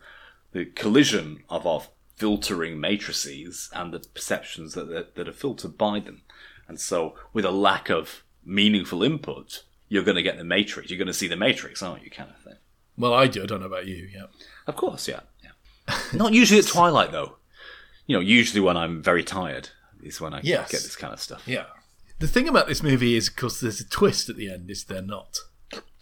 The 0.52 0.66
collision 0.66 1.44
of 1.50 1.66
our 1.68 1.84
filtering 2.16 2.80
matrices 2.80 3.70
and 3.74 3.94
the 3.94 4.00
perceptions 4.00 4.74
that 4.74 4.90
that, 4.90 5.16
that 5.16 5.28
are 5.28 5.34
filtered 5.34 5.78
by 5.78 6.00
them. 6.00 6.22
And 6.68 6.80
so, 6.80 7.16
with 7.34 7.46
a 7.46 7.52
lack 7.52 7.90
of 7.90 8.24
meaningful 8.44 9.04
input, 9.04 9.64
you're 9.90 10.04
going 10.04 10.16
to 10.16 10.24
get 10.24 10.38
the 10.38 10.44
matrix. 10.44 10.90
You're 10.90 10.98
going 10.98 11.08
to 11.08 11.14
see 11.14 11.28
the 11.28 11.36
matrix, 11.36 11.84
aren't 11.84 12.04
you? 12.04 12.10
Kind 12.10 12.30
of 12.32 12.42
thing. 12.44 12.58
Well, 12.98 13.14
I 13.14 13.28
do. 13.28 13.44
I 13.44 13.46
don't 13.46 13.60
know 13.60 13.66
about 13.68 13.88
you. 13.88 14.08
Yeah. 14.14 14.26
Of 14.66 14.76
course, 14.76 15.08
yeah. 15.08 15.22
yeah. 15.44 15.98
Not 16.14 16.34
usually 16.34 16.60
at 16.60 16.68
twilight, 16.68 17.12
though. 17.12 17.38
You 18.08 18.16
know, 18.16 18.22
usually 18.22 18.62
when 18.62 18.78
I'm 18.78 19.04
very 19.04 19.24
tired 19.24 19.70
is 20.02 20.22
when 20.22 20.34
I 20.34 20.40
Yes. 20.44 20.72
get 20.72 20.82
this 20.84 20.96
kind 20.96 21.14
of 21.14 21.20
stuff. 21.20 21.44
Yeah. 21.48 21.66
The 22.20 22.28
thing 22.28 22.48
about 22.48 22.68
this 22.68 22.82
movie 22.82 23.16
is, 23.16 23.28
of 23.28 23.36
course, 23.36 23.60
there's 23.60 23.82
a 23.82 23.88
twist 23.90 24.30
at 24.30 24.38
the 24.38 24.50
end. 24.50 24.72
Is 24.72 24.86
there 24.86 25.02
not? 25.02 25.38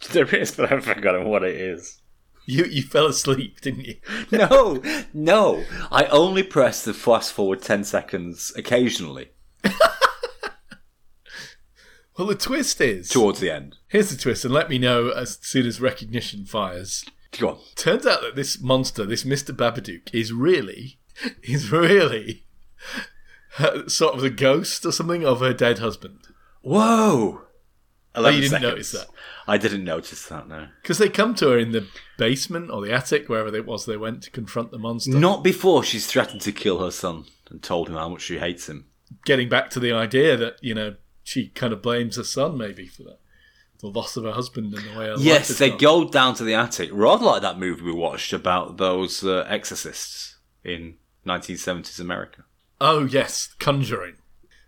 There 0.12 0.34
is, 0.34 0.52
but 0.52 0.70
I've 0.72 0.84
forgotten 0.84 1.24
what 1.28 1.42
it 1.44 1.56
is. 1.56 2.00
You 2.46 2.64
you 2.66 2.82
fell 2.82 3.06
asleep, 3.06 3.60
didn't 3.62 3.84
you? 3.86 3.96
No, 4.30 4.82
no. 5.14 5.64
I 5.90 6.04
only 6.06 6.42
press 6.42 6.84
the 6.84 6.92
fast 6.92 7.32
forward 7.32 7.62
10 7.62 7.84
seconds 7.84 8.52
occasionally 8.56 9.30
Well, 12.16 12.28
the 12.28 12.34
twist 12.36 12.80
is 12.80 13.08
towards 13.08 13.40
the 13.40 13.50
end. 13.50 13.76
here's 13.88 14.10
the 14.10 14.16
twist, 14.16 14.44
and 14.44 14.54
let 14.54 14.70
me 14.70 14.78
know 14.78 15.08
as 15.08 15.38
soon 15.42 15.66
as 15.66 15.80
recognition 15.80 16.44
fires. 16.44 17.04
Go 17.36 17.48
on. 17.48 17.58
Turns 17.74 18.06
out 18.06 18.20
that 18.22 18.36
this 18.36 18.60
monster, 18.60 19.04
this 19.04 19.24
Mister 19.24 19.52
Babadook, 19.52 20.14
is 20.14 20.32
really 20.32 21.00
is 21.42 21.72
really 21.72 22.44
her- 23.56 23.88
sort 23.88 24.14
of 24.14 24.20
the 24.20 24.30
ghost 24.30 24.86
or 24.86 24.92
something 24.92 25.24
of 25.26 25.40
her 25.40 25.52
dead 25.52 25.78
husband. 25.80 26.20
Whoa! 26.62 27.43
11 28.16 28.24
Oh, 28.24 28.28
you 28.34 28.40
didn't 28.42 28.50
seconds. 28.52 28.70
notice 28.70 28.92
that? 28.92 29.06
I 29.46 29.58
didn't 29.58 29.84
notice 29.84 30.26
that, 30.26 30.48
no. 30.48 30.68
Because 30.82 30.98
they 30.98 31.08
come 31.08 31.34
to 31.36 31.48
her 31.48 31.58
in 31.58 31.72
the 31.72 31.86
basement 32.16 32.70
or 32.70 32.80
the 32.80 32.92
attic, 32.92 33.28
wherever 33.28 33.54
it 33.54 33.66
was 33.66 33.84
they 33.86 33.96
went 33.96 34.22
to 34.22 34.30
confront 34.30 34.70
the 34.70 34.78
monster. 34.78 35.10
Not 35.18 35.42
before 35.44 35.82
she's 35.84 36.06
threatened 36.06 36.40
to 36.42 36.52
kill 36.52 36.82
her 36.84 36.90
son 36.90 37.24
and 37.50 37.62
told 37.62 37.88
him 37.88 37.94
how 37.96 38.08
much 38.08 38.22
she 38.22 38.38
hates 38.38 38.68
him. 38.68 38.86
getting 39.24 39.48
back 39.48 39.70
to 39.70 39.80
the 39.80 39.92
idea 39.92 40.36
that 40.36 40.56
you 40.62 40.74
know 40.74 40.94
she 41.22 41.48
kind 41.48 41.72
of 41.72 41.80
blames 41.82 42.16
her 42.16 42.24
son 42.24 42.56
maybe 42.58 42.86
for 42.86 43.02
that 43.04 43.18
the 43.80 43.86
loss 43.88 44.16
of 44.16 44.24
her 44.24 44.32
husband 44.32 44.72
and 44.74 44.82
the 44.84 44.98
way 44.98 45.06
her 45.06 45.14
Yes, 45.18 45.58
they 45.58 45.68
gone. 45.70 45.78
go 45.78 46.08
down 46.08 46.34
to 46.36 46.44
the 46.44 46.54
attic, 46.54 46.88
rather 46.92 47.24
like 47.24 47.42
that 47.42 47.58
movie 47.58 47.82
we 47.82 47.92
watched 47.92 48.32
about 48.32 48.76
those 48.78 49.22
uh, 49.24 49.44
exorcists 49.48 50.36
in 50.64 50.94
1970s 51.26 52.00
America. 52.00 52.44
Oh 52.80 53.04
yes, 53.04 53.54
Conjuring. 53.58 54.14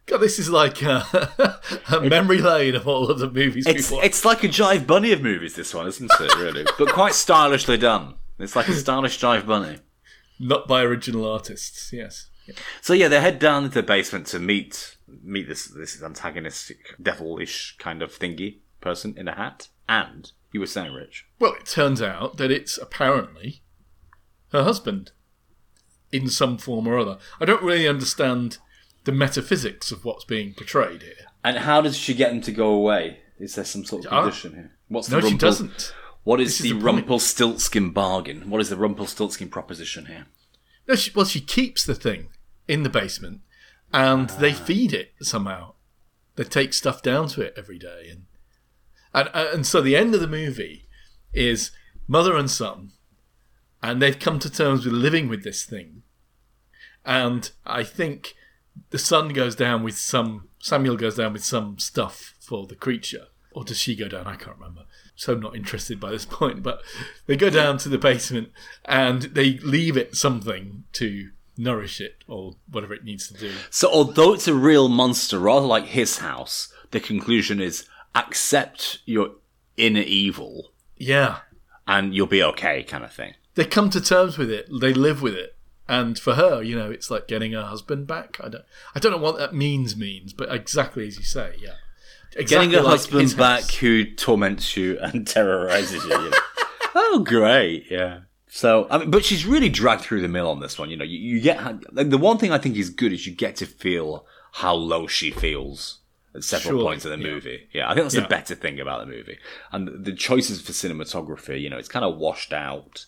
God, 0.07 0.18
this 0.18 0.38
is 0.38 0.48
like 0.48 0.82
a, 0.82 1.61
a 1.92 2.00
memory 2.00 2.38
lane 2.38 2.76
of 2.76 2.86
all 2.86 3.11
of 3.11 3.18
the 3.18 3.28
movies 3.28 3.66
It's 3.66 3.90
it's 3.90 4.24
like 4.24 4.44
a 4.44 4.48
Jive 4.48 4.86
Bunny 4.86 5.12
of 5.12 5.20
movies, 5.20 5.57
this 5.57 5.74
one, 5.74 5.88
isn't 5.88 6.11
it? 6.20 6.36
Really, 6.36 6.64
but 6.78 6.92
quite 6.92 7.14
stylishly 7.14 7.76
done. 7.76 8.14
It's 8.38 8.54
like 8.54 8.68
a 8.68 8.72
stylish 8.74 9.18
Jive 9.18 9.46
Bunny. 9.46 9.78
Not 10.38 10.68
by 10.68 10.82
original 10.82 11.26
artists. 11.28 11.92
Yes. 11.92 12.28
So 12.80 12.92
yeah, 12.92 13.09
they 13.09 13.20
head 13.20 13.40
down 13.40 13.64
into 13.64 13.74
the 13.74 13.82
basement 13.82 14.26
to 14.28 14.38
meet 14.38 14.96
meet 15.22 15.48
this 15.48 15.66
this 15.66 16.00
antagonistic, 16.00 16.94
devilish 17.02 17.76
kind 17.78 18.00
of 18.00 18.16
thingy 18.16 18.59
person 18.80 19.14
in 19.16 19.26
a 19.26 19.34
hat. 19.34 19.68
And 19.88 20.30
you 20.52 20.61
were 20.61 20.66
saying, 20.66 20.92
Rich, 20.92 21.26
Well, 21.40 21.54
it 21.54 21.66
turns 21.66 22.00
out 22.00 22.36
that 22.36 22.50
it's 22.52 22.78
apparently 22.78 23.62
her 24.52 24.62
husband 24.62 25.11
in 26.12 26.28
some 26.28 26.59
form 26.59 26.86
or 26.86 26.98
other. 26.98 27.18
I 27.40 27.44
don't 27.44 27.62
really 27.62 27.88
understand 27.88 28.59
the 29.07 29.12
metaphysics 29.12 29.90
of 29.90 30.04
what's 30.04 30.24
being 30.24 30.52
portrayed 30.54 31.02
here. 31.02 31.14
and 31.42 31.59
how 31.59 31.80
does 31.80 31.96
she 31.96 32.12
get 32.14 32.30
him 32.32 32.40
to 32.42 32.52
go 32.52 32.68
away? 32.72 33.20
Is 33.38 33.54
there 33.54 33.64
some 33.64 33.84
sort 33.84 34.04
of 34.04 34.12
Ah. 34.12 34.22
condition 34.22 34.52
here? 34.54 34.72
What's 34.88 35.09
No, 35.09 35.20
the 35.20 35.30
she 35.30 35.36
doesn't. 35.36 35.94
What 36.24 36.40
is 36.40 36.59
the 36.59 36.72
the. 36.72 36.78
Rumpelstiltskin 36.80 37.90
bargain? 37.90 38.50
What 38.50 38.61
is 38.61 38.68
the 38.68 38.76
Rumpelstiltskin 38.76 39.48
proposition 39.48 40.07
here? 40.07 40.26
No, 40.88 40.94
she, 40.96 41.11
well, 41.14 41.24
she 41.24 41.40
keeps 41.40 41.84
the 41.84 41.94
thing 41.94 42.28
in 42.68 42.82
the 42.82 42.88
basement, 42.88 43.40
and 43.92 44.28
they 44.30 44.52
feed 44.52 44.92
it 44.92 45.12
somehow. 45.22 45.74
They 46.36 46.44
take 46.44 46.72
stuff 46.74 47.00
down 47.02 47.28
to 47.28 47.42
it 47.42 47.54
every 47.57 47.78
day, 47.78 48.09
and 48.11 48.26
and 49.14 49.28
and 49.34 49.66
so 49.66 49.80
the 49.80 49.96
end 49.96 50.14
of 50.14 50.20
the 50.20 50.26
movie 50.40 50.88
is 51.32 51.70
mother 52.09 52.36
and 52.36 52.50
son, 52.50 52.92
and 53.82 54.02
they've 54.02 54.18
come 54.18 54.38
to 54.40 54.50
terms 54.50 54.84
with 54.84 54.94
living 54.94 55.28
with 55.28 55.44
this 55.44 55.64
thing. 55.64 56.02
And 57.04 57.50
I 57.64 57.84
think 57.84 58.34
the 58.91 58.99
son 58.99 59.31
goes 59.31 59.55
down 59.55 59.83
with 59.83 59.97
some 59.99 60.49
Samuel 60.59 60.97
goes 60.97 61.16
down 61.16 61.33
with 61.33 61.45
some 61.45 61.79
stuff 61.79 62.35
for 62.41 62.66
the 62.66 62.74
creature, 62.74 63.27
or 63.53 63.64
does 63.64 63.79
she 63.79 63.95
go 63.95 64.09
down? 64.09 64.27
I 64.27 64.37
can't 64.37 64.57
remember. 64.57 64.83
So 65.14 65.33
I'm 65.33 65.41
not 65.41 65.57
interested 65.57 65.99
by 66.01 66.11
this 66.11 66.24
point, 66.39 66.62
but 66.62 66.81
they 67.27 67.37
go 67.37 67.51
down 67.51 67.79
to 67.79 67.89
the 67.89 67.99
basement 67.99 68.51
and 68.85 69.22
they 69.22 69.59
leave 69.59 69.97
it 69.97 70.16
something 70.16 70.85
to 70.95 71.31
nourish 71.57 72.01
it 72.01 72.16
or 72.29 72.57
whatever 72.70 72.95
it 72.95 73.05
needs 73.05 73.29
to 73.29 73.35
do. 73.35 73.53
So, 73.70 73.89
although 73.91 74.35
it's 74.35 74.49
a 74.49 74.55
real 74.55 74.89
monster, 74.89 75.39
rather 75.39 75.66
like 75.66 75.87
his 75.87 76.18
house, 76.18 76.72
the 76.91 77.01
conclusion 77.01 77.61
is 77.61 77.87
accept 78.14 78.99
your 79.05 79.31
inner 79.77 80.01
evil 80.01 80.72
Yeah, 80.97 81.39
and 81.87 82.14
you'll 82.14 82.27
be 82.27 82.43
okay, 82.43 82.83
kind 82.83 83.05
of 83.05 83.12
thing. 83.12 83.35
they 83.55 83.64
come 83.64 83.91
to 83.91 84.01
terms 84.01 84.37
with 84.37 84.51
it. 84.51 84.68
They 84.81 84.93
live 84.93 85.22
with 85.22 85.35
it. 85.35 85.55
And 85.89 86.18
for 86.18 86.34
her, 86.34 86.62
you 86.62 86.76
know, 86.76 86.91
it's 86.91 87.11
like 87.11 87.28
getting 87.28 87.53
her 87.53 87.62
husband 87.62 88.07
back. 88.07 88.39
I 88.43 88.49
don't, 88.49 88.64
I 88.95 88.99
don't 88.99 89.12
know 89.12 89.18
what 89.18 89.39
that 89.39 89.55
means. 89.55 89.97
Means, 89.97 90.32
but 90.32 90.53
exactly 90.53 91.07
as 91.07 91.16
you 91.18 91.24
say, 91.24 91.55
yeah. 91.61 91.74
Exactly 92.34 92.66
Getting 92.68 92.74
a 92.80 92.82
like 92.82 92.91
husband 92.91 93.37
back 93.37 93.61
house. 93.62 93.74
who 93.76 94.05
torments 94.05 94.76
you 94.76 94.99
and 95.01 95.26
terrorizes 95.26 96.05
you. 96.05 96.11
you 96.11 96.30
know. 96.30 96.37
oh, 96.95 97.22
great, 97.24 97.87
yeah. 97.91 98.20
So, 98.49 98.87
I 98.91 98.99
mean, 98.99 99.11
but 99.11 99.24
she's 99.24 99.47
really 99.47 99.68
dragged 99.68 100.03
through 100.03 100.22
the 100.22 100.28
mill 100.28 100.51
on 100.51 100.61
this 100.61 100.78
one. 100.78 100.91
You 100.91 100.97
know, 100.97 101.05
you, 101.05 101.18
you 101.18 101.41
get 101.41 101.62
like, 101.95 102.11
the 102.11 102.18
one 102.18 102.39
thing 102.39 102.53
I 102.53 102.59
think 102.59 102.76
is 102.76 102.91
good 102.91 103.12
is 103.12 103.26
you 103.26 103.34
get 103.34 103.57
to 103.57 103.66
feel 103.66 104.26
how 104.55 104.74
low 104.74 105.07
she 105.07 105.30
feels 105.30 105.99
at 106.34 106.43
several 106.45 106.72
Surely, 106.72 106.84
points 106.84 107.05
in 107.07 107.11
the 107.18 107.26
yeah. 107.26 107.32
movie. 107.34 107.68
Yeah, 107.72 107.91
I 107.91 107.95
think 107.95 108.05
that's 108.05 108.14
Yeah. 108.14 108.22
the 108.22 108.28
better 108.28 108.55
thing 108.55 108.80
about 108.80 109.01
the 109.07 109.12
movie. 109.12 109.39
And 109.72 110.05
the 110.05 110.12
choices 110.12 110.61
for 110.61 110.72
cinematography, 110.72 111.61
you 111.61 111.70
know, 111.70 111.78
it's 111.78 111.89
kind 111.89 112.05
of 112.05 112.16
washed 112.16 112.53
out. 112.53 113.07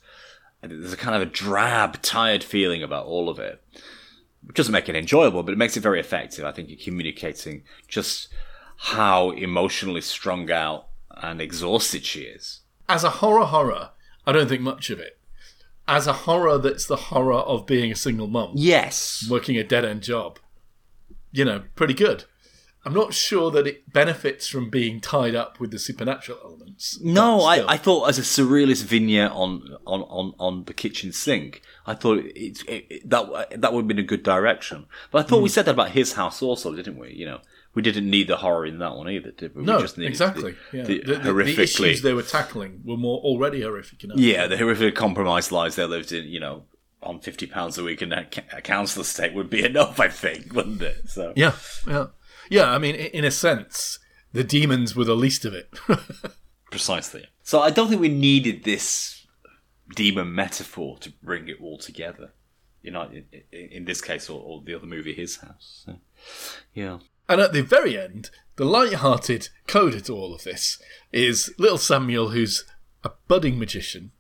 There's 0.63 0.93
a 0.93 0.97
kind 0.97 1.15
of 1.15 1.23
a 1.23 1.27
drab, 1.31 2.03
tired 2.03 2.43
feeling 2.43 2.83
about 2.83 3.07
all 3.07 3.29
of 3.29 3.39
it. 3.39 3.63
It 4.49 4.55
doesn't 4.55 4.73
make 4.73 4.89
it 4.89 4.97
enjoyable, 4.97 5.43
but 5.43 5.53
it 5.53 5.59
makes 5.59 5.77
it 5.77 5.81
very 5.83 6.01
effective. 6.01 6.45
I 6.45 6.53
think 6.53 6.69
you're 6.69 6.79
communicating 6.83 7.63
just 7.87 8.29
how 8.77 9.31
emotionally 9.31 10.01
strung 10.01 10.51
out 10.51 10.89
and 11.11 11.41
exhausted 11.41 12.05
she 12.05 12.23
is. 12.23 12.61
as 12.89 13.05
a 13.05 13.11
horror 13.11 13.45
horror, 13.45 13.91
I 14.27 14.33
don't 14.33 14.49
think 14.49 14.63
much 14.63 14.89
of 14.91 14.99
it. 14.99 15.19
As 15.87 16.07
a 16.07 16.13
horror 16.13 16.59
that's 16.59 16.87
the 16.87 16.97
horror 16.97 17.35
of 17.35 17.67
being 17.67 17.91
a 17.93 17.97
single 17.97 18.27
mum, 18.29 18.53
Yes. 18.55 19.27
working 19.31 19.57
a 19.59 19.65
dead 19.65 19.85
end 19.85 20.03
job, 20.03 20.39
you 21.33 21.45
know, 21.45 21.65
pretty 21.77 21.95
good. 21.95 22.25
I'm 22.89 22.95
not 22.95 23.13
sure 23.13 23.51
that 23.51 23.67
it 23.67 23.93
benefits 23.93 24.47
from 24.49 24.71
being 24.71 25.01
tied 25.01 25.35
up 25.35 25.61
with 25.61 25.71
the 25.73 25.79
supernatural 25.79 26.39
elements. 26.43 26.99
No, 27.03 27.43
I. 27.43 27.75
I 27.75 27.77
thought 27.77 28.09
as 28.09 28.19
a 28.19 28.23
surrealist 28.23 28.85
vignette 28.85 29.31
on, 29.33 29.77
on, 29.87 30.01
on, 30.03 30.35
on 30.39 30.65
the 30.65 30.73
kitchen 30.75 31.13
sink, 31.13 31.61
I 31.87 31.95
thought 31.95 32.19
it, 32.19 32.63
it, 32.67 32.87
it, 32.89 33.11
that 33.11 33.61
that 33.61 33.73
would 33.73 33.83
have 33.83 33.89
been 33.89 33.99
a 33.99 34.03
good 34.03 34.23
direction. 34.23 34.87
But 35.11 35.19
I 35.19 35.23
thought 35.29 35.39
Hmm. 35.39 35.43
we 35.45 35.49
said 35.51 35.67
that 35.67 35.73
about 35.73 35.91
his 35.91 36.15
house 36.15 36.41
also, 36.43 36.75
didn't 36.75 36.97
we? 36.99 37.13
You 37.13 37.27
know, 37.27 37.41
we 37.75 37.83
didn't 37.83 38.09
need 38.09 38.29
the 38.29 38.37
horror 38.39 38.65
in 38.65 38.79
that 38.79 38.97
one 38.97 39.11
either, 39.11 39.33
did 39.33 39.55
we? 39.55 39.65
no, 39.65 39.77
we 39.77 39.83
just 39.83 39.99
needed 39.99 40.11
exactly. 40.11 40.55
The, 40.73 40.77
yeah. 40.79 40.85
the, 40.85 40.99
The, 41.01 41.15
the- 41.19 41.33
the 41.33 41.63
issues 41.63 42.01
they 42.03 42.15
were 42.15 42.23
tackling 42.23 42.81
were 42.85 42.97
more 42.97 43.19
already 43.21 43.61
horrific 43.63 44.03
enough. 44.05 44.19
yeah, 44.19 44.47
the 44.47 44.57
horrific 44.57 44.95
compromised 44.95 45.53
lives 45.53 45.77
they 45.77 45.85
lived 45.85 46.11
in. 46.13 46.25
You 46.27 46.41
know, 46.41 46.65
on 47.03 47.21
fifty 47.21 47.47
pounds 47.47 47.77
a 47.79 47.85
week 47.85 48.03
in 48.03 48.13
a, 48.13 48.27
a 48.53 48.61
council 48.63 49.03
estate 49.03 49.35
would 49.35 49.51
be 49.51 49.63
enough, 49.73 50.01
I 50.01 50.09
think, 50.09 50.53
wouldn't 50.55 50.83
it? 50.83 51.09
So 51.11 51.33
yeah, 51.37 51.53
yeah, 51.87 52.07
yeah. 52.49 52.71
I 52.71 52.79
mean, 52.79 52.95
in 52.95 53.25
a 53.25 53.31
sense, 53.31 53.99
the 54.33 54.45
demons 54.45 54.95
were 54.95 55.05
the 55.05 55.17
least 55.17 55.45
of 55.45 55.55
it. 55.55 55.71
Precisely. 56.71 57.27
So 57.43 57.61
I 57.61 57.71
don't 57.71 57.89
think 57.89 58.01
we 58.01 58.09
needed 58.09 58.65
this 58.65 59.27
demon 59.95 60.35
metaphor 60.35 60.99
to 60.99 61.11
bring 61.23 61.49
it 61.49 61.57
all 61.61 61.79
together. 61.79 62.33
You 62.83 62.93
know, 62.93 63.03
in, 63.03 63.25
in, 63.53 63.69
in 63.69 63.85
this 63.85 64.01
case, 64.01 64.31
or, 64.31 64.41
or 64.41 64.63
the 64.65 64.75
other 64.75 64.87
movie, 64.87 65.13
His 65.13 65.37
House. 65.37 65.85
So, 65.85 65.97
yeah. 66.75 66.99
And 67.29 67.41
at 67.41 67.53
the 67.53 67.63
very 67.63 67.99
end, 67.99 68.31
the 68.57 68.65
light-hearted 68.65 69.49
coda 69.67 70.01
to 70.03 70.15
all 70.15 70.35
of 70.35 70.45
this 70.45 70.81
is 71.13 71.53
little 71.59 71.79
Samuel, 71.79 72.31
who's 72.31 72.65
a 73.05 73.11
budding 73.27 73.59
magician. 73.59 74.13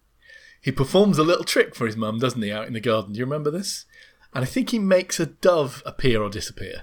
He 0.60 0.72
performs 0.72 1.18
a 1.18 1.22
little 1.22 1.44
trick 1.44 1.74
for 1.74 1.86
his 1.86 1.96
mum, 1.96 2.18
doesn't 2.18 2.42
he, 2.42 2.52
out 2.52 2.66
in 2.66 2.72
the 2.72 2.80
garden? 2.80 3.12
Do 3.12 3.18
you 3.18 3.24
remember 3.24 3.50
this? 3.50 3.84
And 4.34 4.44
I 4.44 4.46
think 4.46 4.70
he 4.70 4.78
makes 4.78 5.18
a 5.18 5.26
dove 5.26 5.82
appear 5.86 6.22
or 6.22 6.28
disappear. 6.28 6.82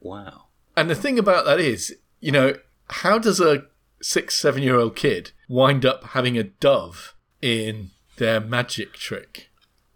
Wow. 0.00 0.45
And 0.76 0.90
the 0.90 0.94
thing 0.94 1.18
about 1.18 1.44
that 1.46 1.58
is, 1.60 1.96
you 2.20 2.32
know, 2.32 2.54
how 2.90 3.18
does 3.18 3.40
a 3.40 3.64
six, 4.02 4.34
seven 4.34 4.62
year 4.62 4.76
old 4.78 4.94
kid 4.96 5.32
wind 5.48 5.84
up 5.86 6.04
having 6.08 6.36
a 6.36 6.44
dove 6.44 7.14
in 7.40 7.90
their 8.16 8.40
magic 8.40 8.92
trick 8.94 9.48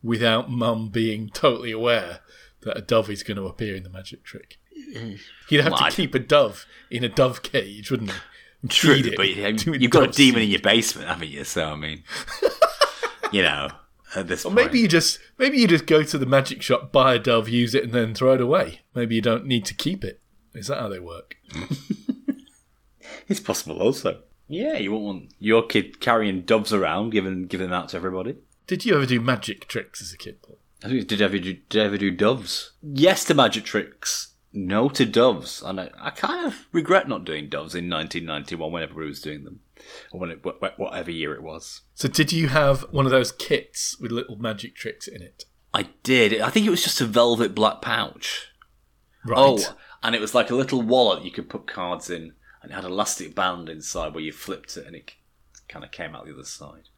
without 0.03 0.51
mum 0.51 0.89
being 0.89 1.29
totally 1.33 1.71
aware 1.73 2.21
that 2.63 2.77
a 2.77 2.81
dove 2.81 3.11
is 3.11 3.23
going 3.23 3.37
to 3.37 3.47
appear 3.47 3.75
in 3.75 3.83
the 3.83 3.91
magic 3.91 4.25
trick? 4.25 4.59
He'd 5.49 5.61
have 5.61 5.73
Well, 5.73 5.91
to 5.91 5.95
keep 5.97 6.15
a 6.15 6.19
dove 6.19 6.67
in 6.91 7.05
a 7.05 7.09
dove 7.09 7.43
cage, 7.43 7.91
wouldn't 7.91 8.11
he? 8.11 8.69
True, 8.69 8.95
it 8.95 9.17
but 9.17 9.29
you 9.29 9.75
you've 9.79 9.91
got 9.91 10.09
a 10.11 10.13
demon 10.13 10.41
seed. 10.41 10.43
in 10.45 10.51
your 10.51 10.61
basement, 10.61 11.09
haven't 11.09 11.29
you? 11.29 11.45
So, 11.45 11.65
I 11.67 11.77
mean, 11.77 12.03
you 13.33 13.43
know, 13.43 13.69
at 14.15 14.29
this 14.29 14.45
Or 14.45 14.49
point. 14.53 14.57
maybe 14.67 14.81
you 14.81 14.89
just 14.89 15.19
maybe 15.39 15.59
you 15.59 15.67
just 15.69 15.87
go 15.87 16.03
to 16.03 16.19
the 16.19 16.27
magic 16.27 16.61
shop, 16.63 16.93
buy 16.93 17.15
a 17.15 17.19
dove, 17.19 17.49
use 17.49 17.75
it, 17.75 17.85
and 17.85 17.93
then 17.93 18.15
throw 18.15 18.35
it 18.35 18.41
away. 18.41 18.81
Maybe 18.95 19.15
you 19.15 19.23
don't 19.23 19.47
need 19.47 19.65
to 19.67 19.75
keep 19.75 20.05
it. 20.05 20.20
Is 20.55 20.67
that 20.69 20.79
how 20.81 20.89
they 20.89 21.01
work? 21.01 21.37
It's 23.29 23.41
possible 23.41 23.81
also. 23.81 24.23
Yeah, 24.49 24.77
you 24.77 24.93
won't 24.93 25.05
want 25.05 25.35
your 25.39 25.65
kid 25.65 26.01
carrying 26.01 26.43
doves 26.43 26.73
around, 26.73 27.11
giving 27.11 27.47
giving 27.47 27.69
them 27.69 27.75
out 27.79 27.89
to 27.91 27.97
everybody. 27.97 28.37
Did 28.67 28.85
you 28.85 28.95
ever 28.97 29.07
do 29.07 29.21
magic 29.21 29.69
tricks 29.69 30.03
as 30.03 30.13
a 30.13 30.17
kid, 30.17 30.43
Paul? 30.43 30.59
I 30.85 30.89
think 30.89 31.07
did 31.07 31.23
ever 31.23 31.39
do 31.39 31.55
did 31.55 31.81
ever 31.83 31.97
do 31.99 32.11
doves? 32.11 32.73
Yes 32.83 33.25
to 33.27 33.35
magic 33.35 33.65
tricks. 33.65 34.35
No 34.53 34.89
to 34.89 35.07
doves, 35.07 35.63
and 35.63 35.81
I, 35.81 35.91
I 35.97 36.11
kind 36.11 36.45
of 36.45 36.67
regret 36.73 37.09
not 37.09 37.25
doing 37.25 37.49
doves 37.49 37.77
in 37.77 37.89
1991 37.89 38.73
whenever 38.73 38.95
we 38.95 39.07
was 39.07 39.21
doing 39.21 39.45
them, 39.45 39.61
or 40.11 40.19
when 40.19 40.31
it, 40.33 40.41
wh- 40.45 40.59
wh- 40.65 40.79
whatever 40.79 41.13
year 41.13 41.33
it 41.35 41.43
was. 41.43 41.83
So 41.95 42.09
did 42.09 42.33
you 42.33 42.49
have 42.49 42.81
one 42.91 43.07
of 43.07 43.13
those 43.13 43.31
kits 43.31 43.97
with 44.01 44.11
little 44.11 44.37
magic 44.37 44.75
tricks 44.75 45.07
in 45.07 45.23
it? 45.23 45.45
I 45.73 45.91
did. 46.03 46.41
I 46.41 46.51
think 46.51 46.67
it 46.67 46.71
was 46.71 46.83
just 46.83 47.01
a 47.01 47.07
velvet 47.07 47.55
black 47.55 47.81
pouch. 47.81 48.49
Right. 49.25 49.39
Oh, 49.39 49.77
and 50.03 50.15
it 50.15 50.21
was 50.21 50.35
like 50.35 50.51
a 50.51 50.55
little 50.55 50.83
wallet 50.83 51.25
you 51.25 51.31
could 51.31 51.49
put 51.49 51.67
cards 51.67 52.11
in, 52.11 52.33
and 52.63 52.71
it 52.71 52.75
had 52.75 52.85
an 52.85 52.93
elastic 52.93 53.35
band 53.35 53.69
inside 53.69 54.15
where 54.15 54.23
you 54.23 54.33
flipped 54.33 54.77
it 54.77 54.87
and 54.87 54.97
it 54.97 55.13
kind 55.69 55.85
of 55.85 55.91
came 55.91 56.15
out 56.15 56.27
the 56.27 56.33
other 56.33 56.45
side. 56.45 56.89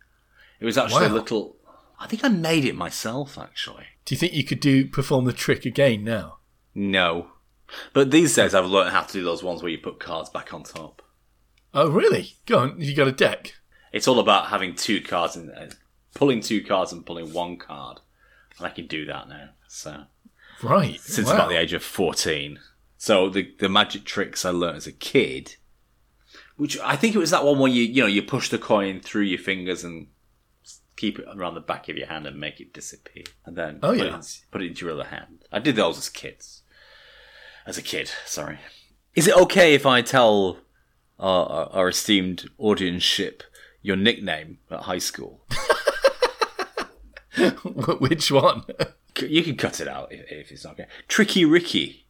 It 0.61 0.64
was 0.64 0.78
actually 0.78 1.07
a 1.07 1.11
little. 1.11 1.57
I 1.98 2.07
think 2.07 2.24
I 2.24 2.28
made 2.28 2.64
it 2.64 2.74
myself, 2.74 3.38
actually. 3.38 3.84
Do 4.05 4.14
you 4.14 4.18
think 4.18 4.32
you 4.32 4.44
could 4.44 4.61
do 4.61 4.86
perform 4.86 5.24
the 5.24 5.32
trick 5.32 5.64
again 5.64 6.05
now? 6.05 6.38
No. 6.74 7.28
But 7.92 8.11
these 8.11 8.34
days 8.34 8.55
I've 8.55 8.66
learned 8.66 8.90
how 8.90 9.03
to 9.03 9.12
do 9.12 9.24
those 9.24 9.42
ones 9.42 9.62
where 9.62 9.70
you 9.70 9.78
put 9.78 10.00
cards 10.00 10.28
back 10.30 10.53
on 10.53 10.62
top. 10.62 11.03
Oh, 11.74 11.88
really? 11.88 12.34
Go 12.46 12.59
on. 12.59 12.80
You 12.80 12.94
got 12.94 13.09
a 13.09 13.12
deck? 13.12 13.55
It's 13.92 14.09
all 14.09 14.18
about 14.18 14.48
having 14.48 14.74
two 14.74 15.00
cards 15.00 15.36
and 15.36 15.50
uh, 15.50 15.66
pulling 16.14 16.40
two 16.40 16.62
cards 16.62 16.92
and 16.92 17.07
pulling 17.07 17.32
one 17.32 17.57
card. 17.57 18.00
And 18.59 18.66
I 18.66 18.70
can 18.70 18.86
do 18.86 19.05
that 19.07 19.28
now. 19.28 19.50
So 19.68 20.05
Right. 20.62 21.00
since 21.00 21.28
wow. 21.28 21.34
about 21.34 21.48
the 21.48 21.59
age 21.59 21.72
of 21.72 21.82
14. 21.82 22.59
So 23.03 23.28
the 23.28 23.53
the 23.59 23.68
magic 23.68 24.05
tricks 24.05 24.44
I 24.44 24.50
learned 24.50 24.76
as 24.76 24.86
a 24.86 24.92
kid, 24.92 25.57
which 26.57 26.78
I 26.78 26.94
think 26.94 27.16
it 27.16 27.18
was 27.18 27.32
that 27.32 27.44
one 27.44 27.59
where 27.59 27.68
you 27.68 27.82
you 27.82 28.00
know 28.00 28.07
you 28.07 28.22
push 28.22 28.48
the 28.48 28.59
coin 28.59 29.00
through 29.00 29.22
your 29.22 29.40
fingers 29.40 29.82
and 29.82 30.07
keep 30.94 31.18
it 31.18 31.24
around 31.34 31.55
the 31.55 31.61
back 31.61 31.88
of 31.88 31.96
your 31.96 32.07
hand 32.07 32.28
and 32.28 32.38
make 32.38 32.61
it 32.61 32.72
disappear, 32.72 33.24
and 33.44 33.57
then 33.57 33.80
Oh, 33.82 33.88
put, 33.88 34.07
yeah. 34.07 34.18
it, 34.18 34.40
put 34.53 34.62
it 34.62 34.66
into 34.68 34.86
your 34.86 34.94
other 34.94 35.09
hand. 35.09 35.42
I 35.50 35.59
did 35.59 35.74
those 35.74 35.98
as 35.98 36.09
kids. 36.09 36.62
As 37.66 37.76
a 37.76 37.82
kid, 37.82 38.09
sorry. 38.24 38.61
Is 39.16 39.26
it 39.26 39.36
okay 39.36 39.74
if 39.74 39.84
I 39.84 40.00
tell 40.00 40.59
our, 41.18 41.46
our, 41.48 41.66
our 41.70 41.88
esteemed 41.88 42.48
audience 42.57 43.03
ship 43.03 43.42
your 43.82 43.96
nickname 43.96 44.59
at 44.70 44.82
high 44.82 44.98
school? 44.98 45.44
Which 47.98 48.30
one? 48.30 48.62
You 49.18 49.42
can 49.42 49.57
cut 49.57 49.80
it 49.80 49.88
out 49.88 50.12
if, 50.12 50.30
if 50.30 50.53
it's 50.53 50.62
not 50.64 50.74
okay. 50.74 50.86
Tricky 51.09 51.44
Ricky. 51.44 52.01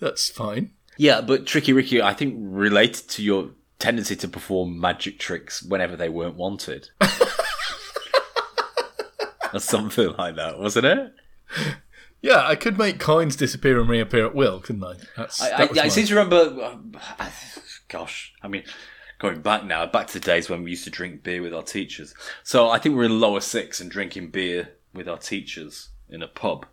That's 0.00 0.28
fine. 0.28 0.72
Yeah, 0.96 1.20
but 1.20 1.46
Tricky 1.46 1.72
Ricky, 1.72 2.00
I 2.00 2.14
think, 2.14 2.36
related 2.38 3.08
to 3.10 3.22
your 3.22 3.50
tendency 3.78 4.16
to 4.16 4.28
perform 4.28 4.78
magic 4.78 5.18
tricks 5.18 5.62
whenever 5.62 5.96
they 5.96 6.08
weren't 6.08 6.36
wanted. 6.36 6.90
or 9.52 9.60
something 9.60 10.12
like 10.16 10.36
that, 10.36 10.58
wasn't 10.58 10.86
it? 10.86 11.12
Yeah, 12.20 12.46
I 12.46 12.56
could 12.56 12.78
make 12.78 12.98
coins 12.98 13.36
disappear 13.36 13.78
and 13.80 13.88
reappear 13.88 14.24
at 14.24 14.34
will, 14.34 14.60
couldn't 14.60 14.84
I? 14.84 14.94
That's, 15.16 15.42
I, 15.42 15.50
I, 15.50 15.64
was 15.66 15.78
I 15.78 15.88
seem 15.88 16.06
to 16.06 16.14
remember. 16.14 16.78
uh, 17.18 17.30
Gosh, 17.88 18.32
I 18.42 18.48
mean, 18.48 18.64
going 19.18 19.42
back 19.42 19.64
now, 19.64 19.84
back 19.86 20.06
to 20.08 20.14
the 20.14 20.20
days 20.20 20.48
when 20.48 20.62
we 20.62 20.70
used 20.70 20.84
to 20.84 20.90
drink 20.90 21.22
beer 21.22 21.42
with 21.42 21.54
our 21.54 21.62
teachers. 21.62 22.14
So 22.42 22.70
I 22.70 22.78
think 22.78 22.94
we 22.94 23.00
we're 23.00 23.04
in 23.04 23.20
lower 23.20 23.40
six 23.40 23.80
and 23.80 23.90
drinking 23.90 24.30
beer 24.30 24.70
with 24.94 25.08
our 25.08 25.18
teachers 25.18 25.90
in 26.08 26.22
a 26.22 26.28
pub 26.28 26.66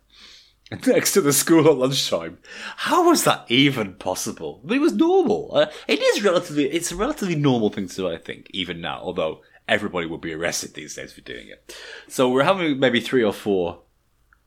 next 0.86 1.12
to 1.12 1.20
the 1.20 1.32
school 1.32 1.68
at 1.68 1.76
lunchtime. 1.76 2.38
How 2.76 3.08
was 3.08 3.24
that 3.24 3.44
even 3.48 3.94
possible? 3.94 4.60
But 4.64 4.76
it 4.76 4.80
was 4.80 4.92
normal. 4.92 5.50
Uh, 5.54 5.66
it 5.88 6.00
is 6.00 6.22
relatively. 6.22 6.70
It's 6.70 6.92
a 6.92 6.96
relatively 6.96 7.34
normal 7.34 7.70
thing 7.70 7.88
to 7.88 7.96
do, 7.96 8.08
I 8.08 8.18
think, 8.18 8.48
even 8.50 8.80
now. 8.80 9.00
Although 9.02 9.42
everybody 9.68 10.06
would 10.06 10.20
be 10.20 10.34
arrested 10.34 10.74
these 10.74 10.94
days 10.94 11.12
for 11.12 11.20
doing 11.20 11.48
it. 11.48 11.76
So 12.08 12.28
we're 12.28 12.44
having 12.44 12.78
maybe 12.78 13.00
three 13.00 13.22
or 13.22 13.32
four 13.32 13.82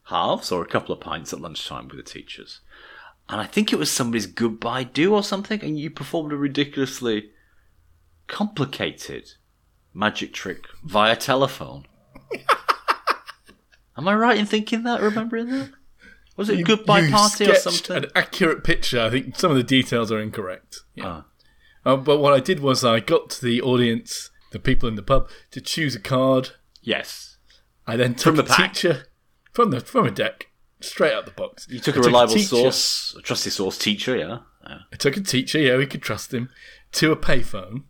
halves 0.03 0.51
or 0.51 0.61
a 0.61 0.67
couple 0.67 0.93
of 0.93 1.01
pints 1.01 1.33
at 1.33 1.41
lunchtime 1.41 1.87
with 1.87 1.97
the 1.97 2.03
teachers. 2.03 2.61
And 3.27 3.41
I 3.41 3.45
think 3.45 3.73
it 3.73 3.79
was 3.79 3.89
somebody's 3.89 4.27
goodbye 4.27 4.83
do 4.83 5.13
or 5.15 5.23
something, 5.23 5.61
and 5.61 5.79
you 5.79 5.89
performed 5.89 6.31
a 6.31 6.37
ridiculously 6.37 7.31
complicated 8.27 9.31
magic 9.93 10.31
trick 10.33 10.65
via 10.83 11.15
telephone. 11.15 11.87
Am 13.97 14.07
I 14.07 14.13
right 14.13 14.37
in 14.37 14.45
thinking 14.45 14.83
that, 14.83 15.01
remembering 15.01 15.49
that? 15.49 15.71
Was 16.37 16.49
it 16.49 16.59
a 16.59 16.63
goodbye 16.63 16.99
You 16.99 17.11
party 17.11 17.49
or 17.49 17.55
something? 17.55 17.95
An 17.97 18.05
accurate 18.15 18.63
picture. 18.63 18.99
I 19.01 19.09
think 19.09 19.35
some 19.37 19.51
of 19.51 19.57
the 19.57 19.63
details 19.63 20.11
are 20.11 20.19
incorrect. 20.19 20.79
Yeah. 20.93 21.05
Ah. 21.07 21.25
Uh, 21.85 21.95
but 21.95 22.17
what 22.19 22.33
I 22.33 22.39
did 22.39 22.59
was 22.59 22.83
I 22.83 22.99
got 22.99 23.39
the 23.41 23.61
audience, 23.61 24.31
the 24.51 24.59
people 24.59 24.89
in 24.89 24.95
the 24.95 25.03
pub, 25.03 25.29
to 25.51 25.61
choose 25.61 25.95
a 25.95 25.99
card. 25.99 26.51
Yes. 26.81 27.37
I 27.87 27.95
then 27.95 28.15
took 28.15 28.35
the 28.35 28.41
a 28.43 28.45
pack. 28.45 28.73
teacher 28.73 29.05
from 29.53 29.69
the 29.71 29.79
from 29.79 30.05
a 30.07 30.11
deck, 30.11 30.47
straight 30.81 31.13
out 31.13 31.25
the 31.25 31.31
box. 31.31 31.67
You 31.69 31.79
took 31.79 31.95
I 31.95 31.99
a 31.99 32.03
reliable 32.03 32.33
teacher- 32.33 32.47
source, 32.47 33.15
a 33.17 33.21
trusty 33.21 33.49
source 33.51 33.77
teacher, 33.77 34.17
yeah. 34.17 34.39
yeah. 34.67 34.77
I 34.91 34.95
took 34.97 35.15
a 35.15 35.21
teacher, 35.21 35.59
yeah, 35.59 35.77
we 35.77 35.85
could 35.85 36.01
trust 36.01 36.33
him, 36.33 36.49
to 36.93 37.11
a 37.11 37.15
payphone. 37.15 37.83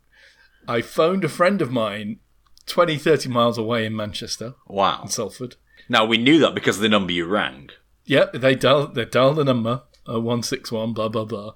I 0.67 0.81
phoned 0.81 1.23
a 1.23 1.29
friend 1.29 1.61
of 1.61 1.71
mine 1.71 2.19
20, 2.65 2.97
30 2.97 3.29
miles 3.29 3.57
away 3.57 3.85
in 3.85 3.95
Manchester, 3.95 4.55
Wow. 4.67 5.01
in 5.03 5.07
Salford. 5.09 5.55
Now 5.87 6.03
we 6.05 6.17
knew 6.17 6.39
that 6.39 6.53
because 6.55 6.75
of 6.77 6.81
the 6.81 6.89
number 6.89 7.13
you 7.13 7.25
rang. 7.25 7.69
Yep, 8.05 8.33
they 8.33 8.55
dial 8.55 8.87
they 8.87 9.05
dialed 9.05 9.37
the 9.37 9.43
number 9.43 9.83
uh, 10.07 10.19
one 10.21 10.43
six 10.43 10.71
one 10.71 10.93
blah 10.93 11.09
blah 11.09 11.25
blah, 11.25 11.53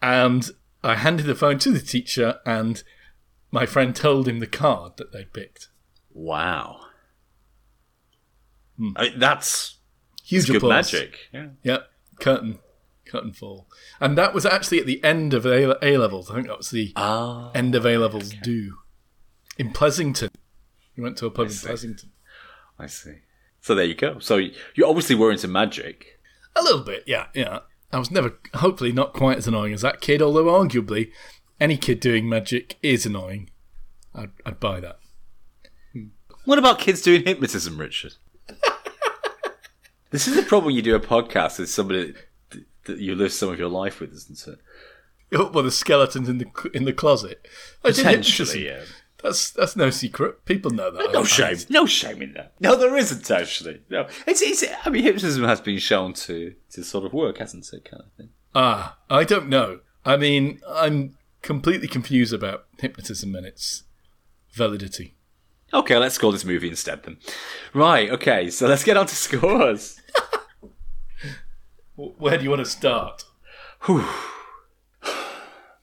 and 0.00 0.50
I 0.82 0.94
handed 0.96 1.26
the 1.26 1.34
phone 1.34 1.58
to 1.60 1.70
the 1.72 1.80
teacher, 1.80 2.38
and 2.46 2.82
my 3.50 3.66
friend 3.66 3.94
told 3.94 4.26
him 4.28 4.38
the 4.40 4.46
card 4.46 4.96
that 4.96 5.12
they 5.12 5.24
picked. 5.24 5.68
Wow. 6.12 6.80
I 8.96 9.02
mean, 9.04 9.18
that's 9.18 9.78
Huge 10.24 10.46
good 10.46 10.56
applause. 10.56 10.92
magic. 10.92 11.18
Yeah. 11.32 11.48
Yep, 11.62 11.90
curtain, 12.20 12.58
curtain 13.06 13.32
fall, 13.32 13.68
and 14.00 14.16
that 14.18 14.34
was 14.34 14.44
actually 14.46 14.80
at 14.80 14.86
the 14.86 15.02
end 15.04 15.32
of 15.34 15.46
A 15.46 15.76
A 15.84 15.96
levels. 15.98 16.30
I 16.30 16.34
think 16.36 16.46
that 16.48 16.58
was 16.58 16.70
the 16.70 16.92
Ah. 16.96 17.50
end 17.54 17.74
of 17.74 17.86
A 17.86 17.96
levels 17.98 18.30
due 18.42 18.76
in 19.58 19.72
Pleasington. 19.72 20.30
We 20.96 21.02
went 21.02 21.16
to 21.18 21.26
a 21.26 21.30
pub 21.30 21.46
in 21.46 21.52
see. 21.52 21.68
Pleasington. 21.68 22.08
I 22.78 22.86
see. 22.86 23.16
So 23.66 23.74
there 23.74 23.84
you 23.84 23.96
go. 23.96 24.20
So 24.20 24.36
you 24.36 24.86
obviously 24.86 25.16
were 25.16 25.32
into 25.32 25.48
magic. 25.48 26.20
A 26.54 26.62
little 26.62 26.84
bit, 26.84 27.02
yeah, 27.04 27.26
yeah. 27.34 27.58
I 27.92 27.98
was 27.98 28.12
never, 28.12 28.38
hopefully, 28.54 28.92
not 28.92 29.12
quite 29.12 29.38
as 29.38 29.48
annoying 29.48 29.72
as 29.72 29.80
that 29.80 30.00
kid. 30.00 30.22
Although 30.22 30.44
arguably, 30.44 31.10
any 31.58 31.76
kid 31.76 31.98
doing 31.98 32.28
magic 32.28 32.76
is 32.80 33.04
annoying. 33.06 33.50
I'd, 34.14 34.30
I'd 34.44 34.60
buy 34.60 34.78
that. 34.78 35.00
What 36.44 36.60
about 36.60 36.78
kids 36.78 37.02
doing 37.02 37.24
hypnotism, 37.24 37.76
Richard? 37.76 38.12
this 40.10 40.28
is 40.28 40.36
the 40.36 40.42
problem 40.44 40.66
when 40.66 40.76
you 40.76 40.82
do 40.82 40.94
a 40.94 41.00
podcast 41.00 41.58
with 41.58 41.68
somebody 41.68 42.14
that- 42.84 43.00
you 43.00 43.16
live 43.16 43.32
some 43.32 43.48
of 43.48 43.58
your 43.58 43.68
life 43.68 43.98
with, 43.98 44.12
isn't 44.12 44.46
it? 44.46 44.60
Oh, 45.32 45.50
well, 45.52 45.64
the 45.64 45.72
skeletons 45.72 46.28
in 46.28 46.38
the 46.38 46.70
in 46.72 46.84
the 46.84 46.92
closet. 46.92 47.48
Oh, 47.84 47.88
I 47.88 47.90
did. 47.90 48.04
Potentially, 48.04 48.66
yeah. 48.66 48.82
That's 49.26 49.50
that's 49.50 49.74
no 49.74 49.90
secret. 49.90 50.44
People 50.44 50.70
know 50.70 50.88
that. 50.88 51.10
No 51.12 51.24
shame. 51.24 51.56
No 51.68 51.84
shame 51.84 52.22
in 52.22 52.34
that. 52.34 52.52
No, 52.60 52.76
there 52.76 52.96
isn't 52.96 53.28
actually. 53.28 53.80
No, 53.90 54.06
it's 54.24 54.40
it's. 54.40 54.62
I 54.84 54.90
mean, 54.90 55.02
hypnotism 55.02 55.42
has 55.42 55.60
been 55.60 55.78
shown 55.78 56.12
to 56.12 56.54
to 56.70 56.84
sort 56.84 57.04
of 57.04 57.12
work, 57.12 57.38
hasn't 57.38 57.68
it? 57.72 57.84
Kind 57.84 58.04
of 58.04 58.12
thing. 58.12 58.28
Ah, 58.54 58.98
I 59.10 59.24
don't 59.24 59.48
know. 59.48 59.80
I 60.04 60.16
mean, 60.16 60.60
I'm 60.68 61.16
completely 61.42 61.88
confused 61.88 62.32
about 62.32 62.66
hypnotism 62.78 63.34
and 63.34 63.44
its 63.44 63.82
validity. 64.52 65.16
Okay, 65.74 65.96
let's 65.98 66.18
call 66.18 66.30
this 66.30 66.44
movie 66.44 66.68
instead 66.68 67.02
then. 67.02 67.16
Right. 67.74 68.08
Okay, 68.08 68.48
so 68.50 68.68
let's 68.68 68.84
get 68.84 68.96
on 68.96 69.06
to 69.06 69.14
scores. 69.16 70.00
Where 71.96 72.38
do 72.38 72.44
you 72.44 72.50
want 72.50 72.64
to 72.64 72.70
start? 72.70 73.24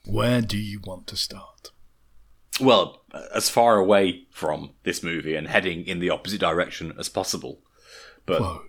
Where 0.06 0.40
do 0.40 0.56
you 0.56 0.80
want 0.82 1.06
to 1.08 1.16
start? 1.16 1.72
Well, 2.60 3.04
as 3.34 3.50
far 3.50 3.78
away 3.78 4.26
from 4.30 4.70
this 4.84 5.02
movie 5.02 5.34
and 5.34 5.48
heading 5.48 5.86
in 5.86 5.98
the 5.98 6.10
opposite 6.10 6.40
direction 6.40 6.94
as 6.98 7.08
possible, 7.08 7.60
but 8.26 8.40
Whoa. 8.40 8.62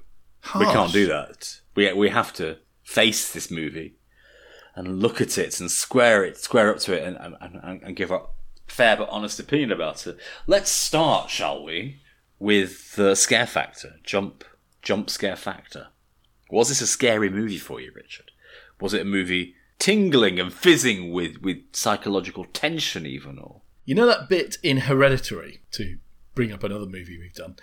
we 0.60 0.66
can't 0.66 0.92
do 0.92 1.08
that. 1.08 1.62
We 1.76 1.92
we 1.94 2.10
have 2.10 2.34
to 2.34 2.58
face 2.84 3.32
this 3.32 3.52
movie 3.52 3.98
and 4.76 5.00
look 5.02 5.22
at 5.22 5.38
it 5.38 5.60
and 5.60 5.70
square 5.70 6.24
it, 6.24 6.38
square 6.38 6.72
up 6.72 6.80
to 6.80 6.94
it, 6.94 7.04
and 7.04 7.18
and, 7.18 7.60
and, 7.64 7.84
and 7.84 7.96
give 7.96 8.12
a 8.12 8.22
fair 8.68 8.98
but 8.98 9.10
honest 9.10 9.40
opinion 9.40 9.72
about 9.72 10.08
it. 10.08 10.18
Let's 10.48 10.72
start, 10.72 11.30
shall 11.30 11.64
we, 11.64 12.02
with 12.40 12.96
the 12.96 13.16
scare 13.16 13.48
factor, 13.48 13.96
jump 14.04 14.44
jump 14.82 15.10
scare 15.10 15.36
factor. 15.36 15.88
Was 16.50 16.70
this 16.70 16.82
a 16.82 16.88
scary 16.88 17.30
movie 17.30 17.58
for 17.58 17.80
you, 17.80 17.92
Richard? 17.96 18.32
Was 18.80 18.94
it 18.94 19.02
a 19.02 19.06
movie 19.06 19.56
tingling 19.78 20.40
and 20.40 20.52
fizzing 20.52 21.12
with 21.12 21.38
with 21.38 21.58
psychological 21.74 22.46
tension, 22.46 23.06
even 23.06 23.38
or? 23.38 23.62
You 23.86 23.96
know 23.96 24.08
that 24.08 24.28
bit 24.28 24.58
in 24.64 24.78
Hereditary, 24.78 25.62
to 25.72 25.98
bring 26.34 26.52
up 26.52 26.64
another 26.64 26.88
movie 26.88 27.18
we've 27.20 27.34
done, 27.34 27.56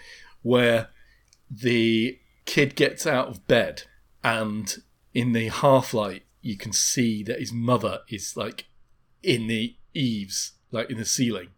where 0.42 0.88
the 1.50 2.18
kid 2.44 2.74
gets 2.74 3.06
out 3.06 3.28
of 3.28 3.46
bed 3.46 3.84
and 4.24 4.76
in 5.14 5.32
the 5.32 5.48
half 5.48 5.92
light 5.92 6.24
you 6.40 6.56
can 6.56 6.72
see 6.72 7.22
that 7.22 7.38
his 7.38 7.52
mother 7.52 8.00
is 8.08 8.36
like 8.36 8.66
in 9.22 9.46
the 9.46 9.76
eaves, 9.94 10.52
like 10.70 10.90
in 10.90 10.96
the 10.96 11.04
ceiling, 11.04 11.48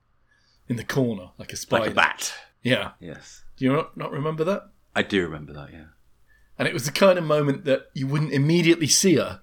in 0.69 0.77
the 0.77 0.85
corner, 0.85 1.31
like 1.39 1.53
a 1.53 1.57
spider. 1.57 1.85
Like 1.85 1.93
a 1.93 1.95
bat. 1.95 2.35
Yeah. 2.63 2.93
Yes. 3.01 3.45
Do 3.57 3.65
you 3.65 3.73
not, 3.73 3.97
not 3.97 4.11
remember 4.11 4.45
that? 4.45 4.71
I 4.95 5.03
do 5.03 5.23
remember 5.23 5.53
that, 5.53 5.73
yeah. 5.73 5.87
And 6.59 6.69
it 6.69 6.75
was 6.75 6.85
the 6.85 6.93
kind 6.93 7.19
of 7.19 7.25
moment 7.25 7.65
that 7.65 7.87
you 7.95 8.07
wouldn't 8.07 8.33
immediately 8.33 8.87
see 8.87 9.17
her, 9.17 9.41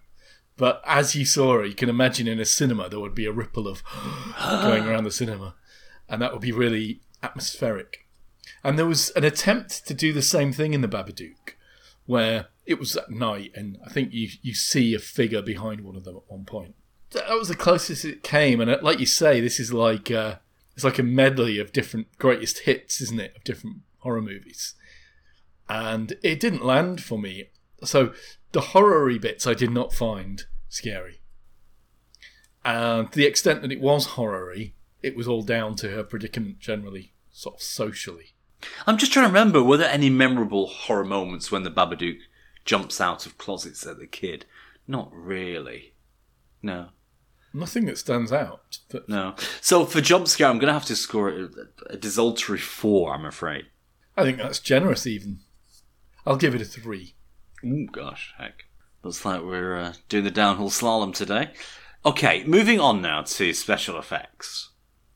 but 0.61 0.79
as 0.85 1.15
you 1.15 1.25
saw 1.25 1.53
her, 1.53 1.65
you 1.65 1.73
can 1.73 1.89
imagine 1.89 2.27
in 2.27 2.39
a 2.39 2.45
cinema 2.45 2.87
there 2.87 2.99
would 2.99 3.15
be 3.15 3.25
a 3.25 3.31
ripple 3.31 3.67
of 3.67 3.81
going 4.61 4.85
around 4.85 5.05
the 5.05 5.09
cinema, 5.11 5.55
and 6.07 6.21
that 6.21 6.31
would 6.31 6.41
be 6.43 6.51
really 6.51 7.01
atmospheric. 7.23 8.07
And 8.63 8.77
there 8.77 8.85
was 8.85 9.09
an 9.15 9.23
attempt 9.23 9.87
to 9.87 9.95
do 9.95 10.13
the 10.13 10.21
same 10.21 10.53
thing 10.53 10.75
in 10.75 10.81
the 10.81 10.87
Babadook, 10.87 11.55
where 12.05 12.49
it 12.67 12.77
was 12.77 12.95
at 12.95 13.09
night, 13.09 13.51
and 13.55 13.79
I 13.83 13.89
think 13.89 14.13
you 14.13 14.29
you 14.43 14.53
see 14.53 14.93
a 14.93 14.99
figure 14.99 15.41
behind 15.41 15.81
one 15.81 15.95
of 15.95 16.03
them 16.03 16.17
at 16.17 16.31
one 16.31 16.45
point. 16.45 16.75
That 17.09 17.31
was 17.31 17.47
the 17.47 17.55
closest 17.55 18.05
it 18.05 18.21
came, 18.21 18.61
and 18.61 18.69
uh, 18.69 18.77
like 18.83 18.99
you 18.99 19.07
say, 19.07 19.41
this 19.41 19.59
is 19.59 19.73
like 19.73 20.11
uh, 20.11 20.35
it's 20.75 20.83
like 20.83 20.99
a 20.99 21.03
medley 21.03 21.57
of 21.57 21.73
different 21.73 22.15
greatest 22.19 22.59
hits, 22.59 23.01
isn't 23.01 23.19
it, 23.19 23.35
of 23.35 23.43
different 23.43 23.77
horror 24.03 24.21
movies 24.21 24.75
and 25.71 26.17
it 26.21 26.37
didn't 26.41 26.65
land 26.65 27.01
for 27.01 27.17
me. 27.17 27.45
So 27.83 28.13
the 28.51 28.59
horror 28.59 29.17
bits 29.19 29.47
I 29.47 29.53
did 29.53 29.71
not 29.71 29.93
find 29.93 30.43
scary. 30.71 31.21
And 32.63 33.11
to 33.11 33.17
the 33.17 33.25
extent 33.25 33.61
that 33.61 33.71
it 33.71 33.81
was 33.81 34.05
horror-y, 34.07 34.73
it 35.01 35.15
was 35.15 35.27
all 35.27 35.41
down 35.41 35.75
to 35.77 35.89
her 35.89 36.03
predicament 36.03 36.59
generally, 36.59 37.13
sort 37.31 37.55
of 37.55 37.61
socially. 37.61 38.33
I'm 38.85 38.97
just 38.97 39.11
trying 39.11 39.25
to 39.25 39.29
remember, 39.29 39.63
were 39.63 39.77
there 39.77 39.89
any 39.89 40.09
memorable 40.09 40.67
horror 40.67 41.03
moments 41.03 41.51
when 41.51 41.63
the 41.63 41.71
Babadook 41.71 42.19
jumps 42.65 43.01
out 43.01 43.25
of 43.25 43.37
closets 43.37 43.85
at 43.85 43.99
the 43.99 44.07
kid? 44.07 44.45
Not 44.87 45.09
really. 45.11 45.95
No. 46.61 46.89
Nothing 47.53 47.85
that 47.85 47.97
stands 47.97 48.31
out. 48.31 48.77
But 48.89 49.09
No. 49.09 49.35
So 49.59 49.85
for 49.85 49.99
jump 49.99 50.27
scare, 50.27 50.47
I'm 50.47 50.59
going 50.59 50.67
to 50.67 50.73
have 50.73 50.85
to 50.85 50.95
score 50.95 51.29
it 51.29 51.51
a, 51.89 51.93
a 51.93 51.97
desultory 51.97 52.59
four, 52.59 53.13
I'm 53.13 53.25
afraid. 53.25 53.65
I 54.15 54.23
think 54.23 54.37
that's 54.37 54.59
generous 54.59 55.07
even. 55.07 55.39
I'll 56.25 56.37
give 56.37 56.53
it 56.53 56.61
a 56.61 56.65
three. 56.65 57.15
Ooh, 57.65 57.87
gosh, 57.91 58.33
heck. 58.37 58.65
Looks 59.03 59.25
like 59.25 59.41
we're 59.41 59.75
uh, 59.75 59.93
doing 60.09 60.23
the 60.23 60.31
downhill 60.31 60.69
slalom 60.69 61.13
today. 61.13 61.51
Okay, 62.05 62.43
moving 62.45 62.79
on 62.79 63.01
now 63.01 63.21
to 63.23 63.53
special 63.53 63.97
effects. 63.97 64.69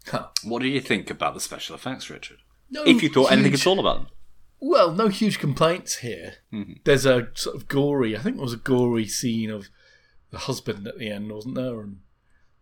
Huh. 0.07 0.27
What 0.43 0.61
do 0.61 0.67
you 0.67 0.81
think 0.81 1.09
about 1.09 1.33
the 1.33 1.39
special 1.39 1.75
effects, 1.75 2.09
Richard? 2.09 2.37
No 2.69 2.83
If 2.83 3.01
you 3.03 3.09
thought 3.09 3.31
anything 3.31 3.51
huge- 3.51 3.61
at 3.61 3.67
all 3.67 3.79
about 3.79 3.97
them. 3.97 4.07
Well, 4.59 4.91
no 4.93 5.09
huge 5.09 5.37
complaints 5.39 5.97
here. 5.97 6.35
There's 6.85 7.05
a 7.05 7.27
sort 7.35 7.55
of 7.55 7.67
gory, 7.67 8.15
I 8.17 8.21
think 8.21 8.37
it 8.37 8.41
was 8.41 8.53
a 8.53 8.57
gory 8.57 9.05
scene 9.07 9.51
of 9.51 9.69
the 10.31 10.39
husband 10.39 10.87
at 10.87 10.97
the 10.97 11.09
end, 11.09 11.31
wasn't 11.31 11.55
there? 11.55 11.81
And 11.81 11.97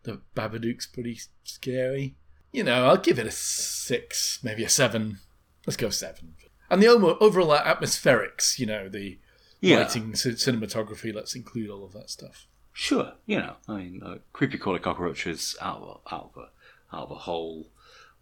the 0.01 0.19
Babadook's 0.35 0.87
pretty 0.87 1.19
scary. 1.43 2.15
You 2.51 2.63
know, 2.63 2.87
I'll 2.87 2.97
give 2.97 3.19
it 3.19 3.27
a 3.27 3.31
six, 3.31 4.39
maybe 4.43 4.63
a 4.63 4.69
seven. 4.69 5.19
Let's 5.65 5.77
go 5.77 5.89
seven. 5.89 6.33
And 6.69 6.81
the 6.81 6.87
overall 6.87 7.55
atmospherics, 7.55 8.59
you 8.59 8.65
know, 8.65 8.89
the 8.89 9.19
Yeah. 9.63 9.77
lighting, 9.79 10.15
c- 10.15 10.31
cinematography, 10.31 11.13
let's 11.13 11.35
include 11.35 11.69
all 11.69 11.83
of 11.85 11.93
that 11.93 12.09
stuff. 12.09 12.47
Sure, 12.73 13.13
you 13.25 13.37
know, 13.37 13.55
I 13.67 13.77
mean, 13.77 14.01
uh, 14.03 14.15
creepy 14.33 14.57
crawly 14.57 14.79
cockroaches 14.79 15.55
out 15.61 15.77
of 15.77 15.83
a, 15.83 16.15
out 16.15 16.31
of 16.35 16.37
a, 16.41 16.95
out 16.95 17.03
of 17.03 17.11
a 17.11 17.15
hole 17.15 17.69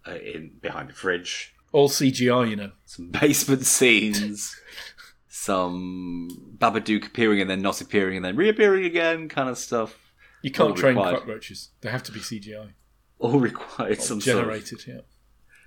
uh, 0.06 0.12
in 0.14 0.52
behind 0.60 0.90
the 0.90 0.92
fridge. 0.94 1.54
All 1.72 1.88
CGI, 1.88 2.50
you 2.50 2.56
know. 2.56 2.72
Some 2.84 3.08
basement 3.08 3.64
scenes. 3.64 4.54
some 5.28 6.28
Babadook 6.58 7.06
appearing 7.06 7.40
and 7.40 7.48
then 7.50 7.62
not 7.62 7.80
appearing 7.80 8.16
and 8.16 8.24
then 8.24 8.36
reappearing 8.36 8.84
again, 8.84 9.28
kind 9.28 9.48
of 9.48 9.58
stuff. 9.58 10.12
You 10.42 10.50
can't 10.50 10.70
All 10.70 10.76
train 10.76 10.96
required. 10.96 11.16
cockroaches. 11.18 11.70
They 11.80 11.90
have 11.90 12.02
to 12.04 12.12
be 12.12 12.20
CGI. 12.20 12.72
All 13.18 13.40
required 13.40 14.00
some 14.02 14.20
sort, 14.20 14.36
of, 14.38 14.42
Generated, 14.44 14.86
yeah. 14.86 15.00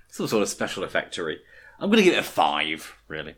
some 0.10 0.28
sort 0.28 0.44
of 0.44 0.50
special 0.50 0.84
effectory. 0.84 1.40
I'm 1.80 1.90
going 1.90 1.98
to 1.98 2.04
give 2.04 2.14
it 2.14 2.20
a 2.20 2.24
five, 2.24 2.96
really. 3.08 3.36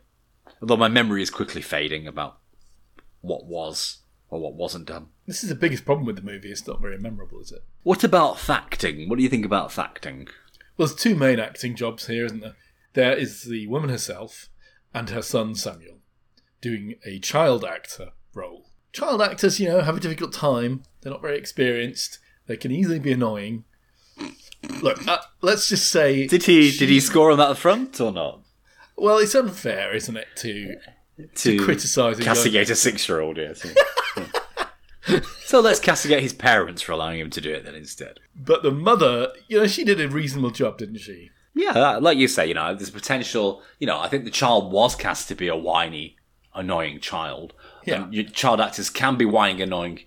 Although 0.61 0.77
my 0.77 0.87
memory 0.87 1.21
is 1.21 1.29
quickly 1.29 1.61
fading 1.61 2.07
about 2.07 2.37
what 3.21 3.45
was 3.45 3.99
or 4.29 4.39
what 4.39 4.55
wasn't 4.55 4.87
done. 4.87 5.07
This 5.25 5.43
is 5.43 5.49
the 5.49 5.55
biggest 5.55 5.85
problem 5.85 6.05
with 6.05 6.15
the 6.15 6.21
movie. 6.21 6.51
It's 6.51 6.67
not 6.67 6.81
very 6.81 6.97
memorable, 6.97 7.39
is 7.39 7.51
it? 7.51 7.63
What 7.83 8.03
about 8.03 8.39
facting? 8.39 9.07
What 9.07 9.17
do 9.17 9.23
you 9.23 9.29
think 9.29 9.45
about 9.45 9.71
facting? 9.71 10.27
Well, 10.77 10.87
there's 10.87 10.95
two 10.95 11.15
main 11.15 11.39
acting 11.39 11.75
jobs 11.75 12.07
here, 12.07 12.25
isn't 12.25 12.41
there? 12.41 12.55
There 12.93 13.13
is 13.13 13.43
the 13.43 13.67
woman 13.67 13.89
herself 13.89 14.49
and 14.93 15.09
her 15.09 15.21
son 15.21 15.55
Samuel 15.55 15.99
doing 16.61 16.95
a 17.05 17.19
child 17.19 17.63
actor 17.63 18.09
role. 18.33 18.69
Child 18.91 19.21
actors, 19.21 19.59
you 19.59 19.69
know, 19.69 19.81
have 19.81 19.97
a 19.97 19.99
difficult 19.99 20.33
time. 20.33 20.83
They're 21.01 21.11
not 21.11 21.21
very 21.21 21.37
experienced. 21.37 22.19
They 22.47 22.57
can 22.57 22.71
easily 22.71 22.99
be 22.99 23.11
annoying. 23.11 23.65
Look, 24.81 25.07
uh, 25.07 25.19
let's 25.41 25.69
just 25.69 25.89
say 25.91 26.27
Did 26.27 26.43
he 26.43 26.75
did 26.75 26.89
he 26.89 26.99
score 26.99 27.31
on 27.31 27.37
that 27.37 27.57
front 27.57 28.01
or 28.01 28.11
not? 28.11 28.41
Well, 28.97 29.19
it's 29.19 29.35
unfair, 29.35 29.95
isn't 29.95 30.17
it, 30.17 30.27
to 30.37 30.75
to, 31.35 31.63
criticise 31.63 32.19
a 32.19 32.23
castigate 32.23 32.69
a 32.69 32.75
six-year-old. 32.75 33.37
Yes. 33.37 33.65
So 35.45 35.61
let's 35.61 35.79
castigate 35.79 36.21
his 36.21 36.33
parents 36.33 36.81
for 36.81 36.91
allowing 36.91 37.21
him 37.21 37.29
to 37.29 37.39
do 37.39 37.53
it 37.53 37.63
then 37.63 37.73
instead. 37.73 38.19
But 38.35 38.63
the 38.63 38.71
mother, 38.71 39.31
you 39.47 39.57
know, 39.57 39.65
she 39.65 39.85
did 39.85 40.01
a 40.01 40.09
reasonable 40.09 40.51
job, 40.51 40.77
didn't 40.77 40.97
she? 40.97 41.31
Yeah, 41.55 41.99
like 42.01 42.17
you 42.17 42.27
say, 42.27 42.47
you 42.47 42.53
know, 42.53 42.75
there's 42.75 42.89
potential. 42.89 43.63
You 43.79 43.87
know, 43.87 43.97
I 43.97 44.09
think 44.09 44.25
the 44.25 44.29
child 44.29 44.73
was 44.73 44.93
cast 44.93 45.29
to 45.29 45.35
be 45.35 45.47
a 45.47 45.55
whiny, 45.55 46.17
annoying 46.53 46.99
child. 46.99 47.53
Yeah. 47.85 48.09
Child 48.33 48.59
actors 48.59 48.89
can 48.89 49.15
be 49.15 49.23
whining, 49.23 49.61
annoying, 49.61 50.01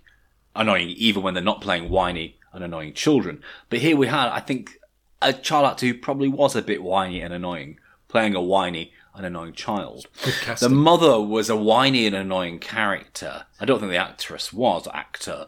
annoying, 0.54 0.90
even 0.90 1.22
when 1.22 1.32
they're 1.32 1.42
not 1.42 1.62
playing 1.62 1.88
whiny 1.88 2.36
and 2.52 2.62
annoying 2.62 2.92
children. 2.92 3.42
But 3.70 3.78
here 3.78 3.96
we 3.96 4.08
had, 4.08 4.28
I 4.28 4.40
think, 4.40 4.78
a 5.22 5.32
child 5.32 5.64
actor 5.64 5.86
who 5.86 5.94
probably 5.94 6.28
was 6.28 6.54
a 6.54 6.60
bit 6.60 6.82
whiny 6.82 7.22
and 7.22 7.32
annoying, 7.32 7.79
playing 8.10 8.34
a 8.34 8.42
whiny 8.42 8.92
and 9.14 9.24
annoying 9.26 9.52
child. 9.52 10.06
The 10.60 10.68
mother 10.68 11.20
was 11.20 11.48
a 11.48 11.56
whiny 11.56 12.06
and 12.06 12.14
annoying 12.14 12.58
character. 12.58 13.46
I 13.58 13.64
don't 13.64 13.80
think 13.80 13.90
the 13.90 13.96
actress 13.96 14.52
was 14.52 14.86
actor. 14.92 15.46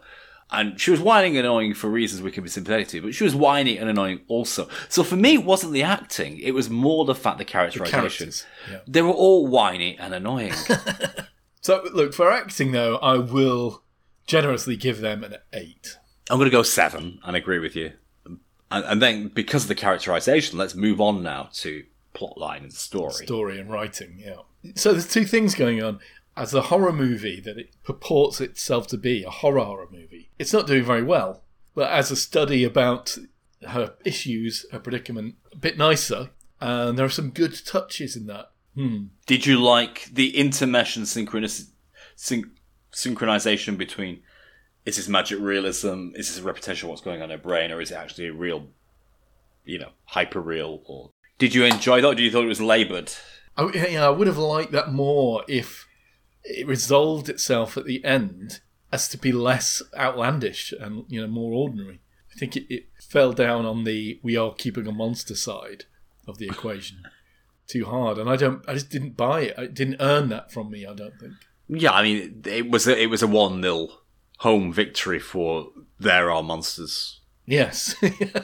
And 0.50 0.78
she 0.78 0.90
was 0.90 1.00
whining 1.00 1.36
and 1.38 1.46
annoying 1.46 1.72
for 1.72 1.88
reasons 1.88 2.20
we 2.20 2.30
can 2.30 2.42
be 2.44 2.50
sympathetic 2.50 2.88
to, 2.88 3.00
but 3.00 3.14
she 3.14 3.24
was 3.24 3.34
whiny 3.34 3.78
and 3.78 3.88
annoying 3.88 4.20
also. 4.28 4.68
So 4.90 5.02
for 5.02 5.16
me, 5.16 5.34
it 5.34 5.44
wasn't 5.44 5.72
the 5.72 5.82
acting, 5.82 6.38
it 6.38 6.52
was 6.52 6.68
more 6.68 7.06
the 7.06 7.14
fact 7.14 7.38
the 7.38 7.44
characterization. 7.44 8.00
characters, 8.00 8.46
yeah. 8.70 8.80
They 8.86 9.00
were 9.00 9.10
all 9.10 9.46
whiny 9.46 9.96
and 9.98 10.12
annoying. 10.12 10.52
So, 11.62 11.80
look, 11.94 12.12
for 12.12 12.30
acting, 12.30 12.72
though, 12.72 12.96
I 12.96 13.18
will 13.18 13.84
generously 14.26 14.76
give 14.76 15.00
them 15.00 15.22
an 15.22 15.36
8. 15.52 15.96
I'm 16.28 16.38
going 16.38 16.50
to 16.50 16.50
go 16.50 16.64
seven 16.64 17.20
and 17.24 17.36
agree 17.36 17.60
with 17.60 17.76
you. 17.76 17.92
And, 18.26 18.84
and 18.84 19.00
then, 19.00 19.28
because 19.28 19.62
of 19.62 19.68
the 19.68 19.76
characterization, 19.76 20.58
let's 20.58 20.74
move 20.74 21.00
on 21.00 21.22
now 21.22 21.50
to 21.54 21.84
plotline 22.14 22.62
and 22.62 22.72
story. 22.72 23.12
Story 23.12 23.58
and 23.58 23.70
writing, 23.70 24.16
yeah. 24.18 24.72
So, 24.74 24.92
there's 24.92 25.08
two 25.08 25.24
things 25.24 25.54
going 25.54 25.82
on. 25.82 26.00
As 26.36 26.54
a 26.54 26.62
horror 26.62 26.92
movie 26.92 27.40
that 27.40 27.58
it 27.58 27.74
purports 27.84 28.40
itself 28.40 28.86
to 28.88 28.96
be, 28.96 29.22
a 29.22 29.30
horror 29.30 29.64
horror 29.64 29.88
movie, 29.90 30.30
it's 30.38 30.52
not 30.52 30.66
doing 30.66 30.84
very 30.84 31.02
well. 31.02 31.42
But 31.74 31.90
as 31.90 32.10
a 32.10 32.16
study 32.16 32.64
about 32.64 33.18
her 33.68 33.94
issues, 34.04 34.66
her 34.72 34.78
predicament, 34.78 35.36
a 35.52 35.56
bit 35.56 35.78
nicer. 35.78 36.30
And 36.60 36.96
there 36.96 37.06
are 37.06 37.10
some 37.10 37.30
good 37.30 37.60
touches 37.66 38.16
in 38.16 38.26
that. 38.26 38.50
Hmm. 38.74 39.04
Did 39.26 39.46
you 39.46 39.60
like 39.60 40.08
the 40.12 40.32
intermesh 40.32 40.96
and 40.96 41.04
synchronis- 41.04 41.68
syn- 42.16 42.52
synchronization 42.92 43.76
between 43.76 44.22
is 44.84 44.96
this 44.96 45.08
magic 45.08 45.38
realism, 45.40 46.10
is 46.14 46.28
this 46.28 46.38
a 46.38 46.42
repetition 46.42 46.86
of 46.86 46.90
what's 46.90 47.02
going 47.02 47.22
on 47.22 47.30
in 47.30 47.38
her 47.38 47.42
brain, 47.42 47.70
or 47.70 47.80
is 47.80 47.90
it 47.90 47.94
actually 47.94 48.26
a 48.26 48.32
real, 48.32 48.66
you 49.64 49.78
know, 49.78 49.90
hyper 50.06 50.40
real? 50.40 50.82
Or 50.86 51.10
did 51.42 51.56
you 51.56 51.64
enjoy 51.64 52.00
that, 52.00 52.06
or 52.06 52.14
did 52.14 52.22
you 52.22 52.30
thought 52.30 52.44
it 52.44 52.46
was 52.46 52.60
laboured? 52.60 53.12
I, 53.56 53.68
yeah, 53.74 54.06
I 54.06 54.10
would 54.10 54.28
have 54.28 54.38
liked 54.38 54.70
that 54.70 54.92
more 54.92 55.42
if 55.48 55.88
it 56.44 56.64
resolved 56.68 57.28
itself 57.28 57.76
at 57.76 57.84
the 57.84 58.04
end 58.04 58.60
as 58.92 59.08
to 59.08 59.18
be 59.18 59.32
less 59.32 59.82
outlandish 59.98 60.72
and 60.78 61.04
you 61.08 61.20
know 61.20 61.26
more 61.26 61.52
ordinary. 61.52 61.98
I 62.32 62.38
think 62.38 62.56
it, 62.56 62.72
it 62.72 62.84
fell 63.00 63.32
down 63.32 63.66
on 63.66 63.82
the 63.82 64.20
we 64.22 64.36
are 64.36 64.54
keeping 64.54 64.86
a 64.86 64.92
monster 64.92 65.34
side 65.34 65.86
of 66.28 66.38
the 66.38 66.46
equation 66.46 67.02
too 67.66 67.86
hard, 67.86 68.18
and 68.18 68.30
I 68.30 68.36
don't. 68.36 68.64
I 68.68 68.74
just 68.74 68.90
didn't 68.90 69.16
buy 69.16 69.40
it. 69.40 69.58
It 69.58 69.74
didn't 69.74 69.96
earn 69.98 70.28
that 70.28 70.52
from 70.52 70.70
me. 70.70 70.86
I 70.86 70.94
don't 70.94 71.18
think. 71.18 71.32
Yeah, 71.66 71.90
I 71.90 72.04
mean, 72.04 72.42
it 72.46 72.70
was 72.70 72.86
a, 72.86 72.96
it 72.96 73.10
was 73.10 73.20
a 73.20 73.26
one 73.26 73.60
0 73.60 73.88
home 74.38 74.72
victory 74.72 75.18
for 75.18 75.70
there 75.98 76.30
are 76.30 76.44
monsters 76.44 77.22
Yes, 77.44 77.96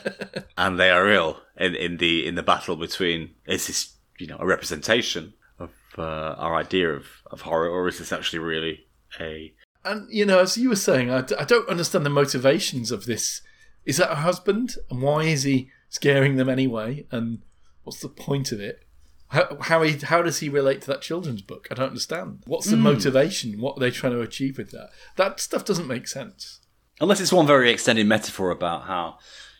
and 0.58 0.78
they 0.78 0.90
are 0.90 1.04
real 1.04 1.40
in, 1.58 1.74
in 1.74 1.96
the 1.98 2.26
in 2.26 2.34
the 2.34 2.42
battle 2.42 2.76
between 2.76 3.34
is 3.46 3.66
this 3.66 3.94
you 4.18 4.26
know 4.26 4.36
a 4.38 4.46
representation 4.46 5.34
of 5.58 5.70
uh, 5.96 6.02
our 6.02 6.54
idea 6.56 6.90
of, 6.90 7.06
of 7.30 7.42
horror 7.42 7.68
or 7.68 7.88
is 7.88 7.98
this 7.98 8.12
actually 8.12 8.38
really 8.38 8.86
a 9.20 9.52
and 9.84 10.12
you 10.12 10.26
know, 10.26 10.40
as 10.40 10.58
you 10.58 10.68
were 10.68 10.76
saying, 10.76 11.10
I, 11.10 11.22
d- 11.22 11.34
I 11.38 11.44
don't 11.44 11.68
understand 11.68 12.04
the 12.04 12.10
motivations 12.10 12.90
of 12.90 13.06
this. 13.06 13.40
Is 13.84 13.96
that 13.96 14.10
her 14.10 14.16
husband, 14.16 14.74
and 14.90 15.00
why 15.00 15.22
is 15.22 15.44
he 15.44 15.70
scaring 15.88 16.36
them 16.36 16.48
anyway? 16.48 17.06
And 17.10 17.40
what's 17.84 18.00
the 18.00 18.08
point 18.08 18.52
of 18.52 18.60
it? 18.60 18.84
How 19.28 19.56
how, 19.60 19.82
he, 19.82 19.96
how 19.98 20.22
does 20.22 20.40
he 20.40 20.48
relate 20.48 20.82
to 20.82 20.86
that 20.88 21.00
children's 21.00 21.42
book? 21.42 21.68
I 21.70 21.74
don't 21.74 21.88
understand. 21.88 22.42
What's 22.46 22.70
the 22.70 22.76
motivation? 22.76 23.60
What 23.60 23.76
are 23.76 23.80
they 23.80 23.90
trying 23.90 24.12
to 24.12 24.20
achieve 24.20 24.58
with 24.58 24.72
that? 24.72 24.90
That 25.16 25.40
stuff 25.40 25.64
doesn't 25.64 25.86
make 25.86 26.08
sense. 26.08 26.60
Unless 27.00 27.20
it's 27.20 27.32
one 27.32 27.46
very 27.46 27.70
extended 27.70 28.06
metaphor 28.06 28.50
about 28.50 28.84
how 28.84 29.18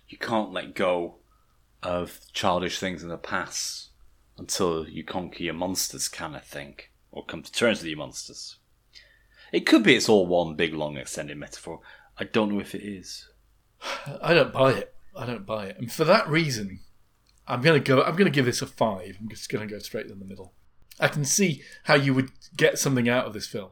you 0.09 0.19
can't 0.19 0.53
let 0.53 0.75
go 0.75 1.17
of 1.83 2.21
childish 2.33 2.79
things 2.79 3.03
in 3.03 3.09
the 3.09 3.19
past 3.19 3.89
until 4.37 4.89
you 4.89 5.05
conquer 5.05 5.43
your 5.43 5.55
monsters, 5.55 6.09
kind 6.09 6.37
of 6.37 6.45
thing, 6.45 6.77
or 7.11 7.25
come 7.25 7.43
to 7.43 7.53
terms 7.53 7.81
with 7.81 7.89
your 7.89 7.99
monsters. 7.99 8.57
It 9.53 9.67
could 9.67 9.83
be 9.83 9.95
it's 9.95 10.09
all 10.09 10.27
one 10.27 10.55
big 10.55 10.75
long 10.75 10.97
extended 10.97 11.37
metaphor. 11.39 11.81
I 12.19 12.25
don't 12.25 12.53
know 12.53 12.61
if 12.61 12.75
it 12.75 12.83
is. 12.83 13.29
I 14.23 14.35
don't 14.35 14.53
buy 14.53 14.73
it. 14.73 14.95
I 15.17 15.27
don't 15.27 15.47
buy 15.47 15.67
it. 15.67 15.79
And 15.79 15.91
for 15.91 16.05
that 16.05 16.29
reason, 16.29 16.81
I'm 17.47 17.63
gonna 17.63 17.81
go. 17.81 18.03
I'm 18.03 18.17
gonna 18.17 18.31
give 18.31 18.45
this 18.45 18.63
a 18.63 18.67
five. 18.67 19.17
I'm 19.21 19.29
just 19.29 19.49
gonna 19.49 19.67
go 19.67 19.79
straight 19.79 20.07
in 20.07 20.19
the 20.19 20.25
middle. 20.25 20.53
I 21.01 21.09
can 21.09 21.25
see 21.25 21.63
how 21.85 21.95
you 21.95 22.13
would 22.15 22.31
get 22.57 22.79
something 22.79 23.09
out 23.09 23.27
of 23.27 23.33
this 23.33 23.47
film, 23.47 23.71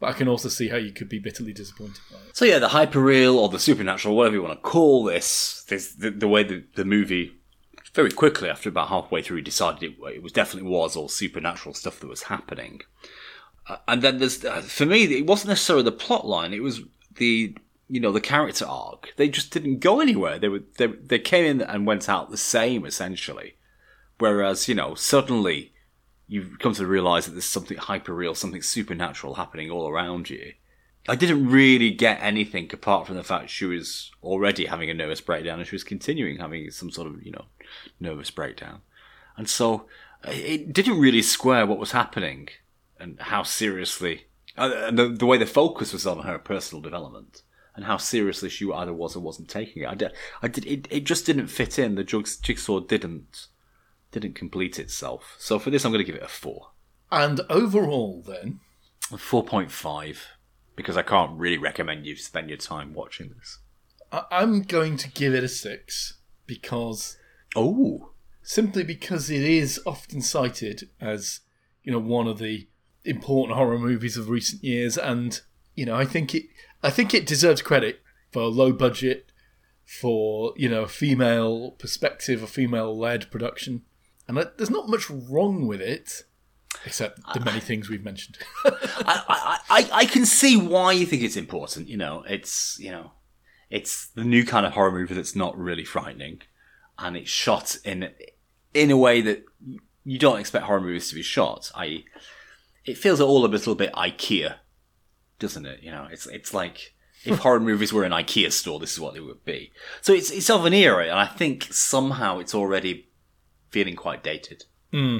but 0.00 0.08
I 0.08 0.12
can 0.12 0.28
also 0.28 0.48
see 0.48 0.68
how 0.68 0.76
you 0.76 0.92
could 0.92 1.08
be 1.08 1.18
bitterly 1.18 1.52
disappointed 1.52 2.00
by 2.10 2.18
it. 2.18 2.36
So 2.36 2.44
yeah, 2.44 2.58
the 2.58 2.68
hyperreal 2.68 3.36
or 3.36 3.48
the 3.48 3.58
supernatural, 3.58 4.16
whatever 4.16 4.36
you 4.36 4.42
want 4.42 4.62
to 4.62 4.68
call 4.68 5.04
this, 5.04 5.64
this 5.68 5.92
the, 5.94 6.10
the 6.10 6.28
way 6.28 6.42
the, 6.42 6.64
the 6.74 6.84
movie 6.84 7.32
very 7.94 8.10
quickly 8.10 8.50
after 8.50 8.68
about 8.68 8.88
halfway 8.88 9.22
through 9.22 9.42
decided 9.42 9.82
it, 9.82 9.96
it 10.14 10.22
was 10.22 10.32
definitely 10.32 10.68
was 10.68 10.96
all 10.96 11.08
supernatural 11.08 11.74
stuff 11.74 12.00
that 12.00 12.08
was 12.08 12.24
happening. 12.24 12.80
Uh, 13.68 13.76
and 13.88 14.02
then 14.02 14.18
there's 14.18 14.44
uh, 14.44 14.60
for 14.60 14.84
me, 14.84 15.04
it 15.04 15.26
wasn't 15.26 15.48
necessarily 15.48 15.84
the 15.84 15.92
plot 15.92 16.26
line; 16.26 16.52
it 16.52 16.62
was 16.62 16.82
the 17.16 17.56
you 17.88 18.00
know 18.00 18.12
the 18.12 18.20
character 18.20 18.66
arc. 18.66 19.14
They 19.16 19.28
just 19.28 19.52
didn't 19.52 19.78
go 19.78 20.00
anywhere. 20.00 20.38
They 20.38 20.48
were 20.48 20.62
they, 20.76 20.88
they 20.88 21.18
came 21.18 21.44
in 21.44 21.62
and 21.62 21.86
went 21.86 22.08
out 22.08 22.30
the 22.30 22.36
same 22.36 22.84
essentially. 22.84 23.54
Whereas 24.18 24.68
you 24.68 24.74
know 24.74 24.94
suddenly 24.94 25.72
you 26.34 26.56
come 26.58 26.74
to 26.74 26.84
realize 26.84 27.26
that 27.26 27.32
there's 27.32 27.44
something 27.44 27.76
hyperreal, 27.76 28.36
something 28.36 28.60
supernatural 28.60 29.34
happening 29.34 29.70
all 29.70 29.88
around 29.88 30.28
you. 30.28 30.54
I 31.08 31.14
didn't 31.14 31.48
really 31.48 31.92
get 31.92 32.18
anything 32.20 32.68
apart 32.72 33.06
from 33.06 33.14
the 33.14 33.22
fact 33.22 33.50
she 33.50 33.66
was 33.66 34.10
already 34.20 34.66
having 34.66 34.90
a 34.90 34.94
nervous 34.94 35.20
breakdown 35.20 35.60
and 35.60 35.68
she 35.68 35.76
was 35.76 35.84
continuing 35.84 36.38
having 36.38 36.68
some 36.72 36.90
sort 36.90 37.06
of, 37.06 37.22
you 37.22 37.30
know, 37.30 37.44
nervous 38.00 38.32
breakdown. 38.32 38.80
And 39.36 39.48
so 39.48 39.86
it 40.24 40.72
didn't 40.72 40.98
really 40.98 41.22
square 41.22 41.66
what 41.66 41.78
was 41.78 41.92
happening 41.92 42.48
and 42.98 43.20
how 43.20 43.44
seriously, 43.44 44.24
uh, 44.58 44.72
and 44.86 44.98
the, 44.98 45.08
the 45.10 45.26
way 45.26 45.38
the 45.38 45.46
focus 45.46 45.92
was 45.92 46.04
on 46.04 46.24
her 46.24 46.38
personal 46.38 46.82
development 46.82 47.42
and 47.76 47.84
how 47.84 47.96
seriously 47.96 48.48
she 48.48 48.68
either 48.72 48.92
was 48.92 49.14
or 49.14 49.20
wasn't 49.20 49.48
taking 49.48 49.84
it. 49.84 49.88
I 49.88 49.94
did, 49.94 50.10
I 50.42 50.48
did 50.48 50.66
it, 50.66 50.88
it 50.90 51.04
just 51.04 51.26
didn't 51.26 51.46
fit 51.46 51.78
in. 51.78 51.94
The 51.94 52.02
jigsaw 52.02 52.80
didn't, 52.80 53.46
didn't 54.14 54.34
complete 54.34 54.78
itself. 54.78 55.36
So 55.38 55.58
for 55.58 55.70
this, 55.70 55.84
I'm 55.84 55.92
going 55.92 56.04
to 56.04 56.10
give 56.10 56.20
it 56.20 56.24
a 56.24 56.28
four. 56.28 56.70
And 57.10 57.40
overall, 57.50 58.22
then, 58.26 58.60
4.5 59.10 60.16
because 60.76 60.96
I 60.96 61.02
can't 61.02 61.38
really 61.38 61.58
recommend 61.58 62.06
you 62.06 62.16
spend 62.16 62.48
your 62.48 62.58
time 62.58 62.94
watching 62.94 63.32
this. 63.36 63.58
I- 64.10 64.24
I'm 64.30 64.62
going 64.62 64.96
to 64.98 65.10
give 65.10 65.34
it 65.34 65.44
a 65.44 65.48
six 65.48 66.14
because 66.46 67.16
Oh, 67.56 68.10
simply 68.42 68.82
because 68.82 69.30
it 69.30 69.42
is 69.42 69.80
often 69.86 70.20
cited 70.20 70.88
as 71.00 71.40
you 71.84 71.92
know 71.92 72.00
one 72.00 72.26
of 72.26 72.38
the 72.38 72.66
important 73.04 73.56
horror 73.56 73.78
movies 73.78 74.16
of 74.16 74.28
recent 74.28 74.64
years, 74.64 74.98
and 74.98 75.40
you 75.76 75.86
know 75.86 75.94
I 75.94 76.04
think 76.04 76.34
it 76.34 76.46
I 76.82 76.90
think 76.90 77.14
it 77.14 77.26
deserves 77.26 77.62
credit 77.62 78.00
for 78.32 78.42
a 78.42 78.46
low 78.48 78.72
budget, 78.72 79.30
for 79.84 80.52
you 80.56 80.68
know 80.68 80.82
a 80.82 80.88
female 80.88 81.72
perspective, 81.72 82.42
a 82.42 82.48
female 82.48 82.98
led 82.98 83.30
production, 83.30 83.82
and 84.28 84.36
that- 84.36 84.58
there's 84.58 84.70
not 84.70 84.88
much 84.88 85.08
wrong 85.10 85.66
with 85.66 85.80
it, 85.80 86.24
except 86.84 87.20
the 87.32 87.40
many 87.40 87.60
things 87.60 87.88
we've 87.88 88.04
mentioned. 88.04 88.38
I, 88.64 89.22
I, 89.28 89.58
I, 89.70 89.88
I 89.92 90.04
can 90.06 90.26
see 90.26 90.56
why 90.56 90.92
you 90.92 91.06
think 91.06 91.22
it's 91.22 91.36
important. 91.36 91.88
You 91.88 91.96
know, 91.96 92.24
it's 92.28 92.78
you 92.80 92.90
know, 92.90 93.12
it's 93.70 94.08
the 94.08 94.24
new 94.24 94.44
kind 94.44 94.66
of 94.66 94.72
horror 94.72 94.92
movie 94.92 95.14
that's 95.14 95.36
not 95.36 95.56
really 95.58 95.84
frightening, 95.84 96.42
and 96.98 97.16
it's 97.16 97.30
shot 97.30 97.76
in 97.84 98.10
in 98.72 98.90
a 98.90 98.96
way 98.96 99.20
that 99.20 99.44
you 100.04 100.18
don't 100.18 100.40
expect 100.40 100.66
horror 100.66 100.80
movies 100.80 101.08
to 101.08 101.14
be 101.14 101.22
shot. 101.22 101.70
I, 101.74 102.04
it 102.84 102.98
feels 102.98 103.20
all 103.20 103.44
a 103.44 103.48
little 103.48 103.74
bit 103.74 103.92
IKEA, 103.94 104.56
doesn't 105.38 105.64
it? 105.64 105.82
You 105.82 105.90
know, 105.90 106.08
it's 106.10 106.26
it's 106.26 106.52
like 106.52 106.94
if 107.24 107.38
horror 107.40 107.60
movies 107.60 107.92
were 107.92 108.04
an 108.04 108.12
IKEA 108.12 108.52
store, 108.52 108.78
this 108.80 108.92
is 108.92 109.00
what 109.00 109.14
they 109.14 109.20
would 109.20 109.44
be. 109.44 109.72
So 110.02 110.12
it's 110.12 110.30
it's 110.30 110.50
of 110.50 110.64
an 110.66 110.74
era, 110.74 111.04
and 111.04 111.18
I 111.18 111.26
think 111.26 111.68
somehow 111.70 112.38
it's 112.40 112.54
already 112.54 113.08
feeling 113.74 113.96
quite 113.96 114.22
dated. 114.22 114.64
Hmm. 114.92 115.18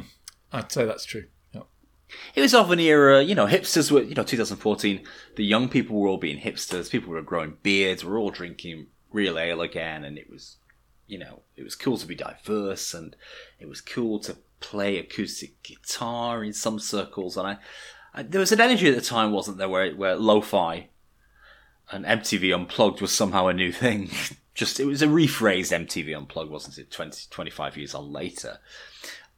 I'd 0.53 0.71
say 0.71 0.85
that's 0.85 1.05
true. 1.05 1.25
It 2.37 2.43
was 2.43 2.55
of 2.55 2.71
an 2.71 2.79
era, 2.79 3.23
you 3.23 3.35
know, 3.35 3.47
hipsters 3.47 3.91
were, 3.91 4.03
you 4.03 4.15
know, 4.15 4.23
2014, 4.23 5.05
the 5.35 5.45
young 5.45 5.69
people 5.69 5.97
were 5.97 6.07
all 6.07 6.19
being 6.19 6.39
hipsters, 6.39 6.89
people 6.89 7.11
were 7.13 7.23
growing 7.23 7.57
beards, 7.65 8.05
we're 8.05 8.21
all 8.21 8.31
drinking 8.31 8.87
real 9.11 9.37
ale 9.37 9.61
again, 9.61 10.05
and 10.05 10.17
it 10.17 10.31
was, 10.31 10.59
you 11.09 11.19
know, 11.19 11.43
it 11.57 11.65
was 11.65 11.75
cool 11.75 11.97
to 11.99 12.07
be 12.07 12.15
diverse, 12.15 12.95
and 12.95 13.17
it 13.59 13.69
was 13.69 13.81
cool 13.81 14.21
to 14.21 14.37
play 14.61 14.97
acoustic 14.97 15.61
guitar 15.65 16.45
in 16.45 16.53
some 16.53 16.79
circles, 16.79 17.37
and 17.37 17.49
I, 17.49 17.57
I 18.15 18.23
there 18.23 18.39
was 18.39 18.53
an 18.53 18.61
energy 18.61 18.89
at 18.89 18.95
the 18.95 19.01
time, 19.01 19.33
wasn't 19.33 19.59
there, 19.59 19.69
where 19.69 19.93
where 19.93 20.15
lo-fi 20.15 20.89
and 21.91 22.05
MTV 22.05 22.55
Unplugged 22.55 23.01
was 23.01 23.11
somehow 23.11 23.49
a 23.49 23.53
new 23.53 23.73
thing. 23.73 24.11
Just 24.55 24.79
it 24.79 24.85
was 24.85 25.03
a 25.03 25.07
rephrased 25.07 25.73
MTV 25.73 26.17
Unplugged, 26.17 26.51
wasn't 26.51 26.79
it? 26.79 26.91
20, 26.91 27.27
25 27.31 27.77
years 27.77 27.95
on 27.95 28.13
later. 28.13 28.59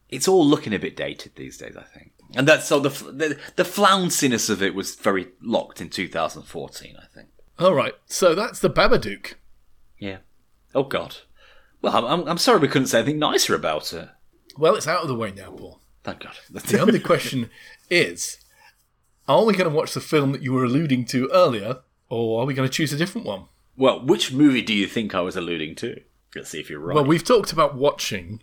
It's 0.09 0.29
all 0.29 0.47
looking 0.47 0.75
a 0.75 0.79
bit 0.79 0.97
dated 0.97 1.33
these 1.35 1.57
days, 1.57 1.77
I 1.77 1.83
think. 1.83 2.12
And 2.35 2.47
that's 2.47 2.67
so 2.67 2.81
the 2.81 2.91
the, 2.91 3.39
the 3.57 3.62
flounciness 3.62 4.51
of 4.51 4.62
it 4.62 4.75
was 4.75 4.95
very 4.95 5.29
locked 5.41 5.81
in 5.81 5.89
2014, 5.89 6.97
I 7.01 7.07
think. 7.14 7.29
All 7.59 7.75
right, 7.75 7.95
so 8.07 8.35
that's 8.35 8.59
the 8.59 8.69
Babadook. 8.69 9.35
Yeah. 9.99 10.19
Oh 10.75 10.83
God. 10.85 11.17
Well, 11.81 11.97
I'm, 11.97 12.05
I'm, 12.05 12.29
I'm 12.29 12.39
sorry 12.39 12.59
we 12.59 12.69
couldn't 12.69 12.89
say 12.89 12.99
anything 12.99 13.19
nicer 13.19 13.55
about 13.55 13.93
it. 13.93 14.09
Well, 14.59 14.75
it's 14.75 14.89
out 14.89 15.03
of 15.03 15.09
the 15.09 15.14
way 15.14 15.33
now, 15.33 15.51
Paul. 15.51 15.81
Thank 16.05 16.21
God. 16.21 16.37
The 16.51 16.81
only 16.81 17.01
question 17.01 17.51
is 17.91 18.39
are 19.29 19.45
we 19.45 19.55
going 19.55 19.71
to 19.71 19.77
watch 19.77 19.93
the 19.95 20.01
film 20.01 20.33
that 20.33 20.43
you 20.43 20.53
were 20.53 20.64
alluding 20.64 21.05
to 21.07 21.31
earlier, 21.33 21.79
or 22.09 22.43
are 22.43 22.47
we 22.47 22.55
going 22.55 22.69
to 22.69 22.73
choose 22.73 22.93
a 22.93 22.97
different 22.97 23.27
one? 23.27 23.47
Well, 23.77 24.05
which 24.05 24.33
movie 24.33 24.62
do 24.62 24.74
you 24.74 24.87
think 24.87 25.14
I 25.14 25.20
was 25.20 25.37
alluding 25.37 25.74
to? 25.77 26.01
Let's 26.35 26.51
see 26.51 26.61
if 26.61 26.68
you're 26.70 26.81
right. 26.81 26.95
Well, 26.95 27.05
we've 27.05 27.24
talked 27.24 27.53
about 27.53 27.77
watching 27.77 28.43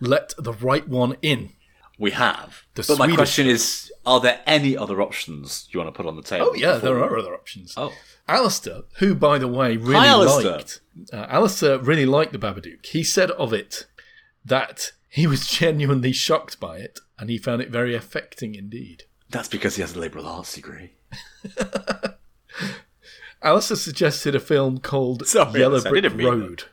Let 0.00 0.34
the 0.38 0.52
Right 0.52 0.86
One 0.86 1.16
In. 1.22 1.50
We 1.98 2.12
have. 2.12 2.62
The 2.74 2.84
but 2.88 2.98
my 2.98 3.14
question 3.14 3.46
is, 3.46 3.92
are 4.04 4.20
there 4.20 4.40
any 4.46 4.76
other 4.76 5.00
options 5.00 5.68
you 5.70 5.78
want 5.78 5.92
to 5.94 5.96
put 5.96 6.06
on 6.06 6.16
the 6.16 6.22
table? 6.22 6.48
Oh, 6.50 6.54
yeah, 6.54 6.78
there 6.78 6.98
are 6.98 7.18
other 7.18 7.34
options. 7.34 7.74
Oh. 7.76 7.92
Alistair, 8.28 8.82
who, 8.98 9.14
by 9.14 9.38
the 9.38 9.48
way, 9.48 9.76
really 9.76 10.00
Hi, 10.00 10.06
Alistair. 10.08 10.52
liked. 10.52 10.80
Uh, 11.12 11.26
Alistair 11.28 11.78
really 11.78 12.06
liked 12.06 12.32
the 12.32 12.38
Babadook. 12.38 12.86
He 12.86 13.02
said 13.04 13.30
of 13.32 13.52
it 13.52 13.86
that 14.44 14.92
he 15.08 15.26
was 15.26 15.46
genuinely 15.58 16.12
shocked 16.12 16.58
by 16.58 16.78
it, 16.78 17.00
and 17.18 17.30
he 17.30 17.38
found 17.38 17.62
it 17.62 17.70
very 17.70 17.94
affecting 17.94 18.54
indeed. 18.54 19.04
That's 19.30 19.48
because 19.48 19.76
he 19.76 19.82
has 19.82 19.94
a 19.94 19.98
liberal 19.98 20.26
arts 20.26 20.54
degree. 20.54 20.92
Alistair 23.42 23.76
suggested 23.76 24.34
a 24.34 24.40
film 24.40 24.78
called 24.78 25.26
Sorry, 25.26 25.60
Yellow 25.60 25.74
Alistair, 25.74 25.96
I 25.96 26.00
Brick 26.00 26.26
Road. 26.26 26.64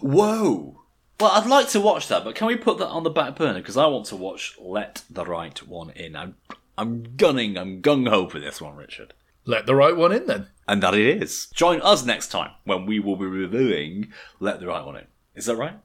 Whoa! 0.00 0.82
Well, 1.20 1.30
I'd 1.30 1.46
like 1.46 1.68
to 1.70 1.80
watch 1.80 2.08
that, 2.08 2.24
but 2.24 2.34
can 2.34 2.46
we 2.46 2.56
put 2.56 2.78
that 2.78 2.88
on 2.88 3.04
the 3.04 3.10
back 3.10 3.36
burner? 3.36 3.60
Because 3.60 3.76
I 3.76 3.86
want 3.86 4.06
to 4.06 4.16
watch 4.16 4.56
Let 4.60 5.02
the 5.08 5.24
Right 5.24 5.66
One 5.66 5.90
In. 5.90 6.16
I'm, 6.16 6.36
I'm 6.76 7.16
gunning, 7.16 7.56
I'm 7.56 7.80
gung 7.80 8.08
ho 8.08 8.28
for 8.28 8.40
this 8.40 8.60
one, 8.60 8.76
Richard. 8.76 9.14
Let 9.44 9.66
the 9.66 9.74
right 9.74 9.96
one 9.96 10.12
in 10.12 10.26
then. 10.26 10.48
And 10.68 10.82
that 10.82 10.94
it 10.94 11.22
is. 11.22 11.46
Join 11.54 11.80
us 11.82 12.04
next 12.04 12.28
time 12.28 12.52
when 12.64 12.86
we 12.86 13.00
will 13.00 13.16
be 13.16 13.26
reviewing 13.26 14.12
Let 14.38 14.60
the 14.60 14.68
Right 14.68 14.84
One 14.84 14.96
In. 14.96 15.06
Is 15.34 15.46
that 15.46 15.56
right? 15.56 15.78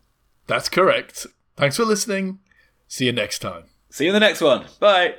That's 0.46 0.70
correct. 0.70 1.26
Thanks 1.56 1.78
for 1.78 1.86
listening. 1.86 2.40
See 2.88 3.06
you 3.06 3.12
next 3.12 3.40
time. 3.40 3.64
See 3.90 4.06
you 4.06 4.12
in 4.12 4.14
the 4.14 4.20
next 4.20 4.42
one. 4.42 4.66
Bye. 4.80 5.16